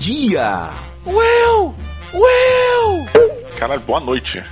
dia! 0.00 0.70
Well! 1.04 1.74
Well! 2.14 3.06
Caralho, 3.58 3.82
boa 3.82 4.00
noite. 4.00 4.42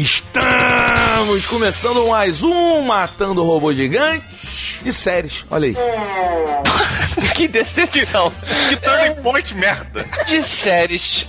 Estamos 0.00 1.44
começando 1.46 2.08
mais 2.08 2.40
um 2.42 2.82
Matando 2.82 3.42
Robô 3.42 3.74
Gigante 3.74 4.78
de 4.82 4.92
séries. 4.92 5.44
Olha 5.50 5.66
aí. 5.66 5.74
Que 7.34 7.48
decepção 7.48 8.32
Que 8.68 8.76
turning 8.76 9.14
point 9.22 9.54
merda. 9.54 10.04
de 10.26 10.40
séries. 10.42 11.26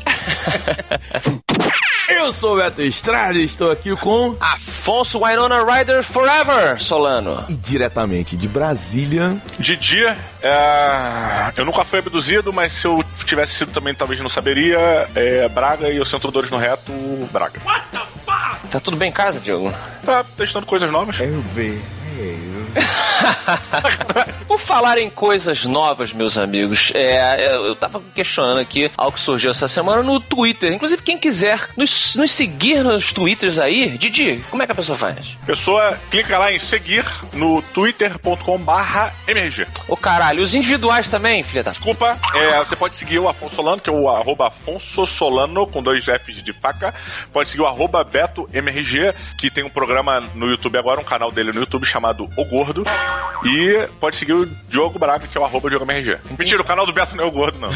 Eu 2.25 2.33
sou 2.33 2.55
o 2.55 2.57
Beto 2.57 2.81
Estrada 2.81 3.37
e 3.37 3.43
estou 3.43 3.69
aqui 3.69 3.95
com. 3.97 4.35
Afonso 4.39 5.23
Winona 5.23 5.63
Rider 5.63 6.03
Forever, 6.03 6.81
Solano. 6.81 7.45
E 7.47 7.53
diretamente 7.53 8.35
de 8.35 8.47
Brasília. 8.47 9.37
De 9.59 9.75
dia, 9.75 10.17
é, 10.41 11.53
eu 11.55 11.63
nunca 11.63 11.85
fui 11.85 11.99
abduzido, 11.99 12.51
mas 12.51 12.73
se 12.73 12.87
eu 12.87 13.05
tivesse 13.25 13.53
sido 13.53 13.71
também, 13.71 13.93
talvez 13.93 14.19
não 14.21 14.27
saberia. 14.27 15.07
É 15.13 15.47
Braga 15.49 15.87
e 15.91 15.99
o 15.99 16.05
Centro 16.05 16.31
Dores 16.31 16.49
no 16.49 16.57
Reto, 16.57 16.91
Braga. 17.31 17.61
Tá 18.71 18.79
tudo 18.79 18.97
bem 18.97 19.09
em 19.09 19.13
casa, 19.13 19.39
Diogo? 19.39 19.71
Tá 20.03 20.25
testando 20.35 20.65
coisas 20.65 20.89
novas. 20.89 21.19
Eu 21.19 21.43
vi. 21.53 21.79
Por 24.47 24.59
falar 24.59 24.97
em 24.97 25.09
coisas 25.09 25.65
novas, 25.65 26.13
meus 26.13 26.37
amigos, 26.37 26.91
é, 26.93 27.55
eu 27.55 27.65
eu 27.65 27.75
tava 27.75 28.01
questionando 28.13 28.59
aqui 28.59 28.91
algo 28.97 29.17
que 29.17 29.23
surgiu 29.23 29.51
essa 29.51 29.67
semana 29.67 30.01
no 30.01 30.19
Twitter. 30.19 30.71
Inclusive, 30.71 31.01
quem 31.01 31.17
quiser 31.17 31.69
nos, 31.75 32.15
nos 32.15 32.31
seguir 32.31 32.83
nos 32.83 33.11
Twitters 33.11 33.57
aí, 33.57 33.97
Didi, 33.97 34.43
como 34.49 34.63
é 34.63 34.65
que 34.65 34.71
a 34.71 34.75
pessoa 34.75 34.97
faz? 34.97 35.35
Pessoa, 35.45 35.97
clica 36.09 36.37
lá 36.37 36.51
em 36.51 36.59
seguir 36.59 37.05
no 37.33 37.61
twitter.com 37.61 38.57
barra 38.59 39.13
MRG. 39.27 39.67
Ô 39.87 39.97
caralho, 39.97 40.41
os 40.41 40.55
individuais 40.55 41.07
também, 41.07 41.43
filha 41.43 41.63
da. 41.63 41.71
Desculpa, 41.71 42.17
é, 42.33 42.57
você 42.59 42.75
pode 42.75 42.95
seguir 42.95 43.19
o 43.19 43.27
Afonso 43.27 43.55
Solano, 43.55 43.81
que 43.81 43.89
é 43.89 43.93
o 43.93 44.09
arroba 44.09 44.47
Afonso 44.47 45.05
Solano, 45.05 45.67
com 45.67 45.83
dois 45.83 46.05
Fs 46.05 46.43
de 46.43 46.53
faca. 46.53 46.93
Pode 47.33 47.49
seguir 47.49 47.61
o 47.61 47.67
arroba 47.67 48.03
Beto 48.03 48.47
MRG, 48.53 49.13
que 49.37 49.49
tem 49.49 49.63
um 49.63 49.69
programa 49.69 50.21
no 50.33 50.47
YouTube 50.47 50.77
agora, 50.77 50.99
um 50.99 51.03
canal 51.03 51.31
dele 51.31 51.51
no 51.51 51.59
YouTube 51.59 51.85
chamado 51.85 52.29
O 52.37 52.45
Gordo. 52.45 52.64
E 53.45 53.87
pode 53.99 54.15
seguir 54.15 54.33
o 54.33 54.45
Diogo 54.67 54.97
Braga, 54.97 55.27
que 55.27 55.37
é 55.37 55.41
o 55.41 55.45
arroba 55.45 55.69
Diogo 55.69 55.85
MRG. 55.85 56.17
Mentira, 56.37 56.61
o 56.61 56.65
canal 56.65 56.85
do 56.85 56.93
Beto 56.93 57.15
não 57.15 57.23
é 57.23 57.27
o 57.27 57.31
Gordo, 57.31 57.59
não. 57.59 57.69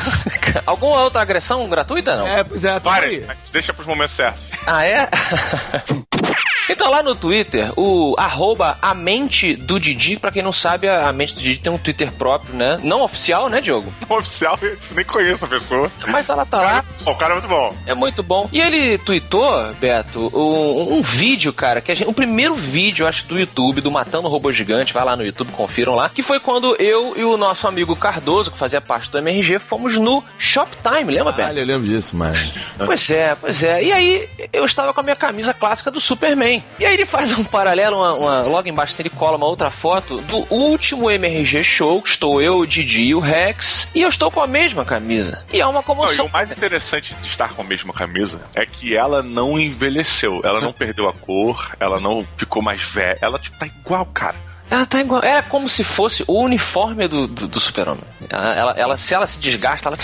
Alguma 0.64 1.00
outra 1.02 1.20
agressão 1.20 1.68
gratuita, 1.68 2.16
não? 2.16 2.26
É, 2.26 2.44
pois 2.44 2.64
é, 2.64 2.74
tá 2.74 2.80
Pare, 2.80 3.26
deixa 3.52 3.74
pros 3.74 3.86
momentos 3.86 4.14
certos. 4.14 4.42
Ah, 4.66 4.84
é? 4.86 5.08
Lá 6.92 7.02
no 7.02 7.14
Twitter, 7.14 7.72
o 7.74 8.14
arroba 8.18 8.76
a 8.82 8.92
mente 8.92 9.56
do 9.56 9.80
Didi, 9.80 10.18
pra 10.18 10.30
quem 10.30 10.42
não 10.42 10.52
sabe, 10.52 10.86
a 10.90 11.10
mente 11.10 11.34
do 11.34 11.40
Didi 11.40 11.58
tem 11.58 11.72
um 11.72 11.78
Twitter 11.78 12.12
próprio, 12.12 12.54
né? 12.54 12.76
Não 12.82 13.00
oficial, 13.00 13.48
né, 13.48 13.62
Diogo? 13.62 13.90
Oficial, 14.10 14.58
eu 14.60 14.76
nem 14.90 15.02
conheço 15.02 15.46
a 15.46 15.48
pessoa. 15.48 15.90
Mas 16.08 16.28
ela 16.28 16.44
tá 16.44 16.60
lá, 16.60 16.84
O 17.06 17.14
cara 17.14 17.32
é 17.32 17.36
muito 17.36 17.48
bom. 17.48 17.76
é 17.86 17.94
muito 17.94 18.22
bom. 18.22 18.46
E 18.52 18.60
ele 18.60 18.98
tweetou, 18.98 19.72
Beto, 19.80 20.30
um, 20.36 20.98
um 20.98 21.02
vídeo, 21.02 21.50
cara, 21.50 21.80
que 21.80 21.90
a 21.90 21.94
gente, 21.94 22.10
o 22.10 22.12
primeiro 22.12 22.54
vídeo, 22.54 23.06
acho, 23.06 23.24
do 23.26 23.38
YouTube, 23.38 23.80
do 23.80 23.90
Matando 23.90 24.28
o 24.28 24.30
Robô 24.30 24.52
Gigante, 24.52 24.92
vai 24.92 25.02
lá 25.02 25.16
no 25.16 25.24
YouTube, 25.24 25.50
confiram 25.50 25.94
lá, 25.94 26.10
que 26.10 26.22
foi 26.22 26.38
quando 26.40 26.76
eu 26.76 27.16
e 27.16 27.24
o 27.24 27.38
nosso 27.38 27.66
amigo 27.66 27.96
Cardoso, 27.96 28.50
que 28.50 28.58
fazia 28.58 28.82
parte 28.82 29.10
do 29.10 29.16
MRG, 29.16 29.58
fomos 29.60 29.96
no 29.96 30.22
Shoptime, 30.38 31.10
lembra, 31.10 31.32
Beto? 31.32 31.38
Caralho, 31.38 31.60
eu 31.60 31.66
lembro 31.66 31.88
disso, 31.88 32.14
mas. 32.14 32.52
Pois 32.76 33.08
é, 33.10 33.34
pois 33.34 33.62
é. 33.62 33.82
E 33.82 33.90
aí, 33.92 34.28
eu 34.52 34.66
estava 34.66 34.92
com 34.92 35.00
a 35.00 35.02
minha 35.02 35.16
camisa 35.16 35.54
clássica 35.54 35.90
do 35.90 36.02
Superman. 36.02 36.62
E 36.82 36.84
aí 36.84 36.94
ele 36.94 37.06
faz 37.06 37.30
um 37.38 37.44
paralelo, 37.44 37.96
uma, 37.96 38.14
uma- 38.14 38.42
logo 38.42 38.68
embaixo 38.68 39.00
ele 39.00 39.08
cola 39.08 39.36
uma 39.36 39.46
outra 39.46 39.70
foto 39.70 40.20
do 40.22 40.38
último 40.52 41.08
MRG 41.08 41.62
Show, 41.62 42.02
que 42.02 42.08
estou 42.08 42.42
eu, 42.42 42.58
o 42.58 42.66
Didi 42.66 43.02
e 43.02 43.14
o 43.14 43.20
Rex, 43.20 43.86
e 43.94 44.02
eu 44.02 44.08
estou 44.08 44.32
com 44.32 44.40
a 44.40 44.48
mesma 44.48 44.84
camisa. 44.84 45.44
E 45.52 45.60
é 45.60 45.64
uma 45.64 45.74
Não, 45.74 45.82
comoção. 45.84 46.26
o 46.26 46.30
mais 46.32 46.50
interessante 46.50 47.14
de 47.22 47.28
estar 47.28 47.50
com 47.54 47.62
a 47.62 47.64
mesma 47.64 47.92
camisa 47.92 48.40
é 48.52 48.66
que 48.66 48.96
ela 48.96 49.22
não 49.22 49.56
envelheceu. 49.60 50.40
Ela 50.42 50.60
não 50.60 50.72
perdeu 50.74 51.08
a 51.08 51.12
cor, 51.12 51.70
ela 51.78 52.00
não 52.00 52.26
ficou 52.36 52.60
mais 52.60 52.82
velha. 52.82 53.16
Ela, 53.20 53.38
tipo, 53.38 53.56
tá 53.56 53.66
igual, 53.66 54.04
cara. 54.06 54.34
Ela 54.72 54.86
tá 54.86 55.00
igual. 55.00 55.22
É 55.22 55.42
como 55.42 55.68
se 55.68 55.84
fosse 55.84 56.24
o 56.26 56.40
uniforme 56.40 57.06
do, 57.06 57.26
do, 57.26 57.46
do 57.46 57.60
super-homem. 57.60 58.02
Ela, 58.30 58.54
ela, 58.54 58.72
ela- 58.76 58.96
se 58.96 59.12
ela 59.12 59.26
se 59.26 59.38
desgasta, 59.38 59.88
ela. 59.90 59.98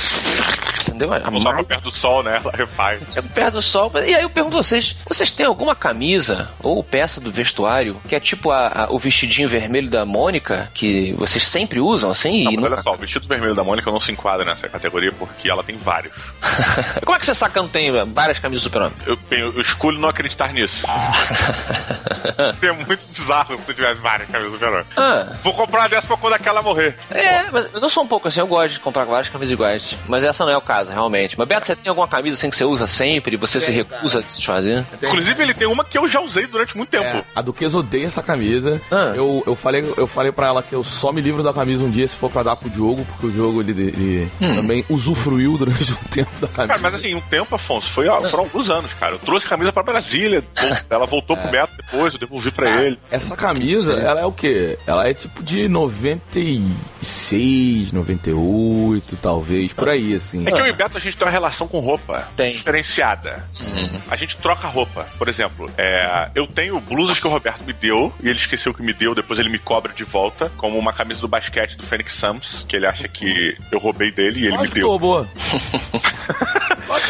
entendeu? 0.82 1.12
A 1.12 1.22
só 1.22 1.30
marca- 1.30 1.52
pra 1.54 1.64
perto 1.64 1.84
do 1.84 1.90
sol, 1.90 2.22
né? 2.22 2.40
Ela 2.44 2.52
refaz. 2.54 3.16
É 3.16 3.22
perto 3.22 3.54
do 3.54 3.62
sol. 3.62 3.90
E 3.94 4.14
aí 4.14 4.22
eu 4.22 4.28
pergunto 4.28 4.58
a 4.58 4.62
vocês: 4.62 4.94
vocês 5.08 5.32
têm 5.32 5.46
alguma 5.46 5.74
camisa 5.74 6.50
ou 6.62 6.84
peça 6.84 7.18
do 7.20 7.30
vestuário 7.32 7.98
que 8.08 8.14
é 8.14 8.20
tipo 8.20 8.50
a- 8.50 8.84
a- 8.84 8.86
o 8.92 8.98
vestidinho 8.98 9.48
vermelho 9.48 9.88
da 9.88 10.04
Mônica, 10.04 10.70
que 10.74 11.12
vocês 11.14 11.46
sempre 11.46 11.80
usam 11.80 12.10
assim? 12.10 12.44
Não, 12.44 12.52
e 12.52 12.56
mas 12.56 12.56
nunca- 12.56 12.74
olha 12.74 12.82
só, 12.82 12.92
o 12.92 12.96
vestido 12.98 13.26
vermelho 13.26 13.54
da 13.54 13.64
Mônica 13.64 13.90
não 13.90 14.00
se 14.00 14.12
enquadra 14.12 14.44
nessa 14.44 14.68
categoria 14.68 15.12
porque 15.12 15.48
ela 15.48 15.62
tem 15.64 15.76
vários. 15.78 16.12
Como 17.04 17.16
é 17.16 17.18
que 17.18 17.24
você 17.26 17.34
saca 17.34 17.54
que 17.54 17.60
não 17.60 17.68
tem 17.68 17.90
várias 18.06 18.38
camisas 18.38 18.62
do 18.62 18.64
Super-Homem? 18.64 18.92
Eu, 19.06 19.18
eu, 19.30 19.54
eu 19.54 19.60
escolho 19.62 19.98
não 19.98 20.08
acreditar 20.10 20.52
nisso. 20.52 20.84
é 22.62 22.72
muito 22.72 23.06
bizarro 23.08 23.56
se 23.58 23.64
tu 23.64 23.74
tivesse 23.74 24.00
várias 24.00 24.28
camisas 24.28 24.57
Ah, 24.96 25.26
Vou 25.42 25.52
comprar 25.54 25.80
uma 25.80 25.88
dessa 25.88 26.06
pra 26.06 26.16
quando 26.16 26.34
aquela 26.34 26.62
morrer. 26.62 26.94
é, 27.10 27.44
mas 27.52 27.72
eu 27.74 27.88
sou 27.88 28.02
um 28.02 28.06
pouco 28.06 28.28
assim, 28.28 28.40
eu 28.40 28.46
gosto 28.46 28.74
de 28.74 28.80
comprar 28.80 29.04
várias 29.04 29.28
camisas 29.28 29.52
iguais. 29.52 29.94
Mas 30.06 30.24
essa 30.24 30.44
não 30.44 30.52
é 30.52 30.56
o 30.56 30.60
caso, 30.60 30.90
realmente. 30.90 31.38
Mas 31.38 31.48
Beto, 31.48 31.66
você 31.66 31.76
tem 31.76 31.88
alguma 31.90 32.08
camisa 32.08 32.34
assim 32.36 32.50
que 32.50 32.56
você 32.56 32.64
usa 32.64 32.88
sempre 32.88 33.34
e 33.34 33.38
você 33.38 33.60
se 33.60 33.70
recusa 33.70 34.20
a 34.20 34.22
se 34.22 34.36
desfazer? 34.38 34.84
Inclusive, 35.02 35.42
ele 35.42 35.54
tem 35.54 35.66
uma 35.68 35.84
que 35.84 35.96
eu 35.98 36.08
já 36.08 36.20
usei 36.20 36.46
durante 36.46 36.76
muito 36.76 36.90
tempo. 36.90 37.04
É, 37.04 37.24
a 37.34 37.42
Duquesa 37.42 37.78
odeia 37.78 38.06
essa 38.06 38.22
camisa. 38.22 38.80
Ah. 38.90 39.12
Eu, 39.14 39.42
eu, 39.46 39.54
falei, 39.54 39.92
eu 39.96 40.06
falei 40.06 40.32
pra 40.32 40.46
ela 40.48 40.62
que 40.62 40.72
eu 40.74 40.82
só 40.84 41.12
me 41.12 41.20
livro 41.20 41.42
da 41.42 41.52
camisa 41.52 41.82
um 41.84 41.90
dia 41.90 42.06
se 42.06 42.16
for 42.16 42.30
pra 42.30 42.42
dar 42.42 42.56
pro 42.56 42.68
Diogo, 42.70 43.04
porque 43.04 43.26
o 43.26 43.30
Diogo 43.30 43.60
ele, 43.60 43.70
ele 43.72 44.30
Hum. 44.40 44.56
também 44.56 44.84
usufruiu 44.88 45.56
durante 45.56 45.90
um 45.92 46.08
tempo 46.10 46.30
da 46.40 46.48
camisa. 46.48 46.66
Cara, 46.68 46.78
mas 46.80 46.94
assim, 46.94 47.14
um 47.14 47.20
tempo, 47.20 47.54
Afonso, 47.54 47.90
foi, 47.90 48.08
ó, 48.08 48.20
foram 48.28 48.44
alguns 48.44 48.70
anos, 48.70 48.92
cara. 48.94 49.14
Eu 49.14 49.18
trouxe 49.18 49.46
a 49.46 49.48
camisa 49.48 49.72
pra 49.72 49.82
Brasília. 49.82 50.44
Ela 50.90 51.06
voltou 51.06 51.36
pro 51.36 51.50
Beto 51.50 51.72
depois, 51.76 52.12
eu 52.14 52.18
devolvi 52.20 52.50
pra 52.50 52.82
ele. 52.82 52.98
Essa 53.10 53.36
camisa, 53.36 53.94
ela 53.94 54.20
é 54.20 54.24
o 54.26 54.32
quê? 54.32 54.47
Ela 54.86 55.08
é 55.08 55.14
tipo 55.14 55.42
de 55.42 55.68
96, 55.68 57.92
98, 57.92 59.16
talvez, 59.16 59.72
por 59.72 59.88
aí, 59.88 60.14
assim. 60.14 60.46
É 60.46 60.52
que 60.52 60.60
eu 60.60 60.66
e 60.66 60.70
o 60.70 60.76
Beto, 60.76 60.96
a 60.96 61.00
gente 61.00 61.16
tem 61.16 61.26
uma 61.26 61.32
relação 61.32 61.66
com 61.68 61.78
roupa 61.80 62.28
Tem. 62.36 62.52
diferenciada. 62.52 63.44
A 64.10 64.16
gente 64.16 64.36
troca 64.36 64.68
roupa. 64.68 65.06
Por 65.18 65.28
exemplo, 65.28 65.70
é, 65.76 66.30
eu 66.34 66.46
tenho 66.46 66.78
blusas 66.80 67.18
que 67.20 67.26
o 67.26 67.30
Roberto 67.30 67.62
me 67.64 67.72
deu, 67.72 68.12
e 68.22 68.28
ele 68.28 68.38
esqueceu 68.38 68.72
que 68.74 68.82
me 68.82 68.92
deu, 68.92 69.14
depois 69.14 69.38
ele 69.38 69.48
me 69.48 69.58
cobra 69.58 69.92
de 69.92 70.04
volta, 70.04 70.50
como 70.56 70.78
uma 70.78 70.92
camisa 70.92 71.20
do 71.20 71.28
basquete 71.28 71.76
do 71.76 71.86
Phoenix 71.86 72.14
Suns, 72.14 72.64
que 72.68 72.76
ele 72.76 72.86
acha 72.86 73.06
que 73.08 73.56
eu 73.70 73.78
roubei 73.78 74.10
dele 74.10 74.40
e 74.40 74.42
ele 74.44 74.52
me 74.52 74.56
Lógico 74.58 74.74
que 74.74 74.80
deu. 74.80 74.88
roubou. 74.88 75.26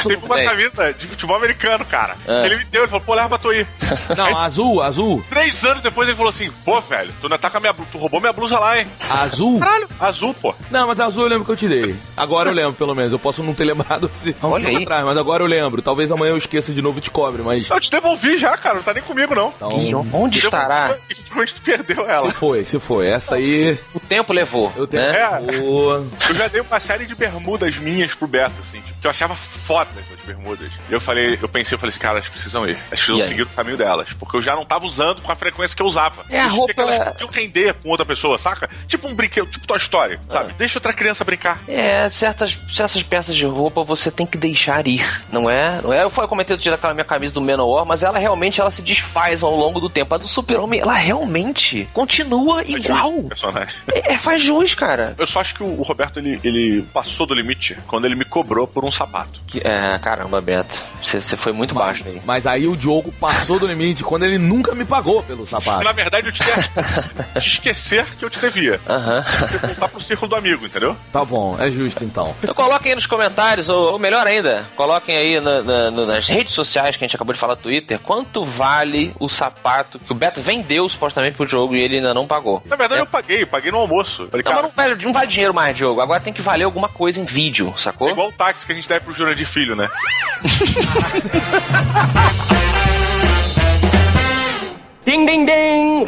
Teve 0.03 0.25
uma 0.25 0.35
bem. 0.37 0.49
camisa 0.49 0.93
de 0.93 1.07
futebol 1.07 1.37
americano, 1.37 1.85
cara. 1.85 2.17
Que 2.25 2.31
ele 2.47 2.57
me 2.57 2.65
deu, 2.65 2.83
ele 2.83 2.89
falou, 2.89 3.05
pô, 3.05 3.15
leva 3.15 3.29
pra 3.29 3.39
tu 3.39 3.51
aí. 3.51 3.67
Não, 4.17 4.37
azul, 4.39 4.83
azul. 4.83 5.25
Três 5.31 5.63
anos 5.65 5.83
depois 5.83 6.09
ele 6.09 6.17
falou 6.17 6.31
assim, 6.31 6.51
pô, 6.65 6.81
velho, 6.81 7.13
tu 7.21 7.27
ainda 7.27 7.39
tá 7.39 7.49
com 7.51 7.57
a 7.57 7.61
minha 7.61 7.73
blusa, 7.73 7.89
tu 7.93 7.99
roubou 7.99 8.21
minha 8.21 8.33
blusa 8.33 8.59
lá, 8.59 8.79
hein? 8.79 8.87
Azul? 9.09 9.59
Caralho, 9.59 9.89
azul, 10.01 10.35
pô. 10.35 10.55
Não, 10.71 10.87
mas 10.87 11.01
azul 11.01 11.25
eu 11.25 11.29
lembro 11.29 11.45
que 11.45 11.51
eu 11.53 11.57
te 11.57 11.69
dei. 11.69 11.95
Agora 12.17 12.49
eu 12.51 12.55
lembro, 12.55 12.73
pelo 12.75 12.95
menos. 12.95 13.13
Eu 13.13 13.19
posso 13.19 13.43
não 13.43 13.55
ter 13.55 13.65
lembrado 13.65 14.11
se 14.17 14.35
há 14.41 14.47
um 14.47 14.53
Olha 14.53 14.65
tempo 14.67 14.79
aí. 14.79 14.83
atrás, 14.85 15.05
mas 15.05 15.17
agora 15.17 15.43
eu 15.43 15.47
lembro. 15.47 15.81
Talvez 15.83 16.11
amanhã 16.11 16.31
eu 16.33 16.37
esqueça 16.39 16.73
de 16.73 16.83
novo 16.83 16.99
e 16.99 17.01
te 17.03 17.11
cobre, 17.11 17.43
mas. 17.43 17.69
Eu 17.71 17.81
te 17.81 17.91
devolvi 17.91 18.37
já, 18.39 18.57
cara, 18.57 18.77
não 18.77 18.83
tá 18.83 18.93
nem 18.95 19.03
comigo, 19.03 19.35
não. 19.35 19.53
Então, 19.57 19.81
E 19.81 19.95
onde 19.95 20.39
estará? 20.39 20.97
E 21.09 21.15
provavelmente 21.15 21.55
tu 21.55 21.63
perdeu 21.63 22.09
ela. 22.09 22.27
se 22.31 22.33
foi, 22.37 22.65
se 22.65 22.79
foi. 22.81 23.07
Essa 23.09 23.35
aí. 23.37 23.79
O 23.95 24.01
tempo 24.01 24.33
levou. 24.33 24.73
Eu 24.77 24.87
tenho. 24.87 25.03
né? 25.03 25.19
É. 25.19 25.59
Boa. 25.61 26.07
Eu 26.29 26.35
já 26.35 26.49
dei 26.49 26.61
uma 26.61 26.81
série 26.81 27.05
de 27.07 27.15
bermudas 27.15 27.77
minhas 27.77 28.15
pro 28.15 28.27
Beto, 28.27 28.53
assim, 28.67 28.81
tipo, 28.81 28.98
que 29.01 29.07
eu 29.07 29.11
achava 29.11 29.35
fodas 29.37 30.05
as 30.13 30.25
bermudas. 30.27 30.71
E 30.89 30.93
eu 30.93 31.01
falei, 31.01 31.39
eu 31.41 31.49
pensei, 31.49 31.75
eu 31.75 31.79
falei 31.79 31.91
assim, 31.91 32.01
cara, 32.01 32.19
elas 32.19 32.29
precisam 32.29 32.65
ir. 32.69 32.77
Elas 32.89 33.01
precisam 33.01 33.23
seguir 33.29 33.43
o 33.43 33.47
caminho 33.47 33.77
delas. 33.77 34.09
Porque 34.19 34.37
eu 34.37 34.43
já 34.43 34.55
não 34.57 34.65
tava 34.65 34.87
usando 34.87 35.23
com 35.23 35.31
a 35.33 35.37
frequência 35.37 35.77
que 35.77 35.83
eu 35.83 35.87
usava. 35.87 36.25
É, 36.29 36.41
a 36.41 36.45
Eu 36.45 36.49
sentia 36.51 36.59
roupa 36.59 36.75
que 36.75 36.81
elas 36.81 36.95
é- 36.97 37.05
podiam 37.13 37.31
render 37.31 37.75
com 37.75 37.89
outra 37.91 38.05
pessoa, 38.05 38.37
saca? 38.39 38.69
Tipo 38.87 39.09
um 39.09 39.15
brinquedo, 39.15 39.47
tipo 39.51 39.67
Toy 39.67 39.77
Story, 39.79 40.19
Ah. 40.29 40.33
sabe? 40.33 40.53
Deixa 40.55 40.79
outra 40.79 40.93
criança 40.93 41.25
brincar. 41.25 41.61
É, 41.69 42.09
certas, 42.09 42.59
certas 42.73 43.03
peças 43.03 43.37
de 43.37 43.47
roupa 43.47 43.83
você 43.85 44.11
tem 44.11 44.27
que 44.27 44.37
deixar 44.37 44.87
ir, 44.87 45.05
não 45.33 45.49
é? 45.49 45.81
Não 45.83 45.93
é? 45.93 46.03
Eu, 46.03 46.11
fui- 46.11 46.25
eu 46.25 46.29
comentei 46.29 46.55
outro 46.55 46.63
dia 46.63 46.73
daquela 46.73 46.93
minha 46.95 47.05
camisa 47.05 47.33
do 47.35 47.41
Manowar, 47.41 47.87
mas 47.87 48.03
ela 48.03 48.19
realmente 48.19 48.61
ela 48.61 48.71
se 48.71 48.83
desfaz 48.83 49.43
ao 49.43 49.55
longo 49.55 49.81
do 49.81 49.89
tempo. 49.89 50.15
A 50.15 50.19
do 50.19 50.27
Super-Homem, 50.29 50.81
ela 50.81 50.95
realmente 50.95 51.89
continua 51.93 52.63
igual. 52.65 53.17
O 53.19 53.29
personagem. 53.29 53.75
É, 53.93 54.15
é, 54.15 54.19
faz 54.19 54.43
jus, 54.43 54.75
cara. 54.75 55.15
Eu 55.19 55.27
só 55.27 55.41
acho 55.41 55.55
que 55.55 55.63
o 55.63 55.69
o 55.79 55.83
Roberto, 55.83 56.19
ele, 56.19 56.41
ele 56.43 56.83
passou 56.93 57.25
do 57.27 57.35
limite 57.35 57.77
quando 57.87 58.05
ele 58.07 58.17
me 58.17 58.25
cobrou 58.25 58.67
por 58.67 58.85
um 58.85 58.91
sapato. 58.99 59.41
Que- 59.47 59.61
É, 59.67 59.99
caramba, 59.99 60.41
Beto. 60.41 60.83
Você 61.03 61.37
foi 61.37 61.53
muito 61.53 61.75
baixo 61.75 62.03
aí. 62.07 62.21
Mas 62.25 62.47
aí 62.47 62.67
o 62.67 62.77
Diogo 62.77 63.13
passou 63.13 63.59
do 63.59 63.67
limite 63.67 64.03
quando 64.03 64.25
ele 64.25 64.37
nunca 64.39 64.75
me 64.75 64.85
pagou 64.85 65.23
pelo 65.23 65.47
sapato. 65.47 65.85
Na 65.85 65.93
verdade, 65.93 66.29
eu 66.29 66.33
te 66.33 66.41
te 67.41 67.49
esquecer 67.49 68.05
que 68.19 68.25
eu 68.25 68.31
te 68.31 68.41
devia. 68.41 68.81
Aham. 68.89 69.25
Você 69.41 69.59
voltar 69.59 69.89
pro 69.89 70.03
círculo 70.03 70.29
do 70.31 70.37
amigo, 70.37 70.67
entendeu? 70.67 70.97
Tá 71.13 71.25
bom, 71.25 71.57
é 71.59 71.71
justo 71.71 72.05
então. 72.05 72.35
Então 72.43 72.55
coloquem 72.55 72.91
aí 72.91 72.97
nos 72.97 73.07
comentários, 73.07 73.69
ou, 73.69 73.93
ou 73.93 73.99
melhor 73.99 74.27
ainda, 74.27 74.67
coloquem 74.77 75.17
aí 75.17 75.41
na- 75.41 75.63
na- 75.63 75.91
nas 75.91 76.29
redes 76.29 76.53
sociais 76.53 76.97
que 76.97 77.05
a 77.05 77.07
gente 77.07 77.17
acabou 77.17 77.33
de 77.33 77.39
falar 77.41 77.55
no 77.55 77.61
Twitter, 77.63 77.99
quanto 78.01 78.45
vale 78.45 79.15
o 79.21 79.29
sapato 79.29 79.99
que 79.99 80.13
o 80.13 80.15
Beto 80.15 80.41
vendeu 80.41 80.89
supostamente 80.89 81.37
pro 81.37 81.47
jogo 81.49 81.75
e 81.77 81.81
ele 81.81 81.97
ainda 81.97 82.13
não 82.13 82.27
pagou. 82.27 82.63
Na 82.67 82.77
verdade, 82.77 83.01
É. 83.01 83.03
eu 83.03 83.07
paguei, 83.07 83.47
paguei 83.47 83.71
no 83.71 83.79
almoço. 83.79 84.27
Falei, 84.31 84.43
Não, 84.45 84.53
mas 84.53 84.61
cara, 84.61 84.63
não 84.63 84.71
vale, 84.75 85.05
não 85.05 85.13
vale 85.13 85.27
dinheiro 85.29 85.55
mais, 85.55 85.77
Diogo. 85.77 86.01
Agora 86.01 86.21
tem 86.21 86.33
que 86.33 86.43
valer 86.43 86.65
alguma 86.65 86.89
coisa 86.89 87.21
em 87.21 87.25
vídeo, 87.25 87.73
é 87.77 87.81
sacou? 87.81 88.11
igual 88.11 88.29
o 88.29 88.33
táxi 88.33 88.67
que 88.67 88.73
a 88.73 88.75
gente 88.79 88.89
deve 88.89 89.05
pro 89.05 89.13
Jurandir 89.13 89.47
Filho, 89.47 89.75
né? 89.75 89.89
Ding, 95.05 95.25
ding, 95.25 95.47
ding! 95.47 96.05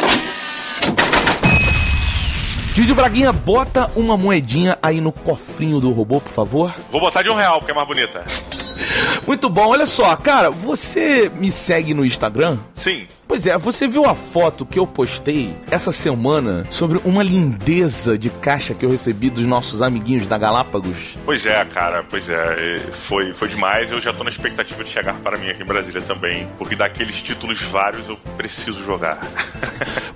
Didi 2.75 2.95
Braguinha, 2.95 3.33
bota 3.33 3.91
uma 3.97 4.17
moedinha 4.17 4.79
aí 4.83 5.01
no 5.01 5.11
cofrinho 5.11 5.81
do 5.81 5.91
robô, 5.91 6.21
por 6.21 6.33
favor. 6.33 6.75
Vou 6.91 7.01
botar 7.01 7.23
de 7.23 7.31
um 7.31 7.35
real, 7.35 7.59
porque 7.59 7.73
é 7.73 7.75
mais 7.75 7.89
bonita. 7.89 8.25
Muito 9.27 9.49
bom, 9.49 9.69
olha 9.69 9.87
só, 9.87 10.15
cara, 10.17 10.51
você 10.51 11.31
me 11.35 11.51
segue 11.53 11.95
no 11.95 12.05
Instagram? 12.05 12.59
Sim. 12.75 13.07
Pois 13.27 13.47
é, 13.47 13.57
você 13.57 13.87
viu 13.87 14.07
a 14.07 14.15
foto 14.15 14.67
que 14.67 14.79
eu 14.79 14.87
postei 14.87 15.57
essa 15.71 15.93
semana 15.93 16.67
sobre 16.69 17.01
uma 17.05 17.23
lindeza 17.23 18.19
de 18.19 18.29
caixa 18.29 18.75
que 18.75 18.85
eu 18.85 18.91
recebi 18.91 19.31
dos 19.31 19.47
nossos 19.47 19.83
amiguinhos 19.83 20.27
da 20.27 20.37
Galápagos? 20.37 21.17
Pois 21.25 21.47
é, 21.47 21.65
cara, 21.65 22.05
pois 22.09 22.29
é. 22.29 22.79
Foi, 23.07 23.33
foi 23.33 23.49
demais. 23.49 23.91
Eu 23.91 24.01
já 24.01 24.13
tô 24.13 24.25
na 24.25 24.31
expectativa 24.31 24.83
de 24.83 24.91
chegar 24.91 25.15
para 25.21 25.39
mim 25.39 25.49
aqui 25.49 25.63
em 25.63 25.67
Brasília 25.67 26.03
também. 26.03 26.49
Porque 26.59 26.75
daqueles 26.75 27.23
títulos 27.23 27.63
vários 27.63 28.09
eu 28.09 28.17
preciso 28.37 28.85
jogar. 28.85 29.21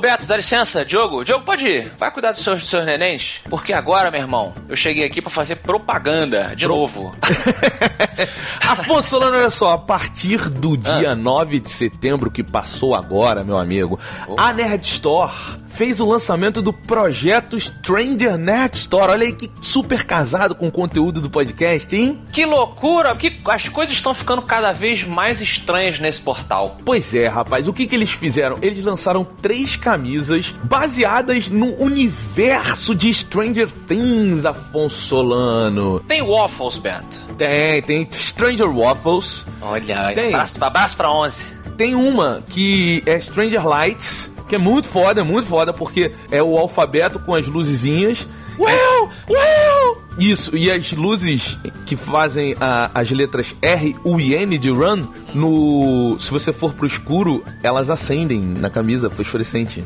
Ô 0.00 0.02
Beto, 0.02 0.26
dá 0.26 0.34
licença, 0.34 0.82
Diogo. 0.82 1.22
Diogo, 1.22 1.44
pode 1.44 1.66
ir. 1.66 1.92
Vai 1.98 2.10
cuidar 2.10 2.32
dos 2.32 2.42
seus, 2.42 2.60
dos 2.60 2.70
seus 2.70 2.86
nenéns. 2.86 3.42
Porque 3.50 3.70
agora, 3.70 4.10
meu 4.10 4.18
irmão, 4.18 4.54
eu 4.66 4.74
cheguei 4.74 5.04
aqui 5.04 5.20
pra 5.20 5.30
fazer 5.30 5.56
propaganda 5.56 6.56
de 6.56 6.66
novo. 6.66 7.14
Afonso 8.66 9.10
Solano, 9.10 9.36
olha 9.36 9.50
só, 9.50 9.74
a 9.74 9.78
partir 9.78 10.48
do 10.48 10.74
dia 10.74 11.14
9 11.14 11.60
de 11.60 11.68
setembro 11.68 12.30
que 12.30 12.42
passou 12.42 12.94
agora, 12.94 13.44
meu 13.44 13.58
amigo, 13.58 14.00
a 14.38 14.54
Nerd 14.54 14.86
Store 14.86 15.34
fez 15.72 16.00
o 16.00 16.06
lançamento 16.06 16.60
do 16.60 16.72
projeto 16.72 17.58
Stranger 17.58 18.36
Nerd 18.36 18.74
Store. 18.76 19.12
Olha 19.12 19.26
aí 19.26 19.32
que 19.32 19.50
super 19.60 20.04
casado 20.04 20.54
com 20.54 20.68
o 20.68 20.72
conteúdo 20.72 21.20
do 21.20 21.30
podcast, 21.30 21.94
hein? 21.96 22.20
que 22.32 22.44
loucura! 22.44 23.14
Que 23.16 23.38
as 23.46 23.68
coisas 23.68 23.94
estão 23.94 24.12
ficando 24.14 24.42
cada 24.42 24.72
vez 24.72 25.04
mais 25.04 25.40
estranhas 25.40 25.98
nesse 25.98 26.20
portal. 26.20 26.78
Pois 26.84 27.14
é, 27.14 27.28
rapaz, 27.28 27.66
o 27.68 27.72
que, 27.72 27.86
que 27.86 27.94
eles 27.94 28.10
fizeram? 28.10 28.58
Eles 28.60 28.84
lançaram 28.84 29.24
três 29.24 29.76
camisas 29.76 30.54
baseadas 30.64 31.48
no 31.48 31.74
universo 31.80 32.94
de 32.94 33.12
Stranger 33.12 33.68
Things, 33.88 34.44
Afonso 34.44 34.96
Solano. 35.06 36.00
Tem 36.00 36.22
waffles, 36.22 36.78
Beto. 36.78 37.18
Tem, 37.36 37.82
tem 37.82 38.08
Stranger 38.10 38.68
Waffles. 38.68 39.46
Olha, 39.62 40.12
Tem. 40.14 40.34
abraço, 40.34 40.62
abraço 40.64 40.96
pra 40.96 41.10
11. 41.10 41.46
Tem 41.76 41.94
uma 41.94 42.42
que 42.48 43.02
é 43.06 43.18
Stranger 43.18 43.66
Lights, 43.66 44.30
que 44.50 44.54
é 44.56 44.58
muito 44.58 44.88
foda, 44.88 45.20
é 45.20 45.24
muito 45.24 45.46
foda, 45.48 45.72
porque 45.72 46.10
é 46.30 46.42
o 46.42 46.58
alfabeto 46.58 47.18
com 47.20 47.34
as 47.34 47.46
luzezinhas. 47.46 48.26
Well, 48.58 49.08
well! 49.28 50.02
Isso, 50.18 50.54
e 50.56 50.70
as 50.70 50.92
luzes 50.92 51.56
que 51.86 51.94
fazem 51.96 52.54
a- 52.60 52.90
as 52.92 53.10
letras 53.10 53.54
R, 53.62 53.96
U 54.04 54.20
e 54.20 54.34
N 54.34 54.58
de 54.58 54.68
Run, 54.68 55.06
no, 55.32 56.18
se 56.18 56.30
você 56.30 56.52
for 56.52 56.74
pro 56.74 56.84
escuro, 56.86 57.42
elas 57.62 57.88
acendem 57.88 58.40
na 58.40 58.68
camisa 58.68 59.08
fosforescente. 59.08 59.82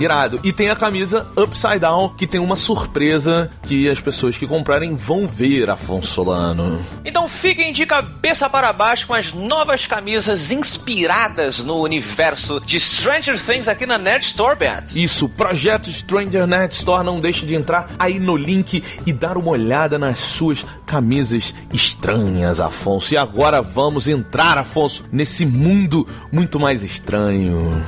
Irado. 0.00 0.40
E 0.42 0.52
tem 0.52 0.70
a 0.70 0.76
camisa 0.76 1.26
Upside 1.36 1.80
Down, 1.80 2.10
que 2.10 2.26
tem 2.26 2.40
uma 2.40 2.56
surpresa 2.56 3.50
que 3.62 3.88
as 3.88 4.00
pessoas 4.00 4.36
que 4.36 4.46
comprarem 4.46 4.94
vão 4.94 5.26
ver, 5.26 5.70
Afonso 5.70 6.12
Solano. 6.12 6.84
Então 7.04 7.28
fiquem 7.28 7.72
de 7.72 7.86
cabeça 7.86 8.48
para 8.48 8.72
baixo 8.72 9.06
com 9.06 9.14
as 9.14 9.32
novas 9.32 9.86
camisas 9.86 10.50
inspiradas 10.50 11.62
no 11.62 11.80
universo 11.80 12.60
de 12.60 12.78
Stranger 12.80 13.40
Things 13.40 13.68
aqui 13.68 13.86
na 13.86 13.98
Nerd 13.98 14.24
Store, 14.24 14.56
Beto. 14.56 14.96
Isso, 14.96 15.28
projeto 15.28 15.90
Stranger 15.90 16.46
Net 16.46 16.74
Store, 16.74 17.04
não 17.04 17.20
deixe 17.20 17.46
de 17.46 17.54
entrar 17.54 17.90
aí 17.98 18.18
no 18.18 18.36
link 18.36 18.82
e 19.06 19.12
dar 19.12 19.36
uma 19.36 19.50
olhada 19.50 19.98
nas 19.98 20.18
suas 20.18 20.64
camisas 20.86 21.54
estranhas, 21.72 22.60
Afonso. 22.60 23.14
E 23.14 23.16
agora 23.16 23.60
vamos 23.60 24.08
entrar, 24.08 24.58
Afonso, 24.58 25.04
nesse 25.12 25.44
mundo 25.44 26.06
muito 26.32 26.58
mais 26.58 26.82
estranho. 26.82 27.84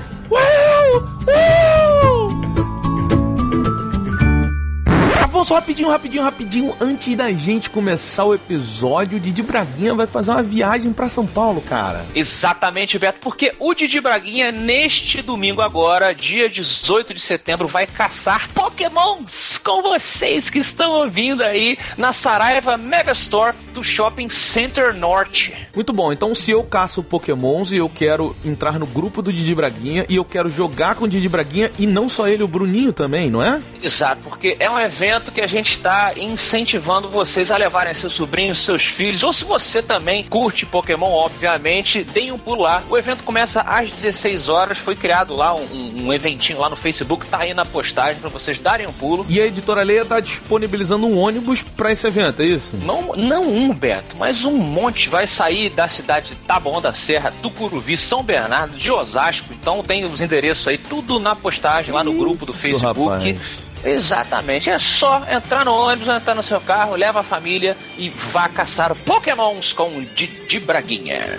Afonso, 5.41 5.55
rapidinho, 5.55 5.89
rapidinho, 5.89 6.23
rapidinho, 6.23 6.77
antes 6.79 7.17
da 7.17 7.33
gente 7.33 7.71
começar 7.71 8.27
o 8.27 8.35
episódio, 8.35 9.17
o 9.17 9.21
Didi 9.21 9.43
Braguinha 9.43 9.95
vai 9.95 10.07
fazer 10.07 10.33
uma 10.33 10.43
viagem 10.43 10.93
pra 10.93 11.09
São 11.09 11.27
Paulo, 11.27 11.63
cara. 11.63 12.05
Exatamente, 12.15 12.99
Beto, 12.99 13.21
porque 13.21 13.55
o 13.59 13.73
Didi 13.73 14.03
Braguinha, 14.03 14.53
neste 14.53 15.23
domingo 15.23 15.63
agora, 15.63 16.15
dia 16.15 16.47
18 16.47 17.15
de 17.15 17.21
setembro, 17.21 17.67
vai 17.67 17.87
caçar 17.87 18.51
pokémons 18.53 19.57
com 19.57 19.81
vocês 19.81 20.51
que 20.51 20.59
estão 20.59 20.93
ouvindo 20.93 21.43
aí 21.43 21.79
na 21.97 22.13
Saraiva 22.13 22.77
Megastore 22.77 23.57
do 23.73 23.83
Shopping 23.83 24.29
Center 24.29 24.95
Norte. 24.95 25.55
Muito 25.75 25.91
bom, 25.95 26.13
então 26.13 26.35
se 26.35 26.51
eu 26.51 26.63
caço 26.65 27.03
pokémons 27.03 27.73
e 27.73 27.79
eu 27.79 27.89
quero 27.89 28.37
entrar 28.45 28.79
no 28.79 28.87
grupo 28.87 29.23
do 29.23 29.33
Didi 29.33 29.55
Braguinha 29.55 30.05
e 30.07 30.17
eu 30.17 30.25
quero 30.25 30.51
jogar 30.51 30.97
com 30.97 31.07
o 31.07 31.09
Didi 31.09 31.31
Braguinha 31.31 31.73
e 31.79 31.87
não 31.87 32.11
só 32.11 32.29
ele, 32.29 32.43
o 32.43 32.49
Bruninho 32.49 32.93
também, 32.93 33.31
não 33.31 33.43
é? 33.43 33.63
Exato, 33.83 34.29
porque 34.29 34.55
é 34.61 34.69
um 34.69 34.79
evento 34.79 35.30
que 35.31 35.41
a 35.41 35.47
gente 35.47 35.73
está 35.73 36.13
incentivando 36.17 37.09
vocês 37.11 37.51
a 37.51 37.57
levarem 37.57 37.95
seus 37.95 38.15
sobrinhos, 38.15 38.65
seus 38.65 38.83
filhos, 38.85 39.23
ou 39.23 39.33
se 39.33 39.45
você 39.45 39.83
também 39.83 40.25
curte 40.25 40.67
Pokémon, 40.67 41.11
obviamente, 41.11 42.05
deem 42.05 42.33
um 42.33 42.39
pulo 42.39 42.63
lá. 42.63 42.83
O 42.89 42.97
evento 42.99 43.23
começa 43.25 43.61
às 43.61 43.91
16 43.91 44.49
horas, 44.49 44.79
foi 44.79 44.95
criado 44.97 45.35
lá 45.35 45.55
um, 45.55 46.05
um- 46.07 46.13
eventinho 46.13 46.59
lá 46.59 46.69
no 46.69 46.77
Facebook, 46.77 47.25
tá 47.27 47.39
aí 47.39 47.55
na 47.55 47.65
postagem 47.65 48.21
para 48.21 48.29
vocês 48.31 48.59
darem 48.59 48.87
um 48.87 48.93
pulo. 48.93 49.25
E 49.29 49.41
a 49.41 49.47
editora 49.47 49.83
Leia 49.83 50.05
tá 50.05 50.19
disponibilizando 50.19 51.07
um 51.07 51.17
ônibus 51.17 51.63
pra 51.63 51.93
esse 51.93 52.07
evento, 52.07 52.43
é 52.43 52.47
isso? 52.47 52.77
Não, 52.77 53.15
não 53.17 53.43
um, 53.49 53.73
Beto, 53.73 54.17
mas 54.19 54.45
um 54.45 54.57
monte 54.57 55.09
vai 55.09 55.27
sair 55.27 55.71
da 55.71 55.89
cidade 55.89 56.31
de 56.31 56.35
Taboão 56.35 56.81
da 56.81 56.93
Serra, 56.93 57.33
Tucuruvi, 57.41 57.97
São 57.97 58.23
Bernardo, 58.23 58.77
de 58.77 58.91
Osasco. 58.91 59.53
Então 59.53 59.83
tem 59.85 60.05
os 60.05 60.21
endereços 60.21 60.67
aí, 60.67 60.77
tudo 60.77 61.19
na 61.21 61.37
postagem 61.37 61.93
lá 61.95 62.03
no 62.03 62.13
grupo 62.13 62.45
do 62.45 62.53
Isso, 62.53 62.61
Facebook. 62.61 63.09
rapaz. 63.11 63.70
Exatamente, 63.85 64.69
é 64.69 64.77
só 64.79 65.25
entrar 65.29 65.65
no 65.65 65.73
ônibus, 65.73 66.09
entrar 66.09 66.35
no 66.35 66.43
seu 66.43 66.61
carro, 66.61 66.97
leva 66.97 67.21
a 67.21 67.25
família 67.25 67.77
e 67.97 68.11
vá 68.33 68.49
caçar 68.49 68.97
pokémons 69.05 69.73
com 69.73 70.05
Didi 70.15 70.59
Braguinha. 70.61 71.39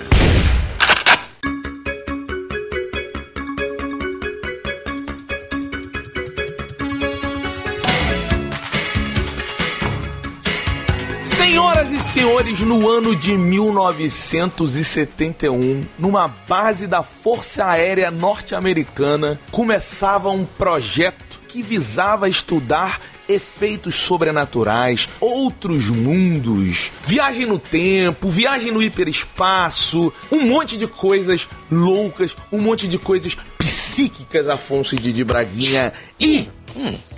Senhoras 11.24 11.92
e 11.92 12.00
senhores, 12.00 12.60
no 12.62 12.90
ano 12.90 13.16
de 13.16 13.38
1971, 13.38 15.86
numa 16.00 16.28
base 16.28 16.88
da 16.88 17.04
Força 17.04 17.66
Aérea 17.66 18.10
Norte-Americana, 18.10 19.40
começava 19.52 20.30
um 20.30 20.44
projeto 20.44 21.31
que 21.52 21.62
visava 21.62 22.30
estudar 22.30 23.02
efeitos 23.28 23.96
sobrenaturais, 23.96 25.10
outros 25.20 25.90
mundos, 25.90 26.92
viagem 27.06 27.46
no 27.46 27.60
tempo, 27.60 28.30
viagem 28.30 28.72
no 28.72 28.82
hiperespaço, 28.82 30.14
um 30.32 30.46
monte 30.48 30.78
de 30.78 30.88
coisas 30.88 31.48
loucas, 31.70 32.36
um 32.52 32.60
monte 32.60 32.88
de 32.88 32.98
coisas 32.98 33.38
psíquicas, 33.58 34.48
Afonso 34.48 34.96
e 34.96 35.00
Didi 35.00 35.24
Braguinha. 35.24 35.94
E 36.20 36.50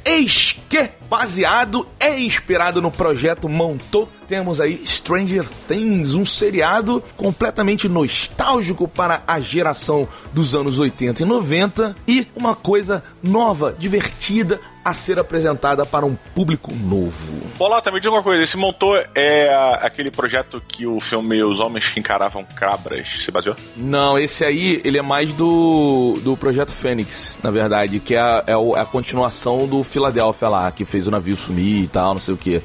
Eis 0.06 0.56
que, 0.68 0.90
baseado 1.10 1.88
e 2.00 2.26
inspirado 2.26 2.82
no 2.82 2.92
projeto 2.92 3.48
Montou, 3.48 4.10
temos 4.28 4.60
aí 4.60 4.86
Stranger 4.86 5.48
Things, 5.68 6.14
um 6.14 6.26
seriado 6.26 7.04
completamente 7.16 7.88
nostálgico 7.88 8.88
para 8.88 9.24
a 9.26 9.40
geração 9.40 10.08
dos 10.34 10.56
anos 10.56 10.80
80 10.80 11.24
e 11.24 11.26
90 11.26 11.96
e 12.08 12.28
uma 12.36 12.56
coisa 12.56 13.04
nova, 13.22 13.76
divertida 13.78 14.60
a 14.84 14.94
ser 14.94 15.20
apresentada 15.20 15.86
para 15.86 16.06
um 16.06 16.16
público 16.36 16.74
novo. 16.74 17.34
Bolota, 17.58 17.92
me 17.92 18.00
diga 18.00 18.14
uma 18.14 18.24
coisa, 18.24 18.44
esse 18.44 18.58
montou 18.58 18.96
é 19.16 19.54
aquele 19.82 20.12
projeto 20.12 20.62
que 20.68 20.86
o 20.86 21.00
filme 21.00 21.44
Os 21.44 21.60
Homens 21.60 21.88
que 21.88 22.00
Encaravam 22.00 22.46
Cabras 22.56 23.08
se 23.24 23.32
baseou? 23.32 23.56
Não, 23.78 24.18
esse 24.18 24.44
aí, 24.44 24.82
ele 24.84 24.98
é 24.98 25.02
mais 25.02 25.32
do, 25.34 26.20
do 26.24 26.36
Projeto 26.38 26.72
Fênix, 26.72 27.38
na 27.44 27.52
verdade, 27.52 28.00
que 28.00 28.16
é 28.16 28.20
a, 28.20 28.44
é 28.48 28.54
é 28.54 28.80
a 28.80 28.86
continuação 28.86 29.68
do 29.68 29.84
Philadelphia 29.84 30.48
lá, 30.48 30.72
que 30.72 30.86
fez 30.86 31.08
o 31.08 31.12
navio 31.12 31.36
sumir 31.36 31.84
e 31.84 31.88
tal, 31.88 32.14
não 32.14 32.22
sei 32.22 32.34
o 32.34 32.38
que. 32.38 32.62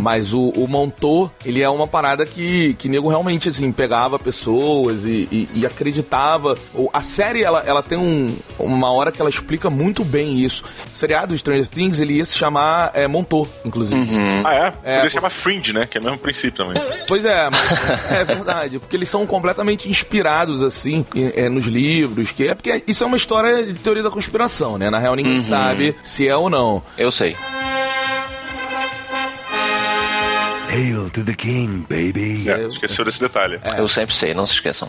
Mas 0.00 0.32
o, 0.32 0.50
o 0.50 0.66
Montou, 0.68 1.30
ele 1.44 1.62
é 1.62 1.68
uma 1.68 1.86
parada 1.86 2.24
que, 2.24 2.74
que 2.74 2.88
nego 2.88 3.08
realmente, 3.08 3.48
assim, 3.48 3.70
pegava 3.72 4.18
pessoas 4.18 5.04
e, 5.04 5.28
e- 5.30 5.48
e 5.54 5.66
acreditava. 5.66 6.56
A 6.92 7.00
série, 7.02 7.42
ela, 7.42 7.62
ela 7.66 7.82
tem 7.82 7.98
um, 7.98 8.36
uma 8.58 8.90
hora 8.92 9.10
que 9.12 9.20
ela 9.20 9.30
explica 9.30 9.68
muito 9.70 10.04
bem 10.04 10.40
isso. 10.40 10.62
O 10.94 10.98
seriado 10.98 11.34
Stranger 11.38 11.66
Things, 11.68 12.00
ele 12.00 12.14
ia 12.14 12.24
se 12.24 12.36
chamar 12.36 12.90
é, 12.94 13.06
Montou, 13.08 13.48
inclusive. 13.64 14.08
Ah, 14.44 14.54
é? 14.54 14.58
É, 14.58 14.70
Poderia 14.70 15.00
por- 15.02 15.08
se 15.10 15.14
chamar 15.14 15.30
Fringe, 15.30 15.72
né? 15.72 15.86
Que 15.86 15.98
é 15.98 16.00
o 16.00 16.04
mesmo 16.04 16.18
princípio 16.18 16.64
também. 16.66 16.82
Pois 17.06 17.24
é, 17.24 17.48
mas 17.50 18.10
é 18.10 18.24
verdade, 18.24 18.78
porque 18.78 18.96
eles 18.96 19.08
são 19.08 19.26
completamente 19.26 19.88
inspirados, 19.88 20.62
assim, 20.62 21.04
é, 21.34 21.48
nos 21.48 21.64
livros, 21.66 22.30
que 22.32 22.48
é 22.48 22.54
porque 22.54 22.82
isso 22.86 23.02
é 23.04 23.06
uma 23.06 23.16
história 23.16 23.64
de 23.64 23.74
teoria 23.74 24.02
da 24.02 24.10
conspiração, 24.10 24.76
né? 24.78 24.90
Na 24.90 24.98
real, 24.98 25.14
ninguém 25.14 25.38
sabe 25.40 25.94
se 26.02 26.26
é 26.28 26.36
ou 26.36 26.48
não. 26.50 26.82
Eu 26.96 27.10
sei. 27.10 27.36
Hail 30.70 31.08
to 31.10 31.24
the 31.24 31.34
king, 31.34 31.84
baby. 31.88 32.48
É, 32.48 32.66
esqueceu 32.66 33.04
desse 33.04 33.20
detalhe. 33.20 33.58
Eu 33.76 33.88
sempre 33.88 34.14
sei, 34.14 34.34
não 34.34 34.46
se 34.46 34.54
esqueçam. 34.54 34.88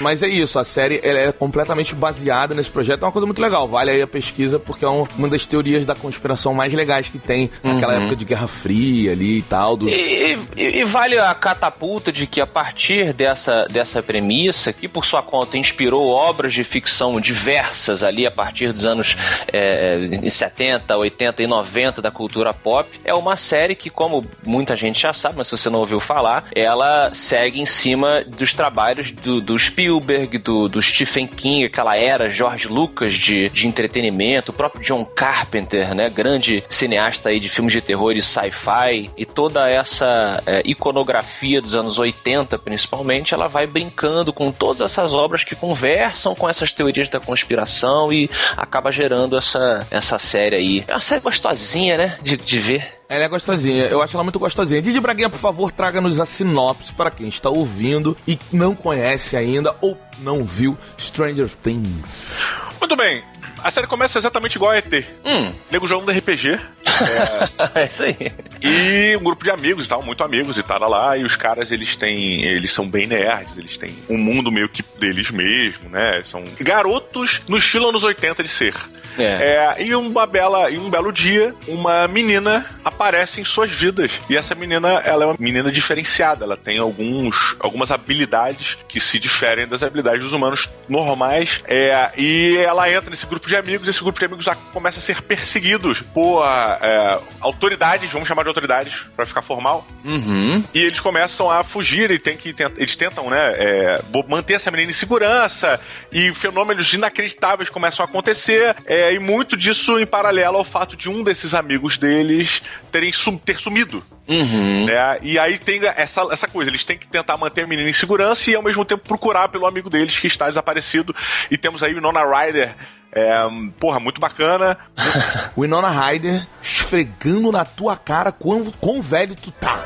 Mas 0.00 0.22
é 0.22 0.28
isso, 0.28 0.58
a 0.58 0.64
série 0.64 1.00
ela 1.02 1.18
é 1.18 1.32
completamente 1.32 1.94
baseada 1.94 2.54
nesse 2.54 2.70
projeto. 2.70 3.02
É 3.02 3.06
uma 3.06 3.12
coisa 3.12 3.26
muito 3.26 3.40
legal. 3.40 3.68
Vale 3.68 3.90
aí 3.90 4.02
a 4.02 4.06
pesquisa, 4.06 4.58
porque 4.58 4.84
é 4.84 4.88
um- 4.88 5.06
uma 5.16 5.28
das 5.28 5.46
teorias 5.46 5.86
da 5.86 5.94
conspiração 5.94 6.54
mais 6.54 6.72
legais 6.72 7.08
que 7.08 7.18
tem 7.18 7.50
naquela 7.62 7.94
época 7.94 8.16
de 8.16 8.24
Guerra 8.24 8.48
Fria 8.48 9.12
ali 9.12 9.38
e 9.38 9.42
tal. 9.42 9.76
Do... 9.76 9.88
E, 9.88 10.38
e- 10.56 10.78
e 10.80 10.84
vale 10.84 11.18
a 11.18 11.32
catapulta 11.34 12.10
de 12.12 12.26
que 12.26 12.40
a 12.40 12.46
partir 12.46 13.12
dessa, 13.12 13.66
dessa 13.70 14.02
premissa, 14.02 14.72
que 14.72 14.88
por 14.88 15.04
sua 15.04 15.22
conta 15.22 15.56
inspirou 15.56 16.08
obras 16.08 16.52
de 16.54 16.64
ficção 16.64 17.20
diversas 17.20 18.02
ali 18.02 18.26
a 18.26 18.30
partir 18.30 18.72
dos 18.72 18.84
anos 18.84 19.16
é, 19.52 19.96
em 20.22 20.28
70, 20.28 20.96
80 20.96 21.42
e 21.42 21.46
90 21.46 22.00
da 22.02 22.10
cultura 22.10 22.52
pop, 22.54 22.88
é 23.04 23.14
uma 23.14 23.36
série 23.36 23.74
que, 23.74 23.90
como 23.90 24.24
muita 24.44 24.74
gente 24.76 25.00
já 25.00 25.12
sabe, 25.12 25.36
mas 25.38 25.46
se 25.48 25.56
você 25.56 25.68
não 25.70 25.80
ouviu 25.80 26.00
falar, 26.00 26.46
ela 26.54 27.10
segue 27.14 27.60
em 27.60 27.66
cima 27.66 28.24
dos 28.26 28.54
trabalhos 28.54 29.10
do, 29.10 29.40
do 29.40 29.54
Spielberg, 29.82 30.38
do, 30.38 30.68
do 30.68 30.80
Stephen 30.80 31.26
King, 31.26 31.64
aquela 31.64 31.96
era 31.96 32.30
George 32.30 32.68
Lucas 32.68 33.14
de, 33.14 33.48
de 33.48 33.66
entretenimento, 33.66 34.52
o 34.52 34.54
próprio 34.54 34.82
John 34.82 35.04
Carpenter, 35.04 35.92
né, 35.92 36.08
grande 36.08 36.62
cineasta 36.68 37.30
aí 37.30 37.40
de 37.40 37.48
filmes 37.48 37.72
de 37.72 37.80
terror 37.80 38.12
e 38.12 38.22
sci-fi, 38.22 39.10
e 39.16 39.26
toda 39.26 39.68
essa 39.68 40.40
é, 40.46 40.62
iconografia 40.64 41.60
dos 41.60 41.74
anos 41.74 41.98
80, 41.98 42.58
principalmente, 42.60 43.34
ela 43.34 43.48
vai 43.48 43.66
brincando 43.66 44.32
com 44.32 44.52
todas 44.52 44.80
essas 44.80 45.12
obras 45.14 45.42
que 45.42 45.56
conversam 45.56 46.34
com 46.34 46.48
essas 46.48 46.72
teorias 46.72 47.08
da 47.08 47.18
conspiração 47.18 48.12
e 48.12 48.30
acaba 48.56 48.92
gerando 48.92 49.36
essa, 49.36 49.86
essa 49.90 50.18
série 50.18 50.56
aí. 50.56 50.84
É 50.86 50.94
uma 50.94 51.00
série 51.00 51.20
gostosinha, 51.20 51.96
né, 51.96 52.18
de, 52.22 52.36
de 52.36 52.58
ver. 52.60 53.01
Ela 53.12 53.24
é 53.24 53.28
gostosinha, 53.28 53.84
eu 53.88 54.00
acho 54.00 54.16
ela 54.16 54.24
muito 54.24 54.38
gostosinha. 54.38 54.80
Didi 54.80 54.98
Braguinha, 54.98 55.28
por 55.28 55.38
favor, 55.38 55.70
traga-nos 55.70 56.18
a 56.18 56.24
sinopse 56.24 56.94
para 56.94 57.10
quem 57.10 57.28
está 57.28 57.50
ouvindo 57.50 58.16
e 58.26 58.38
não 58.50 58.74
conhece 58.74 59.36
ainda 59.36 59.76
ou 59.82 59.98
não 60.20 60.42
viu 60.42 60.78
Stranger 60.98 61.50
Things. 61.62 62.38
Muito 62.80 62.96
bem. 62.96 63.22
A 63.62 63.70
série 63.70 63.86
começa 63.86 64.18
exatamente 64.18 64.56
igual 64.56 64.72
a 64.72 64.78
ET. 64.78 64.92
Hum, 65.24 65.52
Nego 65.70 65.86
jogando 65.86 66.10
RPG. 66.10 66.58
é 67.74 67.84
isso 67.84 68.02
aí. 68.02 68.32
E 68.60 69.16
um 69.16 69.22
grupo 69.22 69.44
de 69.44 69.50
amigos 69.50 69.86
e 69.86 69.88
tal, 69.88 70.02
muito 70.02 70.24
amigos 70.24 70.58
e 70.58 70.62
tal 70.62 70.88
lá. 70.88 71.16
E 71.16 71.24
os 71.24 71.36
caras, 71.36 71.70
eles 71.70 71.94
têm. 71.96 72.42
Eles 72.42 72.72
são 72.72 72.88
bem 72.88 73.06
nerds, 73.06 73.56
eles 73.56 73.76
têm 73.78 73.94
um 74.08 74.18
mundo 74.18 74.50
meio 74.50 74.68
que 74.68 74.84
deles 74.98 75.30
mesmo, 75.30 75.88
né? 75.88 76.22
São 76.24 76.42
garotos 76.60 77.40
no 77.48 77.56
estilo 77.56 77.88
anos 77.88 78.02
80 78.02 78.42
de 78.42 78.48
ser. 78.48 78.74
É. 79.18 79.76
É, 79.78 79.84
e 79.84 79.94
uma 79.94 80.26
bela, 80.26 80.70
e 80.70 80.78
um 80.78 80.88
belo 80.88 81.12
dia, 81.12 81.54
uma 81.66 82.08
menina 82.08 82.66
aparece 82.84 83.40
em 83.40 83.44
suas 83.44 83.70
vidas. 83.70 84.12
E 84.28 84.36
essa 84.36 84.54
menina, 84.54 84.88
ela 85.04 85.24
é 85.24 85.26
uma 85.26 85.36
menina 85.38 85.70
diferenciada. 85.70 86.44
Ela 86.44 86.56
tem 86.56 86.78
alguns, 86.78 87.56
algumas 87.60 87.90
habilidades 87.90 88.78
que 88.88 89.00
se 89.00 89.18
diferem 89.18 89.66
das 89.66 89.82
habilidades 89.82 90.22
dos 90.22 90.32
humanos 90.32 90.68
normais. 90.88 91.62
É, 91.66 92.10
e 92.16 92.56
ela 92.58 92.90
entra 92.90 93.10
nesse 93.10 93.26
grupo 93.26 93.48
de 93.48 93.51
amigos. 93.56 93.86
E 93.86 93.90
esse 93.90 94.02
grupo 94.02 94.18
de 94.18 94.24
amigos 94.24 94.44
já 94.44 94.54
começa 94.54 94.98
a 94.98 95.02
ser 95.02 95.22
perseguidos 95.22 96.00
por 96.00 96.44
é, 96.44 97.18
autoridades, 97.40 98.10
vamos 98.10 98.28
chamar 98.28 98.42
de 98.42 98.48
autoridades 98.48 99.04
para 99.14 99.26
ficar 99.26 99.42
formal. 99.42 99.86
Uhum. 100.04 100.64
E 100.74 100.80
eles 100.80 101.00
começam 101.00 101.50
a 101.50 101.62
fugir 101.64 102.10
e 102.10 102.18
tem 102.18 102.36
que 102.36 102.54
eles 102.76 102.96
tentam, 102.96 103.30
né, 103.30 103.52
é, 103.56 104.02
manter 104.28 104.54
essa 104.54 104.70
menina 104.70 104.90
em 104.90 104.94
segurança 104.94 105.80
e 106.10 106.32
fenômenos 106.34 106.92
inacreditáveis 106.92 107.70
começam 107.70 108.04
a 108.04 108.08
acontecer 108.08 108.76
é, 108.86 109.12
e 109.12 109.18
muito 109.18 109.56
disso 109.56 109.98
em 109.98 110.06
paralelo 110.06 110.58
ao 110.58 110.64
fato 110.64 110.96
de 110.96 111.08
um 111.08 111.22
desses 111.22 111.54
amigos 111.54 111.98
deles 111.98 112.62
terem 112.90 113.12
sum- 113.12 113.38
ter 113.38 113.56
sumido. 113.58 114.04
Uhum. 114.28 114.86
né? 114.86 115.18
E 115.22 115.38
aí 115.38 115.58
tem 115.58 115.80
essa, 115.96 116.22
essa 116.30 116.46
coisa, 116.46 116.70
eles 116.70 116.84
têm 116.84 116.96
que 116.96 117.08
tentar 117.08 117.36
manter 117.36 117.64
a 117.64 117.66
menina 117.66 117.88
em 117.88 117.92
segurança 117.92 118.50
e 118.50 118.54
ao 118.54 118.62
mesmo 118.62 118.84
tempo 118.84 119.06
procurar 119.06 119.48
pelo 119.48 119.66
amigo 119.66 119.90
deles 119.90 120.18
que 120.18 120.26
está 120.26 120.48
desaparecido. 120.48 121.14
E 121.50 121.58
temos 121.58 121.82
aí 121.82 121.94
o 121.94 122.00
Nona 122.00 122.22
Ryder, 122.24 122.74
é, 123.12 123.34
porra, 123.78 124.00
muito 124.00 124.20
bacana. 124.20 124.78
Winona 125.56 125.90
Ryder 125.90 126.46
esfregando 126.62 127.52
na 127.52 127.64
tua 127.64 127.94
cara 127.96 128.32
quão, 128.32 128.70
quão 128.80 129.02
velho 129.02 129.34
tu 129.34 129.50
tá. 129.50 129.84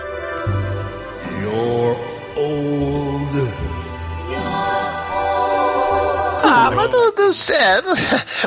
You're 1.42 2.15
Ah, 6.56 6.70
mas 6.70 6.88
do, 6.88 7.10
do 7.12 7.32
sério. 7.32 7.90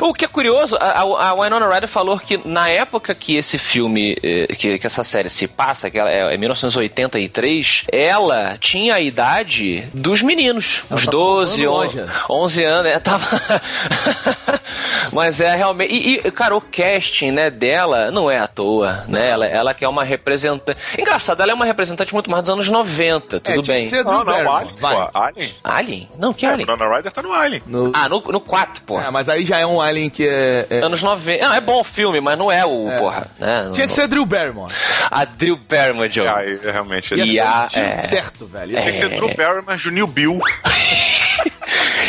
O 0.00 0.12
que 0.12 0.24
é 0.24 0.28
curioso, 0.28 0.76
a, 0.80 1.00
a 1.00 1.34
Winona 1.34 1.68
Ryder 1.68 1.88
falou 1.88 2.18
que 2.18 2.40
na 2.44 2.68
época 2.68 3.14
que 3.14 3.36
esse 3.36 3.56
filme, 3.58 4.16
eh, 4.22 4.46
que, 4.56 4.78
que 4.78 4.86
essa 4.86 5.04
série 5.04 5.30
se 5.30 5.46
passa, 5.46 5.90
que 5.90 5.98
ela 5.98 6.10
é, 6.10 6.34
é 6.34 6.36
1983, 6.36 7.84
ela 7.90 8.56
tinha 8.58 8.94
a 8.94 9.00
idade 9.00 9.88
dos 9.94 10.22
meninos. 10.22 10.82
Uns 10.90 11.04
tá 11.04 11.10
12, 11.12 11.64
falando 11.64 11.84
11, 11.84 12.00
longe. 12.00 12.12
11 12.28 12.64
anos. 12.64 12.90
É, 12.92 12.98
tava... 12.98 13.26
Mas 15.12 15.40
é 15.40 15.54
realmente. 15.56 15.92
E, 15.92 16.14
e, 16.16 16.30
cara, 16.30 16.56
o 16.56 16.60
casting 16.60 17.30
né, 17.30 17.50
dela 17.50 18.10
não 18.10 18.30
é 18.30 18.38
à 18.38 18.46
toa, 18.46 19.04
né? 19.08 19.30
Ela, 19.30 19.46
ela 19.46 19.74
que 19.74 19.84
é 19.84 19.88
uma 19.88 20.04
representante. 20.04 20.78
Engraçado, 20.98 21.40
ela 21.42 21.52
é 21.52 21.54
uma 21.54 21.64
representante 21.64 22.12
muito 22.14 22.30
mais 22.30 22.44
dos 22.44 22.52
anos 22.52 22.68
90, 22.68 23.40
tudo 23.40 23.72
é, 23.72 23.74
bem. 23.74 23.90
Não, 24.04 24.24
não. 24.24 24.52
Alien. 24.56 24.74
Alien? 25.14 25.54
Alien? 25.64 26.08
Não, 26.18 26.32
que 26.32 26.46
É, 26.46 26.50
Alien? 26.50 26.66
Nona 26.66 26.96
Ryder 26.96 27.12
tá 27.12 27.22
no 27.22 27.32
Alien. 27.32 27.62
No- 27.66 27.92
Ah, 28.04 28.08
no, 28.08 28.20
no 28.20 28.40
4, 28.40 28.82
pô. 28.84 29.00
É, 29.00 29.10
mas 29.10 29.28
aí 29.28 29.44
já 29.44 29.58
é 29.58 29.66
um 29.66 29.80
Alien 29.80 30.08
que 30.10 30.26
é. 30.26 30.66
é- 30.70 30.80
Anos 30.84 31.02
90. 31.02 31.44
Não, 31.46 31.54
é 31.54 31.60
bom 31.60 31.80
o 31.80 31.84
filme, 31.84 32.20
mas 32.20 32.38
não 32.38 32.50
é 32.50 32.64
o, 32.64 32.86
porra. 32.98 33.26
Né? 33.38 33.70
Tinha 33.72 33.86
que 33.86 33.92
ser 33.92 34.06
Drew 34.08 34.24
Barrymore. 34.26 34.72
A 35.10 35.24
Drew 35.24 35.56
Barrymore, 35.56 36.10
Joe. 36.10 36.26
Aí, 36.28 36.58
é, 36.64 36.70
realmente. 36.70 37.14
Ia 37.14 37.24
E 37.24 37.40
a- 37.40 37.68
é. 37.74 37.90
certo, 38.08 38.46
velho. 38.46 38.72
Ia 38.72 38.82
Tem 38.82 38.92
que 38.92 38.98
ser 38.98 39.08
Drew 39.10 39.34
Barrymore, 39.34 39.78
Junil 39.78 40.06
Bill. 40.06 40.40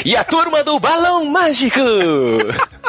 E 0.04 0.16
a 0.16 0.24
turma 0.24 0.64
do 0.64 0.80
Balão 0.80 1.26
Mágico! 1.26 1.80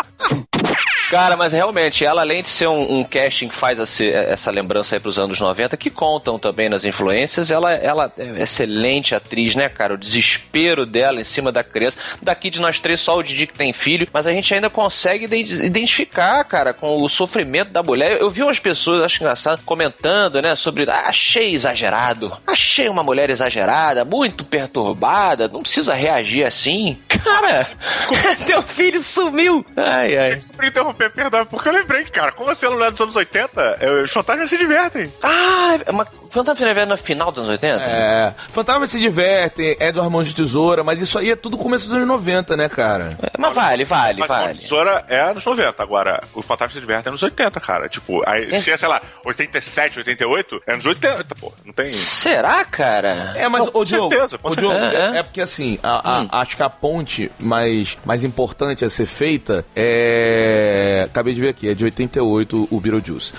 Cara, 1.12 1.36
mas 1.36 1.52
realmente, 1.52 2.06
ela 2.06 2.22
além 2.22 2.40
de 2.40 2.48
ser 2.48 2.68
um, 2.68 3.00
um 3.00 3.04
casting 3.04 3.46
que 3.48 3.54
faz 3.54 3.78
esse- 3.78 4.08
essa 4.10 4.50
lembrança 4.50 4.96
aí 4.96 5.00
pros 5.00 5.18
anos 5.18 5.38
90, 5.38 5.76
que 5.76 5.90
contam 5.90 6.38
também 6.38 6.70
nas 6.70 6.86
influências, 6.86 7.50
ela, 7.50 7.70
ela 7.74 8.10
é 8.16 8.42
excelente 8.42 9.14
atriz, 9.14 9.54
né, 9.54 9.68
cara? 9.68 9.92
O 9.92 9.98
desespero 9.98 10.86
dela 10.86 11.20
em 11.20 11.24
cima 11.24 11.52
da 11.52 11.62
criança. 11.62 11.98
Daqui 12.22 12.48
de 12.48 12.58
nós 12.62 12.80
três, 12.80 12.98
só 12.98 13.18
o 13.18 13.22
Didi 13.22 13.46
que 13.46 13.52
tem 13.52 13.74
filho, 13.74 14.08
mas 14.10 14.26
a 14.26 14.32
gente 14.32 14.54
ainda 14.54 14.70
consegue 14.70 15.26
ide- 15.26 15.66
identificar, 15.66 16.42
cara, 16.44 16.72
com 16.72 17.02
o 17.02 17.08
sofrimento 17.10 17.70
da 17.72 17.82
mulher. 17.82 18.18
Eu 18.18 18.30
vi 18.30 18.42
umas 18.42 18.58
pessoas, 18.58 19.04
acho 19.04 19.22
engraçado, 19.22 19.60
comentando, 19.66 20.40
né, 20.40 20.56
sobre 20.56 20.90
ah, 20.90 21.02
achei 21.08 21.52
exagerado, 21.52 22.34
achei 22.46 22.88
uma 22.88 23.02
mulher 23.02 23.28
exagerada, 23.28 24.02
muito 24.02 24.46
perturbada, 24.46 25.46
não 25.46 25.60
precisa 25.60 25.92
reagir 25.92 26.46
assim. 26.46 26.96
Cara, 27.22 27.68
teu 28.46 28.62
filho 28.62 28.98
sumiu. 28.98 29.62
Ai, 29.76 30.16
ai. 30.16 30.34
Desculpa 30.36 30.66
interromper, 30.66 31.01
perdão, 31.10 31.44
porque 31.46 31.68
eu 31.68 31.72
lembrei 31.72 32.04
que, 32.04 32.10
cara, 32.12 32.32
como 32.32 32.54
você 32.54 32.68
não 32.68 32.82
é 32.84 32.90
dos 32.90 33.00
anos 33.00 33.16
80, 33.16 33.76
é, 33.80 33.90
os 34.02 34.10
fantasmas 34.10 34.48
se 34.50 34.58
divertem. 34.58 35.12
Ah, 35.22 35.76
mas 35.92 36.08
Fantasma 36.30 36.56
Final 36.56 36.86
no 36.86 36.96
final 36.96 37.30
dos 37.30 37.38
anos 37.40 37.50
80? 37.50 37.84
É. 37.84 38.34
Fantasma 38.52 38.86
se 38.86 38.98
diverte, 38.98 39.76
Edward 39.78 40.10
Mãos 40.10 40.28
de 40.28 40.34
Tesoura, 40.34 40.82
mas 40.82 41.00
isso 41.00 41.18
aí 41.18 41.30
é 41.30 41.36
tudo 41.36 41.58
começo 41.58 41.86
dos 41.86 41.94
anos 41.96 42.08
90, 42.08 42.56
né, 42.56 42.68
cara? 42.70 43.16
É, 43.22 43.30
Mas 43.38 43.54
vale, 43.54 43.84
vale, 43.84 44.20
Mas 44.20 44.30
a 44.30 44.40
vale. 44.40 44.58
tesoura 44.58 45.04
é 45.08 45.20
anos 45.20 45.44
90, 45.44 45.82
agora 45.82 46.20
o 46.32 46.40
Fantasma 46.40 46.72
se 46.72 46.80
diverte 46.80 47.06
é 47.06 47.10
anos 47.10 47.22
80, 47.22 47.60
cara. 47.60 47.88
Tipo, 47.88 48.22
aí, 48.26 48.46
É. 48.50 48.58
se 48.58 48.70
é, 48.70 48.76
sei 48.78 48.88
lá, 48.88 49.02
87, 49.26 49.98
88, 49.98 50.62
é 50.66 50.72
anos 50.72 50.86
80, 50.86 51.34
pô. 51.38 51.52
Não 51.66 51.72
tem. 51.74 51.90
Será, 51.90 52.64
cara? 52.64 53.34
É, 53.36 53.46
mas, 53.48 53.66
ô 53.66 53.72
com 53.72 53.84
Diogo, 53.84 54.08
certeza, 54.10 54.38
com 54.38 54.48
Diogo, 54.50 54.74
certeza. 54.74 54.96
é, 55.02 55.06
É, 55.12 55.16
é. 55.16 55.18
é 55.18 55.22
porque 55.22 55.40
assim, 55.42 55.78
a- 55.82 56.28
a- 56.32 56.40
acho 56.40 56.56
que 56.56 56.62
a 56.62 56.70
ponte 56.70 57.30
mais, 57.38 57.98
mais 58.06 58.24
importante 58.24 58.84
a 58.84 58.90
ser 58.90 59.04
feita 59.06 59.64
é. 59.76 60.91
Acabei 61.04 61.34
de 61.34 61.40
ver 61.40 61.48
aqui, 61.48 61.68
é 61.68 61.74
de 61.74 61.84
88 61.84 62.68
o 62.70 62.80
Beetlejuice. 62.80 63.32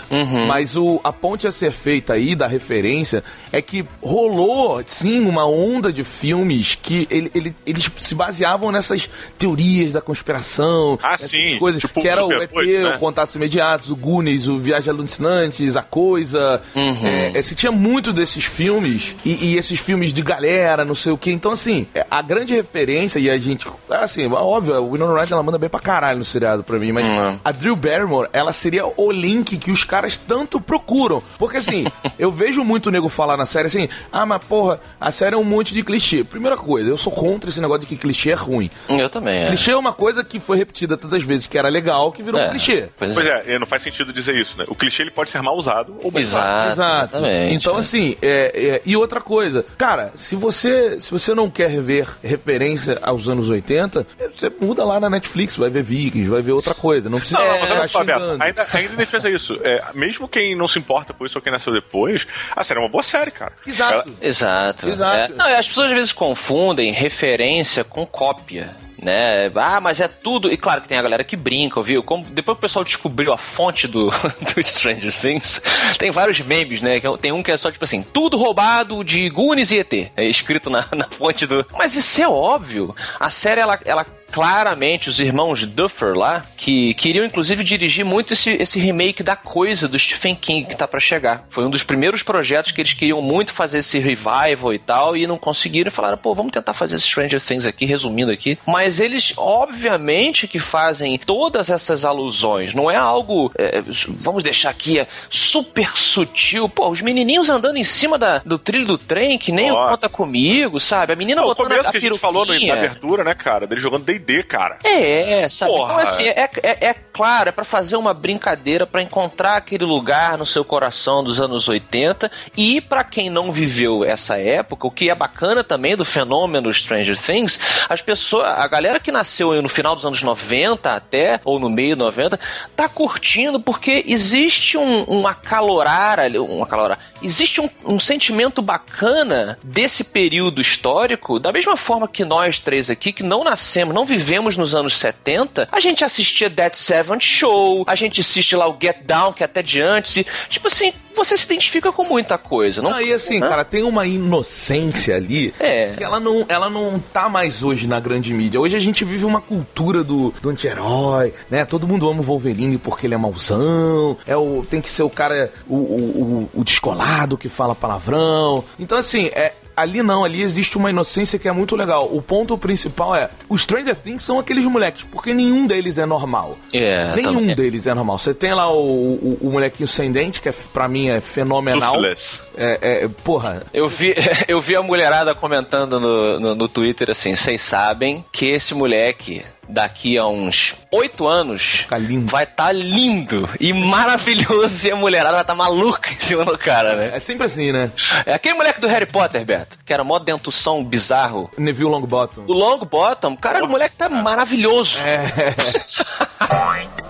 Mas 0.47 0.75
o, 0.75 0.99
a 1.03 1.11
ponte 1.13 1.47
a 1.47 1.51
ser 1.51 1.71
feita 1.71 2.13
aí, 2.13 2.35
da 2.35 2.47
referência, 2.47 3.23
é 3.51 3.61
que 3.61 3.85
rolou, 4.01 4.81
sim, 4.85 5.21
uma 5.25 5.45
onda 5.45 5.91
de 5.91 6.03
filmes 6.03 6.75
que 6.75 7.07
ele, 7.09 7.31
ele- 7.33 7.55
eles 7.65 7.89
se 7.99 8.15
baseavam 8.15 8.71
nessas 8.71 9.09
teorias 9.37 9.91
da 9.91 10.01
conspiração, 10.01 10.97
Ah, 11.03 11.13
essas 11.13 11.31
sim, 11.31 11.57
coisas, 11.59 11.81
tipo 11.81 12.01
que 12.01 12.07
era 12.07 12.25
o 12.25 12.31
ET, 12.41 12.49
8, 12.53 12.83
né? 12.89 12.95
o 12.95 12.99
Contatos 12.99 13.35
Imediatos, 13.35 13.89
o 13.89 13.95
Goonies, 13.95 14.47
o 14.47 14.57
Viagem 14.59 14.89
Alucinantes, 14.89 15.75
a 15.77 15.83
Coisa. 15.83 16.61
É, 16.75 17.37
é, 17.37 17.41
se 17.41 17.55
tinha 17.55 17.71
muito 17.71 18.11
desses 18.13 18.45
filmes, 18.45 19.15
e, 19.25 19.51
e 19.53 19.57
esses 19.57 19.79
filmes 19.79 20.11
de 20.13 20.21
galera, 20.21 20.83
não 20.85 20.95
sei 20.95 21.11
o 21.11 21.17
que. 21.17 21.31
Então, 21.31 21.51
assim, 21.51 21.85
é, 21.93 22.05
a 22.09 22.21
grande 22.21 22.53
referência, 22.53 23.19
e 23.19 23.29
a 23.29 23.37
gente. 23.37 23.67
Assim, 23.89 24.25
óbvio, 24.27 24.75
o 24.81 24.91
Winona 24.91 25.13
Ryder 25.19 25.33
ela 25.33 25.43
manda 25.43 25.57
bem 25.57 25.69
pra 25.69 25.79
caralho 25.79 26.19
no 26.19 26.25
seriado 26.25 26.63
pra 26.63 26.77
mim, 26.79 26.91
mas 26.91 27.05
Uhum. 27.05 27.39
A 27.43 27.51
Drew 27.51 27.75
Barrymore, 27.75 28.29
ela 28.31 28.53
seria 28.53 28.85
o 28.85 29.11
link 29.11 29.57
que 29.57 29.71
os 29.71 29.83
caras 29.83 30.17
tanto 30.17 30.59
procuram. 30.59 31.21
Porque, 31.37 31.57
assim, 31.57 31.85
eu 32.17 32.31
vejo 32.31 32.63
muito 32.63 32.91
nego 32.91 33.09
falar 33.09 33.37
na 33.37 33.45
série 33.45 33.67
assim: 33.67 33.89
ah, 34.11 34.25
mas 34.25 34.43
porra, 34.43 34.79
a 34.99 35.11
série 35.11 35.35
é 35.35 35.37
um 35.37 35.43
monte 35.43 35.73
de 35.73 35.83
clichê. 35.83 36.23
Primeira 36.23 36.57
coisa, 36.57 36.89
eu 36.89 36.97
sou 36.97 37.11
contra 37.11 37.49
esse 37.49 37.61
negócio 37.61 37.81
de 37.81 37.87
que 37.87 37.97
clichê 37.97 38.31
é 38.31 38.35
ruim. 38.35 38.69
Eu 38.87 39.09
também, 39.09 39.43
é. 39.43 39.47
Clichê 39.47 39.71
é 39.71 39.77
uma 39.77 39.93
coisa 39.93 40.23
que 40.23 40.39
foi 40.39 40.57
repetida 40.57 40.97
tantas 40.97 41.23
vezes 41.23 41.47
que 41.47 41.57
era 41.57 41.69
legal 41.69 42.11
que 42.11 42.23
virou 42.23 42.39
É, 42.39 42.47
um 42.47 42.49
clichê. 42.51 42.89
Pois 42.97 43.15
Pois 43.15 43.27
é. 43.27 43.43
é, 43.47 43.59
não 43.59 43.67
faz 43.67 43.81
sentido 43.81 44.13
dizer 44.13 44.35
isso, 44.35 44.57
né? 44.57 44.65
O 44.67 44.75
clichê 44.75 45.03
ele 45.03 45.11
pode 45.11 45.29
ser 45.29 45.41
mal 45.41 45.57
usado 45.57 45.95
ou 46.01 46.11
bem 46.11 46.23
usado. 46.23 46.71
Exato. 46.71 47.17
Então, 47.49 47.75
é. 47.75 47.79
assim, 47.79 48.15
é, 48.21 48.51
é, 48.55 48.81
e 48.85 48.95
outra 48.95 49.21
coisa, 49.21 49.65
cara, 49.77 50.11
se 50.15 50.35
você, 50.35 50.99
se 50.99 51.11
você 51.11 51.33
não 51.33 51.49
quer 51.49 51.81
ver 51.81 52.07
referência 52.23 52.99
aos 53.01 53.27
anos 53.27 53.49
80, 53.49 54.05
você 54.35 54.51
muda 54.59 54.83
lá 54.83 54.99
na 54.99 55.09
Netflix, 55.09 55.55
vai 55.55 55.69
ver 55.69 55.83
Vikings, 55.83 56.29
vai 56.29 56.41
ver 56.41 56.51
outra 56.51 56.73
coisa. 56.73 57.09
Não 57.09 57.19
precisa 57.19 57.32
Não, 57.33 57.45
não, 57.45 57.77
olha 57.77 57.87
só, 57.87 58.03
Beto, 58.03 58.19
xingando. 58.19 58.43
ainda, 58.43 58.67
ainda 58.73 58.93
em 58.93 58.97
defesa 58.97 59.29
isso. 59.29 59.59
É, 59.63 59.83
mesmo 59.93 60.27
quem 60.27 60.55
não 60.55 60.67
se 60.67 60.79
importa 60.79 61.13
por 61.13 61.25
isso 61.25 61.37
ou 61.37 61.41
quem 61.41 61.51
nasceu 61.51 61.73
depois, 61.73 62.25
a 62.55 62.63
série 62.63 62.79
é 62.79 62.83
uma 62.83 62.89
boa 62.89 63.03
série, 63.03 63.31
cara. 63.31 63.53
Exato. 63.65 63.93
Ela- 64.09 64.17
Exato. 64.21 64.89
Exato. 64.89 65.33
É. 65.33 65.35
Não, 65.35 65.45
as 65.47 65.67
pessoas 65.67 65.87
às 65.87 65.93
vezes 65.93 66.11
confundem 66.13 66.91
referência 66.91 67.83
com 67.83 68.05
cópia. 68.05 68.75
Né? 69.01 69.51
Ah, 69.55 69.81
mas 69.81 69.99
é 69.99 70.07
tudo. 70.07 70.49
E 70.49 70.55
claro 70.55 70.79
que 70.81 70.87
tem 70.87 70.97
a 70.97 71.01
galera 71.01 71.25
que 71.25 71.35
brinca, 71.35 71.81
viu? 71.83 72.01
Como, 72.01 72.23
depois 72.23 72.55
que 72.55 72.59
o 72.59 72.61
pessoal 72.61 72.85
descobriu 72.85 73.33
a 73.33 73.37
fonte 73.37 73.85
do, 73.85 74.09
do 74.55 74.63
Stranger 74.63 75.13
Things, 75.13 75.61
tem 75.99 76.09
vários 76.09 76.39
memes, 76.39 76.81
né? 76.81 77.01
Que 77.01 77.17
Tem 77.17 77.33
um 77.33 77.43
que 77.43 77.51
é 77.51 77.57
só 77.57 77.69
tipo 77.69 77.83
assim: 77.83 78.01
tudo 78.01 78.37
roubado 78.37 79.03
de 79.03 79.29
Goonies 79.29 79.71
e 79.71 79.79
ET. 79.79 79.93
É 80.15 80.23
escrito 80.23 80.69
na, 80.69 80.85
na 80.95 81.05
fonte 81.09 81.45
do. 81.45 81.65
Mas 81.77 81.95
isso 81.95 82.21
é 82.21 82.27
óbvio. 82.29 82.95
A 83.19 83.29
série, 83.29 83.59
ela. 83.59 83.77
ela 83.83 84.05
claramente 84.33 85.09
os 85.09 85.19
irmãos 85.19 85.63
Duffer 85.65 86.15
lá, 86.15 86.43
que 86.57 86.95
queriam 86.95 87.23
inclusive 87.23 87.63
dirigir 87.63 88.03
muito 88.03 88.33
esse, 88.33 88.49
esse 88.51 88.79
remake 88.79 89.21
da 89.21 89.35
coisa 89.35 89.87
do 89.87 89.97
Stephen 89.97 90.35
King 90.35 90.67
que 90.67 90.75
tá 90.75 90.87
pra 90.87 90.99
chegar. 90.99 91.45
Foi 91.49 91.63
um 91.63 91.69
dos 91.69 91.83
primeiros 91.83 92.23
projetos 92.23 92.71
que 92.71 92.81
eles 92.81 92.93
queriam 92.93 93.21
muito 93.21 93.53
fazer 93.53 93.77
esse 93.77 93.99
revival 93.99 94.73
e 94.73 94.79
tal, 94.79 95.15
e 95.15 95.27
não 95.27 95.37
conseguiram. 95.37 95.89
E 95.89 95.91
falaram, 95.91 96.17
pô, 96.17 96.33
vamos 96.33 96.51
tentar 96.51 96.73
fazer 96.73 96.95
esse 96.95 97.05
Stranger 97.05 97.39
Things 97.39 97.65
aqui, 97.65 97.85
resumindo 97.85 98.31
aqui. 98.31 98.57
Mas 98.65 98.99
eles, 98.99 99.33
obviamente, 99.37 100.47
que 100.47 100.57
fazem 100.57 101.17
todas 101.19 101.69
essas 101.69 102.03
alusões. 102.03 102.73
Não 102.73 102.89
é 102.89 102.95
algo, 102.95 103.51
é, 103.55 103.83
vamos 104.19 104.41
deixar 104.41 104.71
aqui, 104.71 104.97
é 104.97 105.07
super 105.29 105.95
sutil. 105.95 106.67
Pô, 106.67 106.89
os 106.89 107.01
menininhos 107.01 107.49
andando 107.49 107.77
em 107.77 107.83
cima 107.83 108.17
da, 108.17 108.39
do 108.39 108.57
trilho 108.57 108.85
do 108.85 108.97
trem, 108.97 109.37
que 109.37 109.51
nem 109.51 109.69
o 109.69 109.75
Nossa. 109.75 109.91
Conta 109.91 110.09
Comigo, 110.09 110.79
sabe? 110.79 111.13
A 111.13 111.15
menina 111.15 111.41
Não, 111.41 111.47
o 111.47 111.49
botando 111.49 111.69
começo 111.69 111.89
a, 111.89 111.91
que 111.91 111.97
a 111.97 111.99
gente 111.99 112.17
falou 112.17 112.45
na 112.45 112.55
abertura, 112.55 113.23
né, 113.23 113.35
cara? 113.35 113.67
Dele 113.67 113.81
jogando 113.81 114.05
D&D, 114.05 114.22
cara. 114.43 114.79
É, 114.83 115.47
sabe? 115.49 115.71
Porra. 115.71 115.93
Então, 115.93 115.97
assim, 115.97 116.27
é, 116.27 116.49
é, 116.63 116.87
é 116.89 116.95
claro, 117.13 117.49
é 117.49 117.51
pra 117.51 117.63
fazer 117.63 117.95
uma 117.95 118.13
brincadeira, 118.13 118.87
pra 118.87 119.01
encontrar 119.01 119.55
aquele 119.55 119.85
lugar 119.85 120.37
no 120.37 120.45
seu 120.45 120.65
coração 120.65 121.23
dos 121.23 121.39
anos 121.39 121.67
80 121.67 122.31
e 122.57 122.81
pra 122.81 123.03
quem 123.03 123.29
não 123.29 123.51
viveu 123.51 124.03
essa 124.03 124.37
época, 124.37 124.87
o 124.87 124.91
que 124.91 125.09
é 125.09 125.15
bacana 125.15 125.63
também 125.63 125.95
do 125.95 126.03
fenômeno 126.03 126.73
Stranger 126.73 127.19
Things, 127.19 127.59
as 127.87 128.01
pessoas, 128.01 128.45
a 128.47 128.67
galera 128.67 128.99
que 128.99 129.11
nasceu 129.11 129.61
no 129.61 129.69
final 129.69 129.95
dos 129.95 130.05
anos 130.05 130.23
90 130.23 130.89
até, 130.89 131.39
ou 131.45 131.59
no 131.59 131.69
meio 131.69 131.95
90, 131.95 132.39
tá 132.75 132.89
curtindo 132.89 133.59
porque 133.59 134.03
existe 134.07 134.77
um, 134.77 135.05
um 135.07 135.27
acalorar 135.27 136.19
ali, 136.19 136.39
um 136.39 136.63
acalorar, 136.63 136.97
existe 137.21 137.61
um, 137.61 137.69
um 137.85 137.99
sentimento 137.99 138.61
bacana 138.61 139.59
desse 139.63 140.03
período 140.03 140.59
histórico, 140.59 141.39
da 141.39 141.51
mesma 141.51 141.77
forma 141.77 142.07
que 142.07 142.25
nós 142.25 142.59
três 142.59 142.89
aqui, 142.89 143.13
que 143.13 143.23
não 143.23 143.43
nascemos, 143.43 143.93
não 143.93 144.05
vivemos 144.05 144.12
nos 144.57 144.75
anos 144.75 144.97
70, 144.97 145.67
a 145.71 145.79
gente 145.79 146.03
assistia 146.03 146.49
Dead 146.49 146.73
Seventh 146.75 147.21
Show, 147.23 147.83
a 147.87 147.95
gente 147.95 148.21
assiste 148.21 148.55
lá 148.55 148.67
o 148.67 148.77
Get 148.79 148.97
Down, 149.05 149.33
que 149.33 149.43
é 149.43 149.45
até 149.45 149.61
de 149.61 149.81
antes, 149.81 150.17
e, 150.17 150.25
tipo 150.49 150.67
assim, 150.67 150.93
você 151.15 151.37
se 151.37 151.45
identifica 151.45 151.91
com 151.91 152.03
muita 152.03 152.37
coisa, 152.37 152.81
não? 152.81 152.93
Aí 152.93 153.13
assim, 153.13 153.37
Hã? 153.37 153.47
cara, 153.47 153.63
tem 153.65 153.83
uma 153.83 154.05
inocência 154.05 155.15
ali 155.15 155.53
É. 155.59 155.91
que 155.91 156.03
ela 156.03 156.19
não, 156.19 156.45
ela 156.47 156.69
não 156.69 156.99
tá 156.99 157.29
mais 157.29 157.63
hoje 157.63 157.87
na 157.87 157.99
grande 157.99 158.33
mídia. 158.33 158.59
Hoje 158.59 158.75
a 158.75 158.79
gente 158.79 159.03
vive 159.05 159.25
uma 159.25 159.39
cultura 159.41 160.03
do, 160.03 160.33
do 160.41 160.49
anti-herói, 160.49 161.33
né? 161.49 161.65
Todo 161.65 161.87
mundo 161.87 162.09
ama 162.09 162.21
o 162.21 162.23
Wolverine 162.23 162.77
porque 162.77 163.05
ele 163.07 163.13
é 163.13 163.17
mauzão, 163.17 164.17
é 164.25 164.35
o, 164.35 164.65
tem 164.67 164.81
que 164.81 164.89
ser 164.89 165.03
o 165.03 165.09
cara, 165.09 165.51
o, 165.67 165.75
o, 165.75 166.49
o, 166.55 166.59
o 166.61 166.63
descolado 166.63 167.37
que 167.37 167.47
fala 167.49 167.75
palavrão. 167.75 168.63
Então, 168.79 168.97
assim, 168.97 169.27
é. 169.33 169.53
Ali 169.75 170.03
não, 170.03 170.23
ali 170.23 170.41
existe 170.41 170.77
uma 170.77 170.89
inocência 170.89 171.39
que 171.39 171.47
é 171.47 171.51
muito 171.51 171.75
legal. 171.75 172.09
O 172.11 172.21
ponto 172.21 172.57
principal 172.57 173.15
é: 173.15 173.29
os 173.49 173.61
Stranger 173.61 173.95
Things 173.95 174.23
são 174.23 174.39
aqueles 174.39 174.65
moleques, 174.65 175.03
porque 175.03 175.33
nenhum 175.33 175.65
deles 175.67 175.97
é 175.97 176.05
normal. 176.05 176.57
É, 176.73 177.15
Nenhum 177.15 177.39
também. 177.39 177.55
deles 177.55 177.87
é 177.87 177.93
normal. 177.93 178.17
Você 178.17 178.33
tem 178.33 178.53
lá 178.53 178.71
o, 178.71 178.77
o, 178.77 179.37
o 179.41 179.51
molequinho 179.51 179.87
sem 179.87 180.11
dente, 180.11 180.41
que 180.41 180.49
é, 180.49 180.53
pra 180.73 180.87
mim 180.87 181.09
é 181.09 181.21
fenomenal. 181.21 181.93
Toothless. 181.93 182.41
É, 182.55 183.03
é, 183.03 183.07
porra, 183.23 183.63
Eu 183.73 183.87
vi, 183.89 184.13
eu 184.47 184.61
vi 184.61 184.75
a 184.75 184.81
mulherada 184.83 185.33
comentando 185.33 185.99
no, 185.99 186.39
no, 186.39 186.55
no 186.55 186.67
Twitter 186.67 187.09
assim: 187.09 187.35
vocês 187.35 187.61
sabem 187.61 188.23
que 188.31 188.45
esse 188.45 188.73
moleque 188.73 189.43
daqui 189.73 190.17
a 190.19 190.27
uns 190.27 190.75
oito 190.91 191.27
anos 191.27 191.87
vai 192.25 192.43
estar 192.43 192.71
lindo 192.71 193.49
e 193.59 193.73
maravilhoso 193.73 194.87
e 194.87 194.91
a 194.91 194.95
mulherada 194.95 195.33
vai 195.33 195.41
estar 195.41 195.55
maluca 195.55 196.11
em 196.11 196.19
cima 196.19 196.45
do 196.45 196.55
cara, 196.57 196.95
né? 196.95 197.11
é 197.15 197.19
sempre 197.19 197.47
assim, 197.47 197.71
né? 197.71 197.91
É 198.25 198.35
aquele 198.35 198.53
moleque 198.53 198.79
do 198.79 198.87
Harry 198.87 199.07
Potter, 199.07 199.43
Beto, 199.43 199.77
que 199.83 199.91
era 199.91 200.03
mó 200.03 200.19
dentução 200.19 200.83
bizarro. 200.83 201.49
Neville 201.57 201.89
Longbottom. 201.89 202.43
O 202.47 202.53
Long 202.53 202.79
Bottom, 202.79 203.35
cara, 203.35 203.63
o 203.63 203.67
moleque 203.67 203.95
tá 203.95 204.07
maravilhoso. 204.07 204.99
É. 205.01 205.55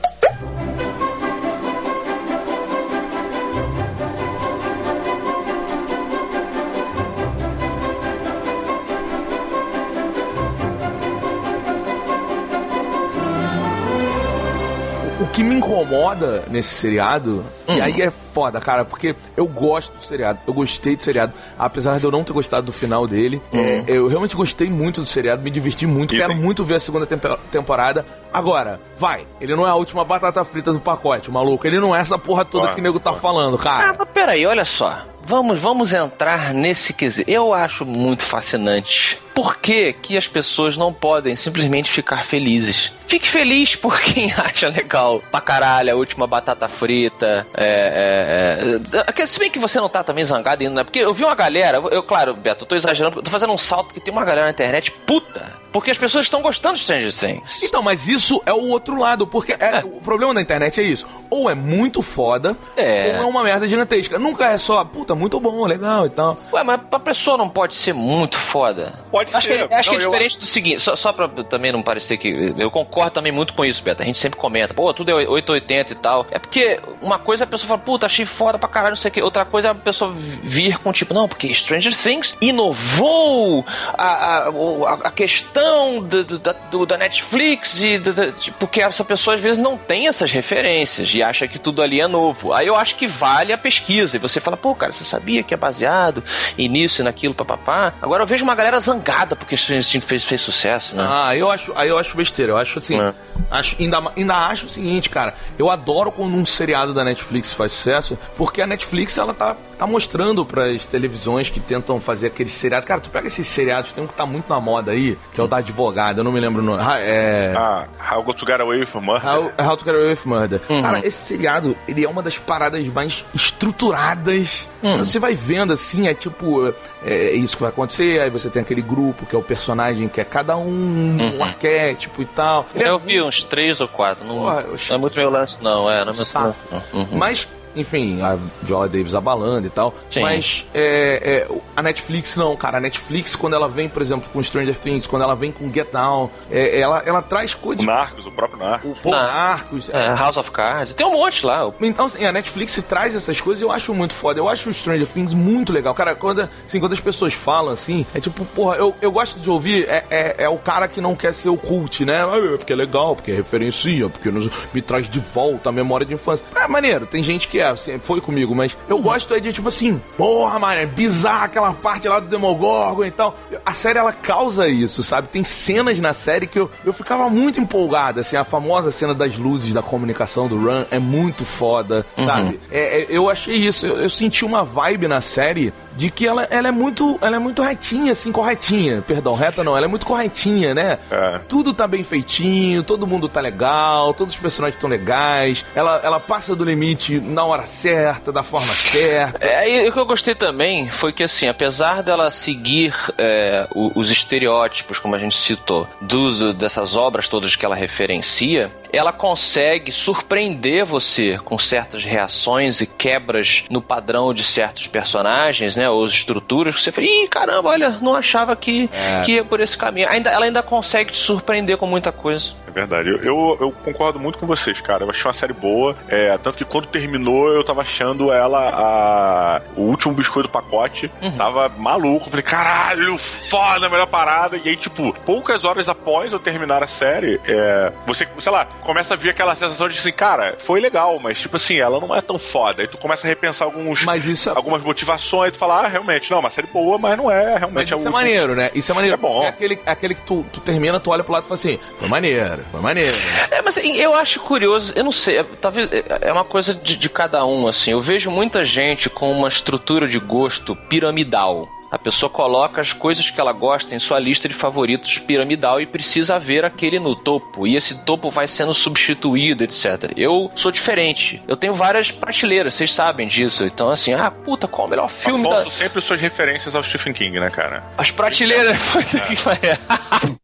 O 15.21 15.27
que 15.27 15.43
me 15.43 15.53
incomoda 15.53 16.43
nesse 16.49 16.73
seriado, 16.73 17.45
e 17.77 17.81
aí 17.81 18.01
é 18.01 18.11
foda, 18.11 18.59
cara, 18.59 18.85
porque 18.85 19.15
eu 19.35 19.45
gosto 19.47 19.91
do 19.93 20.03
seriado, 20.03 20.39
eu 20.47 20.53
gostei 20.53 20.95
do 20.95 21.03
seriado, 21.03 21.33
apesar 21.57 21.99
de 21.99 22.05
eu 22.05 22.11
não 22.11 22.23
ter 22.23 22.33
gostado 22.33 22.65
do 22.67 22.71
final 22.71 23.07
dele, 23.07 23.41
é, 23.53 23.83
eu 23.87 24.07
realmente 24.07 24.35
gostei 24.35 24.69
muito 24.69 25.01
do 25.01 25.07
seriado, 25.07 25.41
me 25.41 25.49
diverti 25.49 25.85
muito, 25.85 26.13
E 26.13 26.17
quero 26.17 26.33
tem- 26.33 26.41
muito 26.41 26.63
ver 26.63 26.75
a 26.75 26.79
segunda 26.79 27.07
temporada. 27.51 28.05
Agora, 28.33 28.79
vai, 28.97 29.27
ele 29.41 29.55
não 29.55 29.67
é 29.67 29.69
a 29.69 29.75
última 29.75 30.05
batata 30.05 30.43
frita 30.45 30.71
do 30.71 30.79
pacote, 30.79 31.29
maluco, 31.29 31.67
ele 31.67 31.79
não 31.79 31.95
é 31.95 31.99
essa 31.99 32.17
porra 32.17 32.45
toda 32.45 32.69
Ah, 32.69 32.73
que 32.73 32.79
o 32.79 32.83
nego 32.83 32.99
tá 32.99 33.09
ah. 33.11 33.13
falando, 33.15 33.55
Ah, 33.55 33.63
cara. 33.63 33.95
mas 33.99 34.07
peraí, 34.13 34.45
olha 34.45 34.63
só. 34.65 35.05
Vamos, 35.23 35.59
vamos 35.59 35.93
entrar 35.93 36.51
nesse 36.51 36.93
quesito. 36.93 37.29
Eu 37.29 37.53
acho 37.53 37.85
muito 37.85 38.23
fascinante. 38.23 39.19
Por 39.35 39.57
que, 39.57 39.93
que 39.93 40.17
as 40.17 40.27
pessoas 40.27 40.75
não 40.75 40.91
podem 40.91 41.35
simplesmente 41.35 41.91
ficar 41.91 42.25
felizes? 42.25 42.91
Fique 43.07 43.27
feliz 43.29 43.75
por 43.75 43.99
quem 44.01 44.33
acha 44.35 44.67
legal. 44.67 45.21
Pra 45.31 45.39
caralho, 45.39 45.93
a 45.93 45.95
última 45.95 46.25
batata 46.25 46.67
frita. 46.67 47.45
É, 47.61 48.79
é, 48.87 49.21
é. 49.21 49.25
Se 49.25 49.39
bem 49.39 49.49
que 49.51 49.59
você 49.59 49.79
não 49.79 49.89
tá 49.89 50.03
também 50.03 50.25
zangado 50.25 50.63
ainda, 50.63 50.75
né? 50.75 50.83
Porque 50.83 50.99
eu 50.99 51.13
vi 51.13 51.23
uma 51.23 51.35
galera. 51.35 51.77
Eu, 51.91 52.03
claro, 52.03 52.33
Beto, 52.33 52.63
eu 52.63 52.67
tô 52.67 52.75
exagerando, 52.75 53.19
eu 53.19 53.23
tô 53.23 53.31
fazendo 53.31 53.53
um 53.53 53.57
salto 53.57 53.87
porque 53.87 53.99
tem 53.99 54.11
uma 54.11 54.25
galera 54.25 54.45
na 54.45 54.51
internet 54.51 54.91
puta. 55.05 55.60
Porque 55.71 55.91
as 55.91 55.97
pessoas 55.97 56.25
estão 56.25 56.41
gostando 56.41 56.75
de 56.75 56.81
Stranger 56.81 57.13
Things. 57.13 57.63
Então, 57.63 57.81
mas 57.81 58.07
isso 58.07 58.41
é 58.45 58.51
o 58.53 58.67
outro 58.69 58.97
lado, 58.99 59.25
porque 59.25 59.53
é- 59.53 59.83
o 59.85 60.01
problema 60.01 60.33
da 60.33 60.41
internet 60.41 60.79
é 60.79 60.83
isso. 60.83 61.07
Ou 61.29 61.49
é 61.49 61.55
muito 61.55 62.01
foda, 62.01 62.57
É. 62.75 63.15
ou 63.17 63.23
é 63.23 63.25
uma 63.25 63.41
merda 63.43 63.67
gigantesca. 63.67 64.19
Nunca 64.19 64.49
é 64.51 64.57
só, 64.57 64.83
puta, 64.83 65.15
muito 65.15 65.39
bom, 65.39 65.65
legal 65.65 66.05
e 66.05 66.09
tal. 66.09 66.37
Ué, 66.51 66.63
mas 66.63 66.79
a 66.91 66.99
pessoa 66.99 67.37
não 67.37 67.47
pode 67.47 67.75
ser 67.75 67.93
muito 67.93 68.37
foda. 68.37 68.99
Pode 69.09 69.33
acho 69.33 69.47
ser. 69.47 69.67
Que, 69.67 69.73
acho 69.73 69.89
que 69.89 69.95
é 69.95 69.99
Não, 69.99 70.05
eu- 70.05 70.11
diferente 70.11 70.39
do 70.39 70.45
seguinte, 70.45 70.81
só, 70.81 70.95
só 70.95 71.13
pra 71.13 71.29
também 71.45 71.71
não 71.71 71.81
parecer 71.81 72.17
que. 72.17 72.53
Eu 72.57 72.69
concordo 72.69 73.11
também 73.11 73.31
muito 73.31 73.53
com 73.53 73.63
isso, 73.63 73.81
Beto. 73.81 74.01
A 74.01 74.05
gente 74.05 74.17
sempre 74.17 74.37
comenta, 74.37 74.73
pô, 74.73 74.93
tudo 74.93 75.09
é 75.11 75.13
880 75.13 75.93
e 75.93 75.95
tal. 75.95 76.25
É 76.31 76.37
porque 76.37 76.79
uma 77.01 77.17
coisa 77.17 77.43
é 77.43 77.45
a 77.45 77.47
pessoa 77.47 77.67
fala, 77.69 77.79
puta, 77.79 78.05
achei 78.05 78.25
foda 78.25 78.59
pra 78.59 78.67
caralho, 78.67 78.91
não 78.91 78.97
sei 78.97 79.09
o 79.09 79.11
quê. 79.13 79.21
Outra 79.21 79.45
coisa 79.45 79.69
é 79.69 79.71
a 79.71 79.75
pessoa 79.75 80.13
vir 80.43 80.77
com 80.79 80.91
tipo, 80.91 81.13
não, 81.13 81.29
porque 81.29 81.53
Stranger 81.53 81.95
Things 81.95 82.35
inovou 82.41 83.65
a, 83.97 84.05
a- 84.49 84.93
a 85.05 85.11
questão 85.11 85.60
do, 86.01 86.23
do- 86.23 86.39
da, 86.39 86.51
do- 86.53 86.85
da 86.85 86.97
Netflix 86.97 87.81
e. 87.81 87.97
do- 87.97 88.13
do- 88.13 88.33
porque 88.59 88.81
essa 88.81 89.03
pessoa 89.03 89.35
às 89.35 89.41
vezes 89.41 89.57
não 89.57 89.77
tem 89.77 90.07
essas 90.07 90.31
referências 90.31 91.13
e 91.13 91.21
acha 91.23 91.47
que 91.47 91.59
tudo 91.59 91.81
ali 91.81 91.99
é 92.01 92.07
novo. 92.07 92.53
Aí 92.53 92.67
eu 92.67 92.75
acho 92.75 92.95
que 92.95 93.07
vale 93.07 93.53
a 93.53 93.57
pesquisa. 93.57 94.15
E 94.15 94.19
você 94.19 94.39
fala, 94.39 94.57
pô, 94.57 94.73
cara, 94.75 94.91
você 94.91 95.03
sabia 95.03 95.43
que 95.43 95.53
é 95.53 95.57
baseado 95.57 96.23
e 96.57 96.67
nisso 96.67 97.01
e 97.01 97.03
naquilo, 97.03 97.33
papapá. 97.33 97.93
Agora 98.01 98.23
eu 98.23 98.27
vejo 98.27 98.43
uma 98.43 98.55
galera 98.55 98.79
zangada 98.79 99.35
porque 99.35 99.55
Things 99.55 99.91
fez, 100.05 100.23
fez 100.23 100.41
sucesso, 100.41 100.95
né? 100.95 101.05
Ah, 101.07 101.35
eu 101.35 101.49
acho, 101.51 101.71
aí 101.75 101.89
eu 101.89 101.97
acho 101.97 102.15
besteira. 102.15 102.51
Eu 102.53 102.57
acho 102.57 102.79
assim, 102.79 102.99
É. 102.99 103.13
acho, 103.49 103.75
ainda, 103.79 104.01
ainda 104.15 104.35
acho 104.47 104.65
o 104.65 104.69
seguinte, 104.69 105.09
cara. 105.09 105.33
Eu 105.57 105.69
adoro 105.69 106.11
quando 106.11 106.35
um 106.35 106.45
seriado 106.45 106.93
da 106.93 107.03
Netflix 107.03 107.53
faz 107.53 107.71
sucesso, 107.71 108.17
porque 108.37 108.61
a 108.61 108.67
Netflix 108.67 109.17
ela 109.17 109.33
tá, 109.33 109.55
tá 109.77 109.85
mostrando 109.87 110.45
pras 110.45 110.85
televisões 110.85 111.49
que 111.49 111.59
tentam 111.59 111.99
fazer 111.99 112.27
aquele 112.27 112.49
seriado. 112.49 112.85
Cara, 112.85 112.99
tu 113.01 113.09
pega 113.09 113.27
esses 113.27 113.47
seriados, 113.47 113.91
tem 113.91 114.03
um 114.03 114.07
que 114.07 114.13
tá 114.13 114.25
muito 114.25 114.49
na 114.49 114.59
moda 114.59 114.91
aí, 114.91 115.17
que 115.33 115.39
é 115.39 115.43
o 115.43 115.47
da 115.51 115.57
advogada, 115.57 116.21
eu 116.21 116.23
não 116.23 116.31
me 116.31 116.39
lembro 116.39 116.61
o 116.61 116.65
nome. 116.65 116.81
Ah, 116.81 116.97
É. 116.97 117.53
Ah, 117.55 117.85
How 118.09 118.23
Go 118.23 118.33
To 118.33 118.45
Get 118.45 118.61
Away 118.61 118.85
From 118.85 119.01
Murder. 119.01 119.27
How, 119.27 119.51
How 119.59 119.75
to 119.77 119.83
Get 119.83 119.93
Away 119.93 120.09
with 120.11 120.19
Murder. 120.25 120.59
Cara, 120.59 121.05
esse 121.05 121.17
seriado, 121.17 121.75
ele 121.87 122.05
é 122.05 122.09
uma 122.09 122.23
das 122.23 122.37
paradas 122.37 122.87
mais 122.87 123.25
estruturadas. 123.33 124.67
Você 124.99 125.19
vai 125.19 125.35
vendo 125.35 125.73
assim, 125.73 126.07
é 126.07 126.13
tipo, 126.13 126.73
é, 127.03 127.13
é 127.13 127.31
isso 127.33 127.55
que 127.57 127.61
vai 127.61 127.69
acontecer, 127.69 128.21
aí 128.21 128.29
você 128.29 128.49
tem 128.49 128.61
aquele 128.61 128.81
grupo 128.81 129.25
que 129.25 129.35
é 129.35 129.37
o 129.39 129.41
personagem 129.43 130.07
que 130.07 130.19
é 130.21 130.23
cada 130.23 130.55
um, 130.57 131.17
um 131.37 131.43
arquétipo 131.43 132.21
e 132.21 132.25
tal. 132.25 132.65
Ele 132.73 132.85
é 132.85 132.89
Eu 132.89 132.97
vi 132.97 133.21
uns 133.21 133.43
três 133.43 133.81
ou 133.81 133.87
quatro. 133.87 134.25
Não, 134.25 134.35
Porra, 134.39 134.61
eu 134.61 134.77
não 134.89 134.95
é 134.95 134.97
muito 134.97 135.15
meu 135.15 135.29
lance, 135.29 135.57
não. 135.61 135.91
É, 135.91 136.03
não 136.05 136.13
é 136.13 136.15
Saco. 136.25 136.55
lance. 136.71 136.85
Uhum. 136.93 137.17
Mas, 137.17 137.47
enfim, 137.75 138.21
a 138.21 138.37
Viola 138.61 138.87
Davis 138.89 139.15
abalando 139.15 139.67
e 139.67 139.69
tal. 139.69 139.93
Sim. 140.09 140.21
Mas 140.21 140.65
é, 140.73 141.47
é, 141.49 141.55
a 141.75 141.81
Netflix 141.81 142.35
não, 142.35 142.55
cara. 142.55 142.77
A 142.77 142.81
Netflix, 142.81 143.35
quando 143.35 143.53
ela 143.55 143.67
vem, 143.67 143.87
por 143.89 144.01
exemplo, 144.01 144.29
com 144.31 144.41
Stranger 144.41 144.77
Things, 144.77 145.07
quando 145.07 145.23
ela 145.23 145.35
vem 145.35 145.51
com 145.51 145.71
Get 145.71 145.91
Down, 145.91 146.29
é, 146.49 146.79
ela, 146.79 147.01
ela 147.05 147.21
traz 147.21 147.53
O 147.53 147.57
coisas. 147.57 147.85
Narcos, 147.85 148.25
o 148.25 148.31
próprio 148.31 148.59
Narcos. 148.59 148.97
Pô, 148.99 149.11
Não. 149.11 149.17
Narcos. 149.21 149.89
É, 149.89 150.07
House 150.15 150.37
of 150.37 150.51
Cards. 150.51 150.93
Tem 150.93 151.05
um 151.05 151.13
monte 151.13 151.45
lá. 151.45 151.71
Então, 151.81 152.05
assim, 152.05 152.25
a 152.25 152.31
Netflix 152.31 152.81
traz 152.87 153.15
essas 153.15 153.39
coisas 153.39 153.61
e 153.61 153.65
eu 153.65 153.71
acho 153.71 153.93
muito 153.93 154.13
foda. 154.13 154.39
Eu 154.39 154.49
acho 154.49 154.69
o 154.69 154.73
Stranger 154.73 155.07
Things 155.07 155.33
muito 155.33 155.71
legal. 155.71 155.93
Cara, 155.93 156.15
quando, 156.15 156.47
assim, 156.65 156.79
quando 156.79 156.93
as 156.93 156.99
pessoas 156.99 157.33
falam 157.33 157.71
assim, 157.73 158.05
é 158.13 158.19
tipo, 158.19 158.43
porra, 158.45 158.75
eu, 158.77 158.95
eu 159.01 159.11
gosto 159.11 159.39
de 159.39 159.49
ouvir, 159.49 159.87
é, 159.89 160.03
é, 160.09 160.35
é 160.39 160.49
o 160.49 160.57
cara 160.57 160.87
que 160.87 160.99
não 161.01 161.15
quer 161.15 161.33
ser 161.33 161.49
o 161.49 161.57
cult, 161.57 162.03
né? 162.05 162.25
Ah, 162.25 162.37
é 162.37 162.57
Porque 162.57 162.73
é 162.73 162.75
legal, 162.75 163.15
porque 163.15 163.31
referencia, 163.31 164.09
porque 164.09 164.29
nos- 164.29 164.49
me 164.73 164.81
traz 164.81 165.09
de 165.09 165.19
volta 165.19 165.69
a 165.69 165.71
memória 165.71 166.05
de 166.05 166.13
infância. 166.13 166.45
É 166.55 166.67
maneiro, 166.67 167.05
tem 167.05 167.21
gente 167.23 167.47
que 167.47 167.59
é, 167.61 167.69
assim, 167.69 167.99
foi 167.99 168.21
comigo, 168.21 168.53
mas 168.55 168.77
eu 168.89 168.99
gosto 168.99 169.33
é 169.33 169.39
de, 169.39 169.53
tipo 169.53 169.67
assim, 169.67 170.01
porra, 170.17 170.59
mano, 170.59 170.81
é 170.81 170.85
bizarra 170.85 171.45
aquela 171.45 171.73
parte 171.73 172.07
lá 172.07 172.19
do 172.19 172.27
Demogorgon 172.27 173.05
e 173.05 173.11
tal. 173.11 173.37
A 173.65 173.73
série, 173.73 173.99
ela 173.99 174.13
causa 174.13 174.67
isso, 174.67 175.03
sabe? 175.03 175.27
Tem 175.27 175.43
cenas 175.43 175.99
na 175.99 176.13
série 176.13 176.47
que 176.47 176.59
eu, 176.59 176.69
eu 176.83 176.93
ficava 176.93 177.29
muito 177.29 177.59
empolgado, 177.59 178.19
assim, 178.19 178.35
a 178.35 178.43
famosa 178.43 178.91
cena 178.91 179.13
das 179.13 179.37
luzes 179.37 179.73
da 179.73 179.81
comunicação 179.81 180.47
do 180.47 180.57
Run 180.57 180.83
é 180.91 180.99
muito 180.99 181.45
foda, 181.45 182.05
sabe? 182.17 182.59
É, 182.71 183.01
é, 183.01 183.07
eu 183.09 183.29
achei 183.29 183.55
isso, 183.55 183.85
eu, 183.85 183.97
eu 183.97 184.09
senti 184.09 184.43
uma 184.43 184.63
vibe 184.63 185.07
na 185.07 185.21
série 185.21 185.73
de 186.01 186.09
que 186.09 186.25
ela, 186.25 186.47
ela 186.49 186.67
é 186.67 186.71
muito 186.71 187.19
ela 187.21 187.35
é 187.35 187.39
muito 187.39 187.61
retinha, 187.61 188.13
assim, 188.13 188.31
corretinha. 188.31 189.03
Perdão, 189.03 189.35
reta 189.35 189.63
não, 189.63 189.77
ela 189.77 189.85
é 189.85 189.87
muito 189.87 190.03
corretinha, 190.03 190.73
né? 190.73 190.97
É. 191.11 191.39
Tudo 191.47 191.75
tá 191.75 191.85
bem 191.85 192.03
feitinho, 192.03 192.81
todo 192.81 193.05
mundo 193.05 193.29
tá 193.29 193.39
legal, 193.39 194.11
todos 194.11 194.33
os 194.33 194.39
personagens 194.39 194.77
estão 194.77 194.89
legais, 194.89 195.63
ela, 195.75 196.01
ela 196.03 196.19
passa 196.19 196.55
do 196.55 196.65
limite 196.65 197.19
na 197.19 197.45
hora 197.45 197.67
certa, 197.67 198.31
da 198.31 198.41
forma 198.41 198.73
certa. 198.73 199.45
É, 199.45 199.85
e 199.85 199.89
o 199.89 199.93
que 199.93 199.99
eu 199.99 200.05
gostei 200.07 200.33
também 200.33 200.89
foi 200.89 201.13
que, 201.13 201.21
assim, 201.21 201.47
apesar 201.47 202.01
dela 202.01 202.31
seguir 202.31 202.95
é, 203.15 203.67
os 203.75 204.09
estereótipos, 204.09 204.97
como 204.97 205.13
a 205.13 205.19
gente 205.19 205.35
citou, 205.35 205.87
dos, 206.01 206.55
dessas 206.55 206.95
obras 206.95 207.27
todas 207.27 207.55
que 207.55 207.63
ela 207.63 207.75
referencia, 207.75 208.71
ela 208.93 209.11
consegue 209.11 209.91
surpreender 209.91 210.85
você 210.85 211.37
com 211.43 211.57
certas 211.57 212.03
reações 212.03 212.81
e 212.81 212.87
quebras 212.87 213.63
no 213.69 213.81
padrão 213.81 214.33
de 214.33 214.43
certos 214.43 214.87
personagens, 214.87 215.75
né? 215.75 215.89
Ou 215.89 216.05
estruturas 216.05 216.75
que 216.75 216.81
você 216.81 216.91
fala, 216.91 217.07
ih, 217.07 217.27
caramba, 217.27 217.69
olha, 217.69 217.89
não 218.01 218.13
achava 218.15 218.55
que, 218.55 218.89
É. 218.91 219.21
que 219.23 219.33
ia 219.33 219.45
por 219.45 219.59
esse 219.59 219.77
caminho. 219.77 220.07
Ainda, 220.09 220.29
ela 220.29 220.45
ainda 220.45 220.61
consegue 220.61 221.11
te 221.11 221.17
surpreender 221.17 221.77
com 221.77 221.85
muita 221.87 222.11
coisa. 222.11 222.53
É 222.71 222.79
verdade. 222.79 223.09
Eu, 223.09 223.17
eu, 223.21 223.57
eu 223.59 223.71
concordo 223.83 224.19
muito 224.19 224.37
com 224.37 224.47
vocês, 224.47 224.79
cara. 224.81 225.03
Eu 225.03 225.09
achei 225.09 225.25
uma 225.25 225.33
série 225.33 225.53
boa. 225.53 225.95
É, 226.07 226.37
tanto 226.37 226.57
que 226.57 226.65
quando 226.65 226.87
terminou, 226.87 227.49
eu 227.53 227.63
tava 227.63 227.81
achando 227.81 228.31
ela 228.31 228.69
a... 228.69 229.61
o 229.75 229.81
último 229.81 230.13
biscoito 230.13 230.47
do 230.49 230.51
pacote. 230.51 231.11
Tava 231.37 231.69
maluco. 231.69 232.29
Falei, 232.29 232.43
caralho, 232.43 233.17
foda, 233.17 233.89
melhor 233.89 234.07
parada. 234.07 234.57
E 234.57 234.69
aí, 234.69 234.75
tipo, 234.77 235.13
poucas 235.25 235.63
horas 235.65 235.89
após 235.89 236.31
eu 236.33 236.39
terminar 236.39 236.83
a 236.83 236.87
série, 236.87 237.39
é, 237.45 237.91
você, 238.05 238.27
sei 238.39 238.51
lá, 238.51 238.65
começa 238.83 239.13
a 239.13 239.17
vir 239.17 239.29
aquela 239.29 239.55
sensação 239.55 239.87
de 239.89 239.97
assim, 239.97 240.11
cara, 240.11 240.55
foi 240.59 240.79
legal, 240.79 241.19
mas 241.21 241.39
tipo 241.39 241.55
assim, 241.57 241.77
ela 241.79 241.99
não 241.99 242.15
é 242.15 242.21
tão 242.21 242.39
foda. 242.39 242.81
Aí 242.81 242.87
tu 242.87 242.97
começa 242.97 243.25
a 243.25 243.29
repensar 243.29 243.65
alguns. 243.65 244.03
Mas 244.03 244.25
isso 244.25 244.49
é- 244.49 244.53
algumas 244.55 244.81
motivações, 244.83 245.51
tu 245.51 245.57
fala, 245.59 245.85
ah, 245.85 245.87
realmente, 245.87 246.29
não, 246.31 246.39
uma 246.39 246.49
série 246.49 246.67
boa, 246.67 246.97
mas 246.97 247.17
não 247.17 247.29
é, 247.29 247.51
Mas 247.51 247.59
realmente 247.59 247.93
é 247.93 247.95
o 247.95 247.99
isso 247.99 248.07
é 248.07 248.09
último. 248.09 248.13
maneiro, 248.13 248.55
né? 248.55 248.71
Isso 248.73 248.91
é 248.91 248.95
maneiro. 248.95 249.15
É 249.15 249.17
bom. 249.17 249.43
É 249.43 249.47
aquele, 249.49 249.79
é 249.85 249.91
aquele 249.91 250.15
que 250.15 250.21
tu, 250.21 250.45
tu 250.53 250.59
termina, 250.61 250.99
tu 250.99 251.11
olha 251.11 251.23
pro 251.23 251.33
lado 251.33 251.43
e 251.43 251.47
fala 251.47 251.55
assim, 251.55 251.79
foi 251.99 252.07
maneiro, 252.07 252.60
foi 252.71 252.81
maneiro. 252.81 253.15
É, 253.49 253.61
mas 253.61 253.77
assim, 253.77 253.95
eu 253.97 254.13
acho 254.13 254.39
curioso, 254.41 254.93
eu 254.95 255.03
não 255.03 255.11
sei, 255.11 255.37
é- 255.37 255.43
talvez 255.43 255.89
é 255.91 256.03
é 256.21 256.31
uma 256.31 256.43
coisa 256.43 256.73
de, 256.73 256.95
de 256.95 257.09
cada 257.09 257.45
um, 257.45 257.67
assim. 257.67 257.91
Eu 257.91 258.01
vejo 258.01 258.29
muita 258.29 258.63
gente 258.65 259.09
com 259.09 259.31
uma 259.31 259.47
estrutura 259.47 260.07
de 260.07 260.19
gosto 260.19 260.75
piramidal. 260.75 261.67
A 261.91 261.99
pessoa 261.99 262.29
coloca 262.29 262.79
as 262.79 262.93
coisas 262.93 263.29
que 263.29 263.37
ela 263.41 263.51
gosta 263.51 263.93
em 263.93 263.99
sua 263.99 264.17
lista 264.17 264.47
de 264.47 264.53
favoritos 264.53 265.17
piramidal 265.17 265.81
e 265.81 265.85
precisa 265.85 266.39
ver 266.39 266.63
aquele 266.63 266.99
no 266.99 267.17
topo. 267.17 267.67
E 267.67 267.75
esse 267.75 268.05
topo 268.05 268.29
vai 268.29 268.47
sendo 268.47 268.73
substituído, 268.73 269.65
etc. 269.65 270.13
Eu 270.15 270.49
sou 270.55 270.71
diferente. 270.71 271.43
Eu 271.49 271.57
tenho 271.57 271.75
várias 271.75 272.09
prateleiras, 272.09 272.75
vocês 272.75 272.93
sabem 272.93 273.27
disso. 273.27 273.65
Então, 273.65 273.89
assim, 273.89 274.13
ah, 274.13 274.31
puta, 274.31 274.69
qual 274.69 274.87
o 274.87 274.89
melhor 274.89 275.09
filme 275.09 275.49
da. 275.49 275.57
Afonso 275.57 275.75
sempre 275.75 275.99
suas 276.01 276.21
referências 276.21 276.77
ao 276.77 276.81
Stephen 276.83 277.11
King, 277.11 277.41
né, 277.41 277.49
cara? 277.49 277.83
As 277.97 278.09
prateleiras. 278.09 278.79
Pariu. 279.43 280.37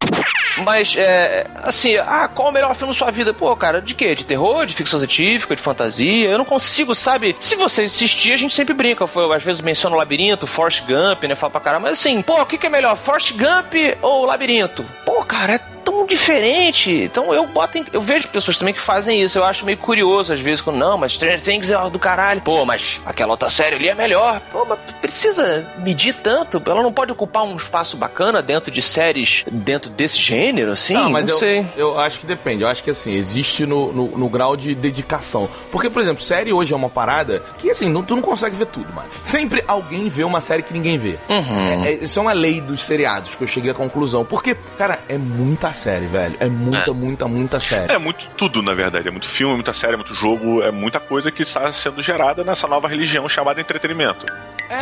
Mas, 0.63 0.95
é, 0.97 1.47
assim, 1.55 1.95
ah, 1.97 2.27
qual 2.27 2.49
o 2.49 2.51
melhor 2.51 2.75
filme 2.75 2.93
da 2.93 2.97
sua 2.97 3.11
vida? 3.11 3.33
Pô, 3.33 3.55
cara, 3.55 3.81
de 3.81 3.93
quê? 3.93 4.15
De 4.15 4.25
terror, 4.25 4.65
de 4.65 4.75
ficção 4.75 4.99
científica, 4.99 5.55
de 5.55 5.61
fantasia? 5.61 6.29
Eu 6.29 6.37
não 6.37 6.45
consigo, 6.45 6.95
sabe? 6.95 7.35
Se 7.39 7.55
você 7.55 7.85
insistir, 7.85 8.33
a 8.33 8.37
gente 8.37 8.53
sempre 8.53 8.73
brinca. 8.73 9.07
Foi, 9.07 9.33
às 9.35 9.43
vezes 9.43 9.61
menciono 9.61 9.95
Labirinto, 9.95 10.47
Forrest 10.47 10.83
Gump, 10.85 11.23
né? 11.23 11.35
Fala 11.35 11.51
pra 11.51 11.61
caramba. 11.61 11.89
Mas 11.89 11.99
assim, 11.99 12.21
pô, 12.21 12.41
o 12.41 12.45
que, 12.45 12.57
que 12.57 12.67
é 12.67 12.69
melhor? 12.69 12.95
Forrest 12.97 13.33
Gump 13.33 13.73
ou 14.01 14.25
Labirinto? 14.25 14.85
Pô, 15.05 15.23
cara, 15.23 15.55
é 15.55 15.76
tão 15.87 16.05
diferente. 16.05 16.91
Então 16.91 17.33
eu 17.33 17.45
boto 17.47 17.77
em- 17.77 17.85
eu 17.93 18.01
vejo 18.01 18.27
pessoas 18.27 18.57
também 18.57 18.73
que 18.73 18.81
fazem 18.81 19.21
isso. 19.21 19.37
Eu 19.37 19.45
acho 19.45 19.65
meio 19.65 19.77
curioso 19.77 20.33
às 20.33 20.39
vezes 20.39 20.61
quando 20.61 20.75
não, 20.77 20.97
mas 20.97 21.13
Stranger 21.13 21.41
Things 21.41 21.69
é 21.71 21.89
do 21.89 21.97
caralho. 21.97 22.41
Pô, 22.41 22.65
mas 22.65 22.99
aquela 23.05 23.31
outra 23.31 23.49
série 23.49 23.75
ali 23.77 23.87
é 23.87 23.95
melhor. 23.95 24.41
Pô, 24.51 24.65
mas 24.65 24.77
precisa 25.01 25.65
medir 25.79 26.13
tanto. 26.15 26.61
Ela 26.65 26.83
não 26.83 26.91
pode 26.91 27.11
ocupar 27.11 27.43
um 27.43 27.55
espaço 27.55 27.95
bacana 27.95 28.41
dentro 28.41 28.69
de 28.69 28.81
séries 28.81 29.45
dentro 29.49 29.89
desse 29.89 30.17
gênero, 30.17 30.73
assim? 30.73 30.93
Não, 30.93 31.09
mas 31.09 31.25
não 31.25 31.33
eu, 31.33 31.39
sei. 31.39 31.65
eu 31.77 31.99
acho 31.99 32.19
que 32.19 32.25
depende. 32.25 32.63
Eu 32.63 32.67
acho 32.67 32.83
que 32.83 32.89
assim, 32.89 33.13
existe 33.13 33.65
no, 33.65 33.93
no, 33.93 34.17
no 34.17 34.29
grau 34.29 34.57
de 34.57 34.75
dedicação. 34.75 35.47
Porque, 35.71 35.89
por 35.89 36.01
exemplo, 36.01 36.21
série 36.21 36.51
hoje 36.51 36.73
é 36.73 36.75
uma 36.75 36.89
parada 36.89 37.41
que 37.57 37.71
assim, 37.71 37.87
não, 37.89 38.03
tu 38.03 38.15
não 38.15 38.21
consegue 38.21 38.55
ver 38.55 38.65
tudo, 38.67 38.91
mano. 38.93 39.07
Sempre 39.23 39.63
alguém 39.67 40.09
vê 40.09 40.23
uma 40.25 40.41
série 40.41 40.61
que 40.63 40.73
ninguém 40.73 40.97
vê. 40.97 41.17
É, 41.29 41.89
é- 41.89 41.93
isso 42.01 42.19
é 42.19 42.21
uma 42.21 42.33
lei 42.33 42.59
dos 42.59 42.83
seriados 42.83 43.35
que 43.35 43.43
eu 43.43 43.47
cheguei 43.47 43.71
à 43.71 43.73
conclusão. 43.73 44.25
Porque, 44.25 44.55
cara, 44.77 44.99
é 45.07 45.17
muita 45.17 45.71
série, 45.77 46.05
velho. 46.07 46.35
É 46.39 46.47
muita, 46.47 46.91
É. 46.91 46.93
muita, 46.93 47.27
muita 47.27 47.59
série. 47.59 47.93
É 47.93 47.97
muito 47.97 48.27
tudo, 48.35 48.61
na 48.61 48.73
verdade. 48.73 49.07
É 49.07 49.11
muito 49.11 49.27
filme, 49.27 49.53
muita 49.55 49.71
série, 49.73 49.95
muito 49.95 50.13
jogo, 50.15 50.61
é 50.61 50.71
muita 50.71 50.99
coisa 50.99 51.31
que 51.31 51.41
está 51.43 51.71
sendo 51.71 52.01
gerada 52.01 52.43
nessa 52.43 52.67
nova 52.67 52.87
religião 52.89 53.29
chamada 53.29 53.61
entretenimento. 53.61 54.25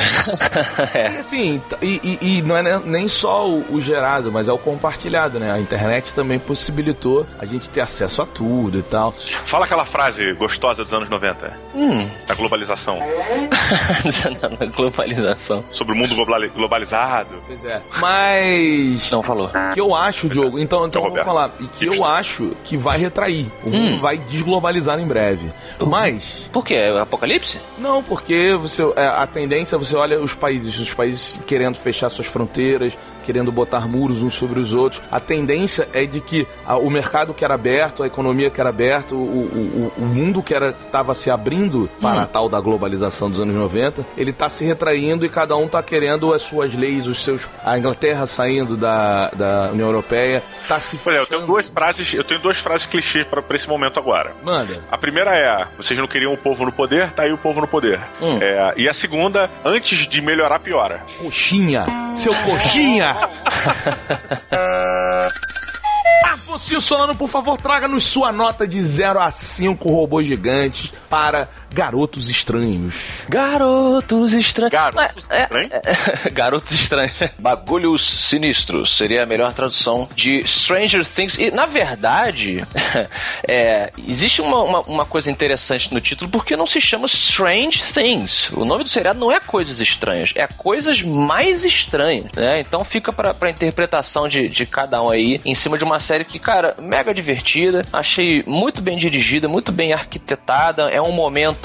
E 0.95 1.17
assim, 1.19 1.61
e, 1.81 2.17
e- 2.21 2.37
e 2.37 2.41
não 2.41 2.57
é 2.57 2.63
ne- 2.63 2.81
nem 2.85 3.07
só 3.07 3.47
o, 3.47 3.63
o 3.75 3.79
gerado, 3.81 4.31
mas 4.31 4.47
é 4.47 4.51
o 4.51 4.57
compartilhado, 4.57 5.39
né? 5.39 5.51
A 5.51 5.59
internet 5.59 6.11
também 6.13 6.39
possibilitou 6.39 7.25
a 7.37 7.45
gente 7.45 7.69
ter 7.69 7.81
acesso 7.81 8.21
a 8.21 8.25
tudo 8.25 8.79
e 8.79 8.81
tal. 8.81 9.13
Fala 9.45 9.65
aquela 9.65 9.85
frase 9.85 10.33
gostosa 10.33 10.83
dos 10.83 10.91
anos 10.93 11.07
90, 11.09 11.53
Hum. 11.75 12.09
da 12.25 12.33
globalização, 12.33 12.99
Na 14.59 14.65
globalização. 14.65 15.63
sobre 15.71 15.93
o 15.93 15.95
mundo 15.97 16.15
globali- 16.15 16.49
globalizado. 16.49 17.29
Pois 17.45 17.63
é. 17.65 17.81
Mas. 17.99 19.11
Não 19.11 19.21
falou. 19.21 19.51
que 19.73 19.79
eu 19.79 19.93
acho, 19.95 20.27
Diogo, 20.27 20.57
então, 20.59 20.84
então 20.87 21.01
Então, 21.01 21.11
vamos 21.11 21.25
Roberto. 21.25 21.25
falar, 21.25 21.51
e 21.59 21.65
que 21.67 21.85
eu 21.85 22.03
acho 22.05 22.51
que 22.63 22.75
vai 22.77 22.97
retrair, 22.97 23.47
o 23.63 23.69
mundo 23.69 24.01
vai 24.01 24.17
desglobalizar 24.17 24.99
em 24.99 25.05
breve. 25.07 25.51
Mas, 25.85 26.49
Por 26.51 26.63
quê? 26.63 26.75
É 26.75 26.99
Apocalipse? 26.99 27.57
não, 27.77 28.01
porque 28.03 28.55
você, 28.59 28.81
é, 28.95 29.05
a 29.07 29.27
tendência, 29.27 29.77
você 29.77 29.95
olha 29.95 30.19
os 30.19 30.33
países, 30.33 30.77
os 30.79 30.93
países 30.93 31.39
querendo 31.45 31.75
fechar 31.77 32.09
suas 32.09 32.27
fronteiras, 32.27 32.93
querendo 33.25 33.51
botar 33.51 33.87
muros 33.87 34.21
uns 34.21 34.35
sobre 34.35 34.59
os 34.59 34.73
outros, 34.73 35.01
a 35.11 35.19
tendência 35.19 35.87
é 35.93 36.05
de 36.05 36.19
que 36.21 36.47
a- 36.65 36.77
o 36.77 36.89
mercado 36.89 37.33
que 37.33 37.43
era 37.43 37.53
aberto, 37.55 38.03
a 38.03 38.07
economia 38.07 38.49
que 38.49 38.59
era 38.61 38.69
aberta, 38.69 39.13
o, 39.15 39.17
o, 39.17 39.91
o- 39.97 40.01
mundo 40.05 40.41
que 40.43 40.53
era 40.53 40.69
estava 40.69 41.13
se 41.15 41.29
abrindo 41.29 41.89
para 42.01 42.21
a 42.23 42.25
tal 42.27 42.47
da 42.47 42.59
globalização 42.59 43.29
dos 43.29 43.39
anos 43.39 43.55
90, 43.55 44.05
ele 44.17 44.31
está 44.31 44.47
se 44.49 44.63
retraindo 44.63 45.25
e 45.25 45.29
cada 45.29 45.55
um 45.57 45.65
está 45.65 45.81
querendo 45.81 46.33
as 46.33 46.41
suas 46.41 46.73
leis, 46.73 47.05
os 47.07 47.23
seus. 47.23 47.47
A 47.63 47.77
Inglaterra 47.77 48.25
saindo 48.25 48.77
da, 48.77 49.29
da 49.29 49.69
União 49.73 49.87
Europeia, 49.87 50.43
está 50.53 50.79
se 50.79 50.99
Olha, 51.05 51.17
eu 51.17 51.25
tenho 51.27 51.45
duas 51.45 51.69
frases, 51.69 52.13
eu 52.13 52.23
tenho 52.23 52.39
duas 52.39 52.57
frases 52.57 52.85
clichês 52.87 53.25
para 53.27 53.43
esse 53.55 53.67
momento 53.67 53.99
agora. 53.99 54.33
Manda. 54.43 54.83
A 54.91 54.97
primeira 54.97 55.35
é: 55.35 55.65
vocês 55.77 55.99
não 55.99 56.07
queriam 56.07 56.33
o 56.33 56.37
povo 56.37 56.65
no 56.65 56.71
poder, 56.71 57.11
tá 57.13 57.23
aí 57.23 57.31
o 57.33 57.37
povo 57.37 57.61
no 57.61 57.67
poder. 57.67 57.99
É, 58.41 58.73
e 58.77 58.89
a 58.89 58.93
segunda, 58.93 59.49
antes 59.63 60.07
de 60.07 60.21
melhorar, 60.21 60.59
piora. 60.59 61.01
Coxinha! 61.21 61.85
Seu 62.15 62.33
coxinha! 62.33 63.14
Afonso 66.25 66.81
Solano, 66.81 67.15
por 67.15 67.27
favor, 67.27 67.57
traga-nos 67.57 68.05
sua 68.05 68.31
nota 68.31 68.67
de 68.67 68.81
0 68.81 69.19
a 69.19 69.31
5 69.31 69.89
robôs 69.89 70.25
gigantes 70.25 70.93
para 71.09 71.49
Garotos 71.75 72.29
Estranhos. 72.29 72.95
Garotos 73.27 74.33
estranhos. 74.33 74.71
Garotos 74.71 75.25
É, 75.29 75.43
estranhos? 75.43 75.71
é, 75.73 75.81
é, 76.25 76.29
Garotos 76.31 76.71
estranhos. 76.71 77.11
Bagulhos 77.37 78.01
sinistros 78.01 78.95
seria 78.95 79.23
a 79.23 79.25
melhor 79.25 79.53
tradução 79.53 80.07
de 80.15 80.41
Stranger 80.47 81.05
Things. 81.05 81.37
E, 81.37 81.51
na 81.51 81.65
verdade, 81.65 82.65
é, 83.45 83.91
existe 84.07 84.41
uma, 84.41 84.63
uma, 84.63 84.79
uma 84.83 85.05
coisa 85.05 85.29
interessante 85.29 85.93
no 85.93 85.99
título 85.99 86.31
porque 86.31 86.55
não 86.55 86.65
se 86.65 86.79
chama 86.79 87.07
Strange 87.07 87.83
Things. 87.93 88.49
O 88.53 88.63
nome 88.63 88.85
do 88.85 88.89
seriado 88.89 89.19
não 89.19 89.29
é 89.29 89.41
Coisas 89.41 89.81
Estranhas, 89.81 90.31
é 90.33 90.47
Coisas 90.47 91.01
Mais 91.01 91.65
Estranhas, 91.65 92.31
né? 92.33 92.61
Então 92.61 92.85
fica 92.85 93.11
pra, 93.11 93.33
pra 93.33 93.49
interpretação 93.49 94.29
de, 94.29 94.47
de 94.47 94.65
cada 94.65 95.01
um 95.01 95.09
aí, 95.09 95.41
em 95.43 95.53
cima 95.53 95.77
de 95.77 95.83
uma 95.83 95.99
série 95.99 96.23
que, 96.23 96.39
cara, 96.39 96.73
mega 96.79 97.13
divertida. 97.13 97.85
Achei 97.91 98.43
muito 98.47 98.81
bem 98.81 98.97
dirigida, 98.97 99.49
muito 99.49 99.73
bem 99.73 99.91
arquitetada. 99.91 100.89
É 100.89 101.01
um 101.01 101.11
momento 101.11 101.64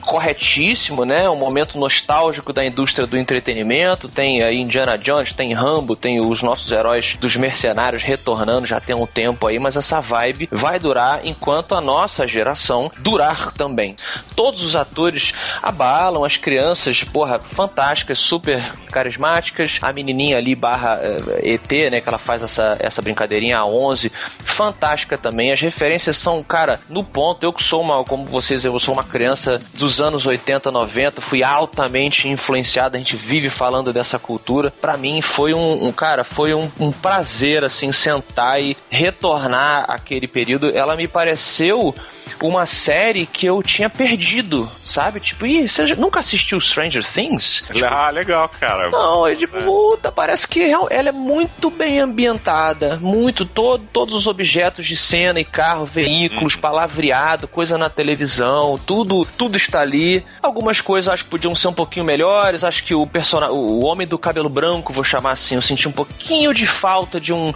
corretíssimo, 0.00 1.04
né? 1.04 1.28
Um 1.28 1.36
momento 1.36 1.78
nostálgico 1.78 2.52
da 2.52 2.64
indústria 2.64 3.06
do 3.06 3.18
entretenimento. 3.18 4.08
Tem 4.08 4.42
aí 4.42 4.56
Indiana 4.56 4.96
Jones, 4.96 5.32
tem 5.32 5.52
Rambo, 5.52 5.96
tem 5.96 6.20
os 6.20 6.42
nossos 6.42 6.70
heróis 6.70 7.16
dos 7.20 7.36
mercenários 7.36 8.02
retornando 8.02 8.66
já 8.66 8.80
tem 8.80 8.94
um 8.94 9.06
tempo 9.06 9.46
aí, 9.46 9.58
mas 9.58 9.76
essa 9.76 10.00
vibe 10.00 10.48
vai 10.50 10.78
durar 10.78 11.20
enquanto 11.24 11.74
a 11.74 11.80
nossa 11.80 12.26
geração 12.26 12.90
durar 12.98 13.52
também. 13.52 13.96
Todos 14.36 14.62
os 14.62 14.76
atores 14.76 15.32
abalam, 15.62 16.24
as 16.24 16.36
crianças, 16.36 17.02
porra, 17.02 17.40
fantásticas, 17.40 18.18
super 18.18 18.62
carismáticas. 18.90 19.78
A 19.80 19.92
menininha 19.92 20.36
ali 20.36 20.54
barra 20.54 21.00
eh, 21.02 21.54
ET, 21.54 21.90
né, 21.90 22.00
que 22.00 22.08
ela 22.08 22.18
faz 22.18 22.42
essa, 22.42 22.76
essa 22.78 23.00
brincadeirinha 23.00 23.58
a 23.58 23.66
11, 23.66 24.12
fantástica 24.44 25.16
também. 25.16 25.52
As 25.52 25.60
referências 25.60 26.16
são, 26.16 26.42
cara, 26.42 26.80
no 26.88 27.02
ponto. 27.02 27.44
Eu 27.44 27.52
que 27.52 27.62
sou 27.62 27.80
uma, 27.80 28.04
como 28.04 28.26
vocês, 28.26 28.64
eu 28.64 28.78
sou 28.78 28.94
uma 28.94 29.04
criança 29.04 29.39
dos 29.74 30.00
anos 30.00 30.26
80, 30.26 30.70
90, 30.70 31.20
fui 31.20 31.42
altamente 31.42 32.28
influenciado, 32.28 32.96
a 32.96 32.98
gente 32.98 33.16
vive 33.16 33.50
falando 33.50 33.92
dessa 33.92 34.18
cultura. 34.18 34.72
Pra 34.80 34.96
mim 34.96 35.22
foi 35.22 35.54
um, 35.54 35.86
um 35.86 35.92
cara, 35.92 36.24
foi 36.24 36.54
um, 36.54 36.70
um 36.78 36.92
prazer 36.92 37.64
assim 37.64 37.92
sentar 37.92 38.60
e 38.60 38.76
retornar 38.90 39.84
aquele 39.88 40.28
período. 40.28 40.70
Ela 40.70 40.96
me 40.96 41.08
pareceu 41.08 41.94
uma 42.42 42.66
série 42.66 43.26
que 43.26 43.46
eu 43.46 43.62
tinha 43.62 43.90
perdido, 43.90 44.68
sabe? 44.84 45.20
Tipo, 45.20 45.46
ih, 45.46 45.68
você 45.68 45.94
nunca 45.96 46.20
assistiu 46.20 46.60
Stranger 46.60 47.04
Things? 47.04 47.64
Ah, 47.84 48.10
legal, 48.10 48.48
cara. 48.48 48.90
Não, 48.90 49.26
é 49.26 49.34
tipo, 49.34 49.60
puta, 49.62 50.12
parece 50.12 50.46
que 50.46 50.62
ela 50.62 51.08
é 51.08 51.12
muito 51.12 51.70
bem 51.70 51.98
ambientada, 52.00 52.96
muito, 52.96 53.44
todo, 53.44 53.84
todos 53.92 54.14
os 54.14 54.26
objetos 54.26 54.86
de 54.86 54.96
cena 54.96 55.40
e 55.40 55.44
carro, 55.44 55.84
veículos, 55.84 56.56
palavreado, 56.56 57.48
coisa 57.48 57.76
na 57.76 57.90
televisão, 57.90 58.78
tudo, 58.86 59.26
tudo 59.30 59.56
está 59.56 59.80
ali. 59.80 60.24
Algumas 60.42 60.80
coisas 60.80 61.12
acho 61.12 61.24
que 61.24 61.30
podiam 61.30 61.54
ser 61.54 61.68
um 61.68 61.72
pouquinho 61.72 62.04
melhores, 62.04 62.64
acho 62.64 62.84
que 62.84 62.94
o 62.94 63.06
personagem, 63.06 63.54
o 63.54 63.84
homem 63.84 64.06
do 64.06 64.18
cabelo 64.18 64.48
branco, 64.48 64.92
vou 64.92 65.04
chamar 65.04 65.32
assim, 65.32 65.54
eu 65.54 65.62
senti 65.62 65.88
um 65.88 65.92
pouquinho 65.92 66.52
de 66.52 66.66
falta 66.66 67.20
de 67.20 67.32
um, 67.32 67.52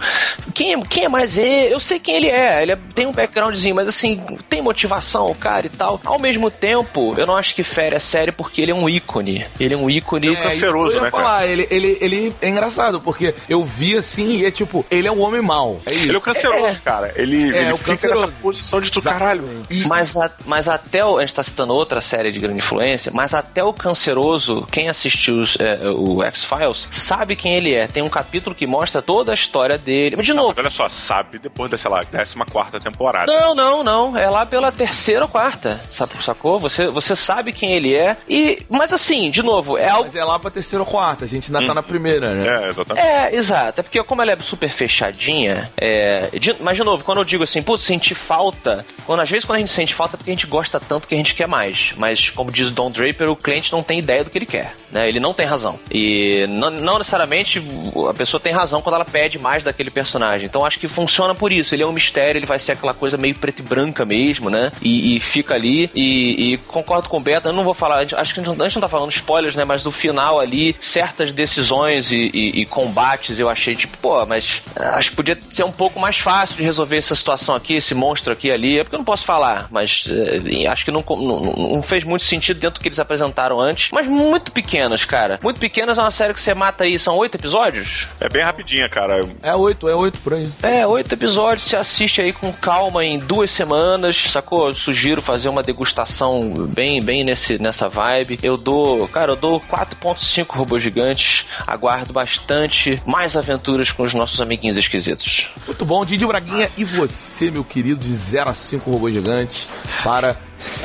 quem 0.53 0.73
é, 0.73 0.81
quem 0.81 1.03
é 1.05 1.09
mais 1.09 1.37
ele? 1.37 1.73
Eu 1.73 1.79
sei 1.79 1.99
quem 1.99 2.15
ele 2.15 2.27
é, 2.29 2.61
ele 2.63 2.71
é- 2.71 2.79
tem 2.93 3.05
um 3.05 3.11
backgroundzinho, 3.11 3.75
mas 3.75 3.87
assim, 3.87 4.21
tem 4.49 4.61
motivação 4.61 5.27
o 5.29 5.35
cara 5.35 5.65
e 5.65 5.69
tal. 5.69 5.99
Ao 6.05 6.17
mesmo 6.19 6.49
tempo, 6.49 7.13
eu 7.17 7.25
não 7.25 7.35
acho 7.35 7.53
que 7.55 7.63
fere 7.63 7.95
a 7.95 7.99
série 7.99 8.31
porque 8.31 8.61
ele 8.61 8.71
é 8.71 8.75
um 8.75 8.87
ícone. 8.89 9.45
Ele 9.59 9.73
é 9.73 9.77
um 9.77 9.89
ícone 9.89 10.35
É, 10.35 10.41
canceroso, 10.43 10.95
ia 10.95 11.01
né, 11.03 11.11
falar. 11.11 11.47
Ele, 11.47 11.67
ele, 11.69 11.97
ele 12.01 12.35
é 12.41 12.49
engraçado, 12.49 12.99
porque 13.01 13.33
eu 13.49 13.63
vi 13.63 13.97
assim 13.97 14.37
e 14.37 14.45
é 14.45 14.51
tipo, 14.51 14.85
ele 14.89 15.07
é 15.07 15.11
o 15.11 15.19
homem 15.19 15.41
mau. 15.41 15.79
É. 15.85 15.93
Ele 15.93 16.13
é 16.13 16.17
o 16.17 16.21
canceroso, 16.21 16.79
cara. 16.83 17.11
Ele, 17.15 17.53
É, 17.55 17.61
ele 17.63 17.73
o 17.73 17.77
fica 17.77 17.91
canceroso. 17.91 18.21
nessa 18.21 18.33
posição 18.41 18.81
de 18.81 18.91
tu, 18.91 19.01
caralho. 19.01 19.63
E- 19.69 19.85
Mas, 19.87 20.15
a- 20.15 20.31
mas 20.45 20.67
até 20.67 21.03
o. 21.05 21.17
A 21.17 21.21
gente 21.25 21.33
tá 21.35 21.43
citando 21.55 21.73
outra 21.73 22.01
série 22.01 22.31
de 22.33 22.39
grande 22.39 22.57
influência, 22.57 23.11
mas 23.15 23.33
até 23.33 23.63
o 23.63 23.71
canceroso, 23.71 24.67
quem 24.69 24.89
assistiu 24.89 25.41
os, 25.41 25.57
é, 25.57 25.87
o 25.89 26.21
X-Files, 26.21 26.87
sabe 26.91 27.35
quem 27.35 27.53
ele 27.53 27.73
é. 27.73 27.87
Tem 27.87 28.03
um 28.03 28.09
capítulo 28.09 28.53
que 28.53 28.67
mostra 28.67 29.01
toda 29.01 29.31
a 29.31 29.33
história 29.33 29.77
dele. 29.77 30.17
Mas, 30.17 30.25
de 30.25 30.33
novo. 30.33 30.49
Mas 30.49 30.57
olha 30.57 30.69
só, 30.69 30.89
sabe 30.89 31.39
depois 31.39 31.71
da, 31.71 31.77
sei 31.77 31.89
lá, 31.89 32.03
14 32.03 32.35
temporada. 32.83 33.31
Não, 33.31 33.55
não, 33.55 33.83
não. 33.83 34.17
É 34.17 34.29
lá 34.29 34.45
pela 34.45 34.71
terceira 34.71 35.23
ou 35.23 35.29
quarta. 35.29 35.79
Sabe, 35.89 36.11
sacou? 36.21 36.59
Você, 36.59 36.89
você 36.89 37.15
sabe 37.15 37.53
quem 37.53 37.71
ele 37.71 37.95
é. 37.95 38.17
E. 38.27 38.63
Mas 38.69 38.91
assim, 38.91 39.31
de 39.31 39.41
novo, 39.41 39.77
é 39.77 39.87
algo. 39.87 40.05
Mas 40.05 40.15
é 40.15 40.23
lá 40.25 40.37
pra 40.37 40.51
terceira 40.51 40.83
ou 40.83 40.89
quarta, 40.89 41.23
a 41.23 41.27
gente 41.27 41.53
ainda 41.55 41.65
tá 41.65 41.73
na 41.73 41.83
primeira, 41.83 42.33
né? 42.33 42.65
É, 42.65 42.69
exatamente. 42.69 43.05
É, 43.05 43.35
exato. 43.35 43.79
É 43.79 43.83
porque 43.83 44.03
como 44.03 44.21
ela 44.21 44.33
é 44.33 44.37
super 44.41 44.69
fechadinha, 44.69 45.71
é... 45.77 46.29
de- 46.37 46.55
mas 46.59 46.75
de 46.75 46.83
novo, 46.83 47.03
quando 47.03 47.19
eu 47.19 47.23
digo 47.23 47.43
assim, 47.43 47.61
putz, 47.61 47.83
sentir 47.83 48.15
falta, 48.15 48.85
quando 49.05 49.21
às 49.21 49.29
vezes 49.29 49.45
quando 49.45 49.57
a 49.57 49.59
gente 49.59 49.71
sente 49.71 49.93
falta 49.93 50.15
é 50.15 50.17
porque 50.17 50.31
a 50.31 50.33
gente 50.33 50.47
gosta 50.47 50.79
tanto 50.79 51.07
que 51.07 51.13
a 51.13 51.17
gente 51.17 51.33
quer 51.35 51.44
mais. 51.47 51.93
Mas 51.97 52.29
como 52.29 52.51
diz 52.51 52.69
o 52.69 52.71
Don 52.71 52.91
Draper, 52.91 53.29
o 53.29 53.35
cliente 53.35 53.71
não 53.71 53.83
tem 53.83 53.99
ideia 53.99 54.23
do 54.23 54.29
que 54.29 54.37
ele 54.37 54.45
quer, 54.45 54.75
né? 54.91 55.07
Ele 55.07 55.19
não 55.19 55.33
tem 55.33 55.45
razão. 55.45 55.79
E 55.91 56.45
não, 56.49 56.69
não 56.69 56.97
necessariamente 56.97 57.61
a 58.09 58.13
pessoa 58.13 58.39
tem 58.39 58.53
razão 58.53 58.81
quando 58.81 58.95
ela 58.95 59.05
pede 59.05 59.37
mais 59.39 59.63
daquele 59.63 59.89
personagem. 59.89 60.45
Então 60.45 60.65
acho 60.65 60.79
que 60.79 60.87
funciona 60.87 61.33
por 61.35 61.51
isso. 61.51 61.73
Ele 61.75 61.83
é 61.83 61.87
um 61.87 61.91
mistério, 61.91 62.39
ele 62.39 62.45
vai 62.45 62.59
ser 62.59 62.73
aquela 62.73 62.93
coisa 62.93 63.17
meio 63.17 63.35
preto 63.35 63.59
e 63.59 63.63
branca 63.63 64.05
mesmo, 64.05 64.49
né? 64.49 64.71
E, 64.81 65.15
e 65.15 65.19
fica 65.19 65.53
ali. 65.53 65.89
E, 65.93 66.53
e 66.53 66.57
concordo 66.57 67.09
com 67.09 67.17
o 67.17 67.19
Beto, 67.19 67.47
eu 67.47 67.53
não 67.53 67.63
vou 67.63 67.73
falar, 67.73 68.01
acho 68.01 68.33
que 68.33 68.39
a 68.39 68.43
gente, 68.43 68.57
não, 68.57 68.81
tá 68.81 68.87
falando 68.87 69.11
spoilers, 69.11 69.55
né? 69.55 69.65
Mas 69.65 69.83
do 69.83 69.91
final 69.91 70.39
ali, 70.39 70.75
certas 70.81 71.31
decisões 71.31 72.11
e, 72.11 72.29
e- 72.33 72.65
combates 72.65 73.39
eu 73.39 73.49
achei 73.49 73.75
tipo, 73.75 73.97
pô, 73.97 74.25
mas 74.25 74.61
ah, 74.75 74.95
acho 74.97 75.11
que 75.11 75.15
podia 75.15 75.37
ser 75.49 75.63
um 75.63 75.71
pouco 75.71 75.99
mais 75.99 76.17
fácil 76.17 76.57
de 76.57 76.63
resolver 76.63 76.97
essa 76.97 77.15
situação 77.15 77.55
aqui, 77.55 77.73
esse 77.75 77.93
monstro 77.93 78.33
aqui 78.33 78.51
ali. 78.51 78.79
É 78.79 78.83
porque 78.83 78.95
eu 78.95 78.99
não 78.99 79.05
posso 79.05 79.23
falar, 79.23 79.67
mas 79.71 80.05
eh, 80.09 80.67
acho 80.67 80.83
que 80.83 80.91
não, 80.91 81.03
não, 81.07 81.34
não 81.41 81.81
fez 81.81 82.03
muito 82.03 82.23
sentido 82.23 82.59
dentro 82.59 82.79
do 82.79 82.81
que 82.81 82.87
eles 82.87 82.99
apresentaram 82.99 83.59
antes. 83.59 83.89
Mas 83.91 84.07
muito 84.07 84.51
pequenas, 84.51 85.05
cara. 85.05 85.39
Muito 85.41 85.59
pequenas 85.59 85.97
é 85.97 86.01
uma 86.01 86.11
série 86.11 86.33
que 86.33 86.41
você 86.41 86.53
mata 86.53 86.83
aí, 86.83 86.97
são 86.97 87.17
oito 87.17 87.35
episódios? 87.35 88.07
É 88.19 88.29
bem 88.29 88.43
rapidinha, 88.43 88.89
cara. 88.89 89.21
É 89.41 89.55
oito, 89.55 89.87
é 89.87 89.95
oito 89.95 90.19
por 90.19 90.33
aí. 90.33 90.49
É, 90.61 90.85
oito 90.85 91.13
episódios, 91.13 91.67
você 91.67 91.75
assiste 91.75 92.21
aí 92.21 92.33
com 92.33 92.51
calma 92.51 93.03
em 93.03 93.17
duas 93.17 93.51
semanas, 93.51 94.17
sacou? 94.29 94.69
Eu 94.69 94.75
sugiro 94.75 95.21
fazer 95.21 95.49
uma 95.49 95.63
degustação 95.63 96.67
bem, 96.73 97.01
bem 97.01 97.23
nesse, 97.23 97.61
nessa 97.61 97.89
vibe. 97.89 98.39
Eu 98.41 98.57
dou, 98.57 99.07
cara, 99.07 99.31
eu 99.31 99.35
dou 99.35 99.59
4.5 99.59 100.55
robôs 100.55 100.81
gigantes. 100.81 101.45
Aguardo 101.65 102.13
bastante 102.13 103.01
mais 103.05 103.35
aventuras 103.35 103.91
com 103.91 104.03
os 104.03 104.13
nossos 104.13 104.39
amiguinhos 104.41 104.77
esquisitos. 104.77 105.49
Muito 105.65 105.85
bom, 105.85 106.05
Didi 106.05 106.25
Braguinha. 106.25 106.69
E 106.77 106.83
você, 106.83 107.49
meu 107.51 107.63
querido, 107.63 108.01
de 108.01 108.13
0 108.13 108.49
a 108.49 108.53
5 108.53 108.89
robôs 108.89 109.13
gigantes 109.13 109.71
para 110.03 110.37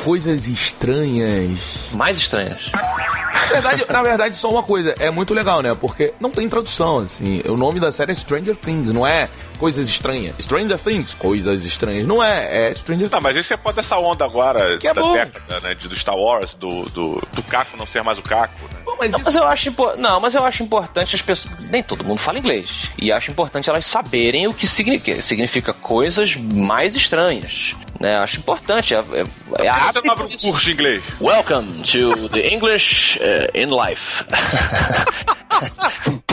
coisas 0.03 0.47
estranhas. 0.47 1.89
Mais 1.93 2.17
estranhas. 2.17 2.71
Na 2.73 3.45
verdade, 3.59 3.85
na 3.89 4.01
verdade, 4.01 4.35
só 4.35 4.49
uma 4.49 4.63
coisa, 4.63 4.95
é 4.97 5.11
muito 5.11 5.33
legal, 5.33 5.61
né? 5.61 5.75
Porque 5.79 6.13
não 6.21 6.29
tem 6.31 6.47
tradução, 6.47 6.99
assim. 6.99 7.41
O 7.45 7.57
nome 7.57 7.79
da 7.81 7.91
série 7.91 8.11
é 8.13 8.15
Stranger 8.15 8.55
Things, 8.55 8.89
não 8.91 9.05
é 9.05 9.27
coisas 9.59 9.89
estranhas. 9.89 10.35
Stranger 10.39 10.77
Things, 10.79 11.13
coisas 11.13 11.65
estranhas. 11.65 12.07
Não 12.07 12.23
é, 12.23 12.69
é 12.69 12.73
Stranger 12.73 13.09
Não, 13.11 13.19
mas 13.19 13.35
esse 13.35 13.53
é 13.53 13.57
pode 13.57 13.75
dessa 13.75 13.97
onda 13.97 14.23
agora 14.23 14.77
Que 14.77 14.87
é 14.87 14.93
da 14.93 15.01
bom. 15.01 15.13
década, 15.13 15.59
né? 15.59 15.75
De, 15.75 15.87
do 15.89 15.95
Star 15.95 16.15
Wars, 16.15 16.53
do, 16.55 16.85
do, 16.89 17.21
do 17.33 17.43
Caco 17.43 17.75
não 17.75 17.85
ser 17.85 18.01
mais 18.03 18.17
o 18.17 18.21
Caco, 18.21 18.53
né? 18.73 18.79
Pô, 18.85 18.95
mas 18.97 19.11
Não, 19.11 19.19
isso- 19.19 19.25
mas 19.25 19.35
eu 19.35 19.47
acho 19.47 19.69
impo- 19.69 19.93
não, 19.97 20.19
mas 20.21 20.33
eu 20.33 20.45
acho 20.45 20.63
importante 20.63 21.15
as 21.15 21.21
pessoas. 21.21 21.53
Nem 21.69 21.83
todo 21.83 22.05
mundo 22.05 22.19
fala 22.19 22.39
inglês. 22.39 22.89
E 22.97 23.11
acho 23.11 23.31
importante 23.31 23.69
elas 23.69 23.85
saberem 23.85 24.47
o 24.47 24.53
que 24.53 24.65
significa. 24.67 25.21
Significa 25.21 25.73
coisas 25.73 26.35
mais 26.37 26.95
estranhas. 26.95 27.75
Né? 28.01 28.17
Acho 28.17 28.39
importante. 28.39 28.95
É, 28.95 28.97
é, 28.97 29.63
é 29.63 29.69
a 29.69 29.91
Você 29.91 30.01
não 30.01 30.11
abre 30.11 30.25
um 30.25 30.37
curso 30.37 30.65
de 30.65 30.71
inglês. 30.71 31.03
Welcome 31.21 31.83
to 31.83 32.29
the 32.29 32.51
English 32.51 33.19
uh, 33.19 33.55
in 33.55 33.67
Life. 33.67 34.25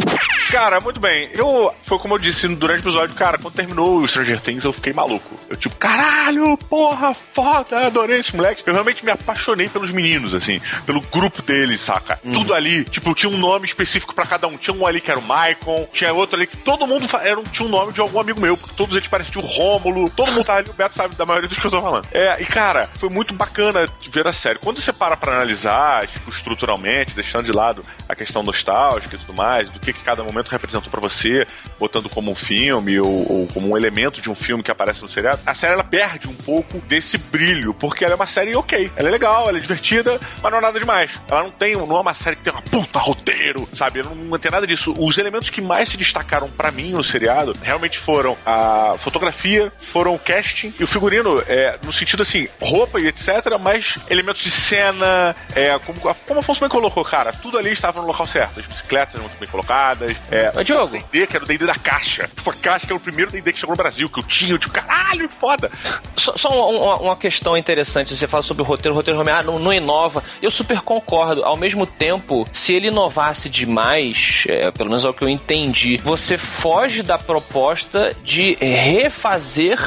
Cara, 0.51 0.81
muito 0.81 0.99
bem. 0.99 1.29
Eu, 1.33 1.75
foi 1.83 1.99
como 1.99 2.15
eu 2.15 2.19
disse 2.19 2.49
durante 2.49 2.79
o 2.79 2.85
episódio, 2.85 3.15
cara, 3.15 3.37
quando 3.37 3.53
terminou 3.53 3.99
o 3.99 4.09
Stranger 4.09 4.41
Things, 4.41 4.65
eu 4.65 4.73
fiquei 4.73 4.95
maluco. 4.95 5.37
Eu, 5.49 5.57
tipo, 5.57 5.77
caralho, 5.77 6.57
porra, 6.57 7.15
foda, 7.35 7.87
adorei 7.87 8.19
esse 8.19 8.35
moleque. 8.35 8.63
Eu 8.67 8.73
realmente 8.73 9.05
me 9.05 9.11
apaixonei 9.11 9.69
pelos 9.69 9.91
meninos, 9.91 10.35
assim, 10.35 10.59
pelo 10.87 11.03
grupo 11.03 11.43
deles, 11.43 11.83
saca? 11.83 12.19
Tudo 12.33 12.55
ali, 12.55 12.83
tipo, 12.85 13.15
tinha 13.15 13.31
um 13.31 13.37
nome 13.37 13.67
específico 13.67 14.15
pra 14.15 14.25
cada 14.25 14.47
um. 14.47 14.57
Tinha 14.57 14.75
um 14.75 14.87
ali 14.87 15.03
que 15.03 15.11
era 15.11 15.21
o 15.21 15.23
Maicon, 15.23 15.87
tinha 15.93 16.15
outro 16.15 16.37
ali 16.37 16.47
que 16.47 16.57
todo 16.57 16.87
mundo 16.87 17.07
era, 17.21 17.43
tinha 17.53 17.69
um 17.69 17.71
nome 17.71 17.93
de 17.93 18.01
algum 18.01 18.19
amigo 18.19 18.41
meu, 18.41 18.57
porque 18.57 18.75
todos 18.75 18.97
eles 18.97 19.09
pareciam 19.09 19.45
o 19.45 19.47
Rômulo, 19.47 20.09
todo 20.11 20.33
mundo 20.33 20.47
tava 20.47 20.61
ali, 20.61 20.71
o 20.71 20.73
Beto 20.73 20.95
sabe 20.95 21.15
da 21.15 21.27
maioria 21.27 21.49
dos 21.49 21.58
que 21.61 21.67
eu 21.67 21.71
tô 21.71 21.83
falando. 21.83 22.07
É, 22.13 22.41
e 22.41 22.45
cara, 22.45 22.89
foi 22.99 23.09
muito 23.09 23.35
bacana 23.35 23.87
ver 24.11 24.27
a 24.27 24.33
série. 24.33 24.59
Quando 24.59 24.81
você 24.81 24.93
para 24.93 25.17
pra 25.17 25.33
analisar, 25.33 26.07
tipo, 26.07 26.31
estruturalmente, 26.31 27.15
deixando 27.15 27.45
de 27.45 27.53
lado 27.53 27.83
a 28.09 28.15
questão 28.15 28.43
nostálgica 28.43 29.17
e 29.17 29.19
tudo 29.19 29.35
mais, 29.35 29.71
do 29.71 29.81
que, 29.81 29.93
que 29.93 30.03
cada 30.03 30.23
momento 30.23 30.49
representou 30.49 30.91
pra 30.91 31.01
você, 31.01 31.47
botando 31.79 32.09
como 32.09 32.31
um 32.31 32.35
filme 32.35 32.99
ou, 33.01 33.33
ou 33.33 33.47
como 33.49 33.71
um 33.71 33.77
elemento 33.77 34.21
de 34.21 34.31
um 34.31 34.35
filme 34.35 34.63
que 34.63 34.71
aparece 34.71 35.03
no 35.03 35.09
seriado, 35.09 35.41
a 35.47 35.55
série 35.55 35.75
ela 35.75 35.85
perde 35.85 36.29
um 36.29 36.35
pouco 36.35 36.79
desse 36.81 37.19
brilho, 37.19 37.75
porque 37.75 38.05
ela 38.05 38.15
é 38.15 38.17
uma 38.17 38.27
série 38.27 38.57
ok. 38.57 38.91
Ela 38.97 39.09
é 39.09 39.13
legal, 39.13 39.49
ela 39.49 39.59
é 39.59 39.61
divertida, 39.61 40.21
mas 40.43 40.51
não 40.51 40.59
é 40.59 40.63
nada 40.63 40.79
demais. 40.79 41.19
Ela 41.31 41.45
não 41.45 41.51
tem, 41.51 41.77
não 41.77 41.97
é 41.97 42.01
uma 42.01 42.15
série 42.15 42.37
que 42.37 42.43
tem 42.43 42.53
uma 42.53 42.63
puta 42.63 42.99
roteiro, 42.99 43.69
sabe? 43.73 44.03
Não, 44.03 44.39
tem 44.39 44.51
nada 44.51 44.67
disso. 44.67 44.95
Os 44.99 45.19
elementos 45.19 45.51
que 45.51 45.61
mais 45.61 45.89
se 45.89 45.97
destacaram 45.97 46.49
pra 46.51 46.71
mim 46.71 46.93
no 46.93 47.05
seriado 47.05 47.57
realmente 47.63 47.99
foram 47.99 48.37
a 48.45 48.95
fotografia, 48.99 49.73
foram 49.79 50.15
o 50.15 50.19
casting 50.19 50.73
e 50.79 50.85
o 50.85 50.87
figurino, 50.87 51.43
é, 51.49 51.79
no 51.83 51.93
sentido 51.93 52.23
assim, 52.23 52.47
roupa 52.61 53.01
e 53.01 53.07
etc, 53.09 53.29
mas 53.61 53.97
elementos 54.11 54.43
de 54.43 54.51
cena, 54.51 55.35
é, 55.55 55.79
como, 55.81 56.01
como 56.27 56.41
Afonso 56.41 56.61
bem 56.61 56.69
colocou, 56.69 57.05
cara, 57.05 57.33
tudo 57.33 57.59
ali 57.59 57.71
estava 57.73 58.01
no 58.01 58.07
local 58.07 58.27
certo. 58.27 58.61
As 58.61 58.67
bicicletas 58.67 59.21
muito 59.21 59.39
bem 59.39 59.49
colocadas. 59.49 60.17
É, 60.31 60.53
Ô, 60.55 60.63
Diogo. 60.63 60.97
o 60.97 60.99
D&D, 61.01 61.27
que 61.27 61.37
era 61.37 61.45
o 61.45 61.49
D&D 61.49 61.67
da 61.67 61.75
caixa. 61.75 62.29
Tipo, 62.29 62.51
a 62.51 62.55
caixa 62.55 62.87
que 62.87 62.93
era 62.93 62.97
o 62.97 63.01
primeiro 63.01 63.31
D&D 63.31 63.53
que 63.53 63.59
chegou 63.59 63.75
no 63.75 63.83
Brasil, 63.83 64.09
que 64.09 64.19
eu 64.19 64.23
tinha, 64.25 64.53
eu 64.53 64.59
tipo, 64.59 64.73
caralho, 64.75 65.29
foda. 65.41 65.71
Só, 66.17 66.37
só 66.37 66.71
um- 66.71 66.83
uma, 66.85 66.97
uma 67.01 67.17
questão 67.17 67.57
interessante, 67.57 68.15
você 68.15 68.29
fala 68.29 68.43
sobre 68.43 68.63
o 68.63 68.67
roteiro, 68.67 68.93
o 68.95 68.97
roteiro 68.97 69.19
ah, 69.29 69.43
não, 69.43 69.59
não 69.59 69.73
inova. 69.73 70.23
Eu 70.43 70.51
super 70.51 70.81
concordo. 70.83 71.45
Ao 71.45 71.57
mesmo 71.57 71.87
tempo, 71.87 72.47
se 72.53 72.73
ele 72.75 72.89
inovasse 72.89 73.49
demais, 73.49 74.45
é, 74.49 74.71
pelo 74.71 74.89
menos 74.91 75.05
é 75.05 75.09
o 75.09 75.15
que 75.15 75.23
eu 75.25 75.29
entendi, 75.29 75.97
você 75.97 76.37
foge 76.37 77.03
da 77.03 77.19
proposta 77.19 78.15
de 78.23 78.55
refazer 78.61 79.79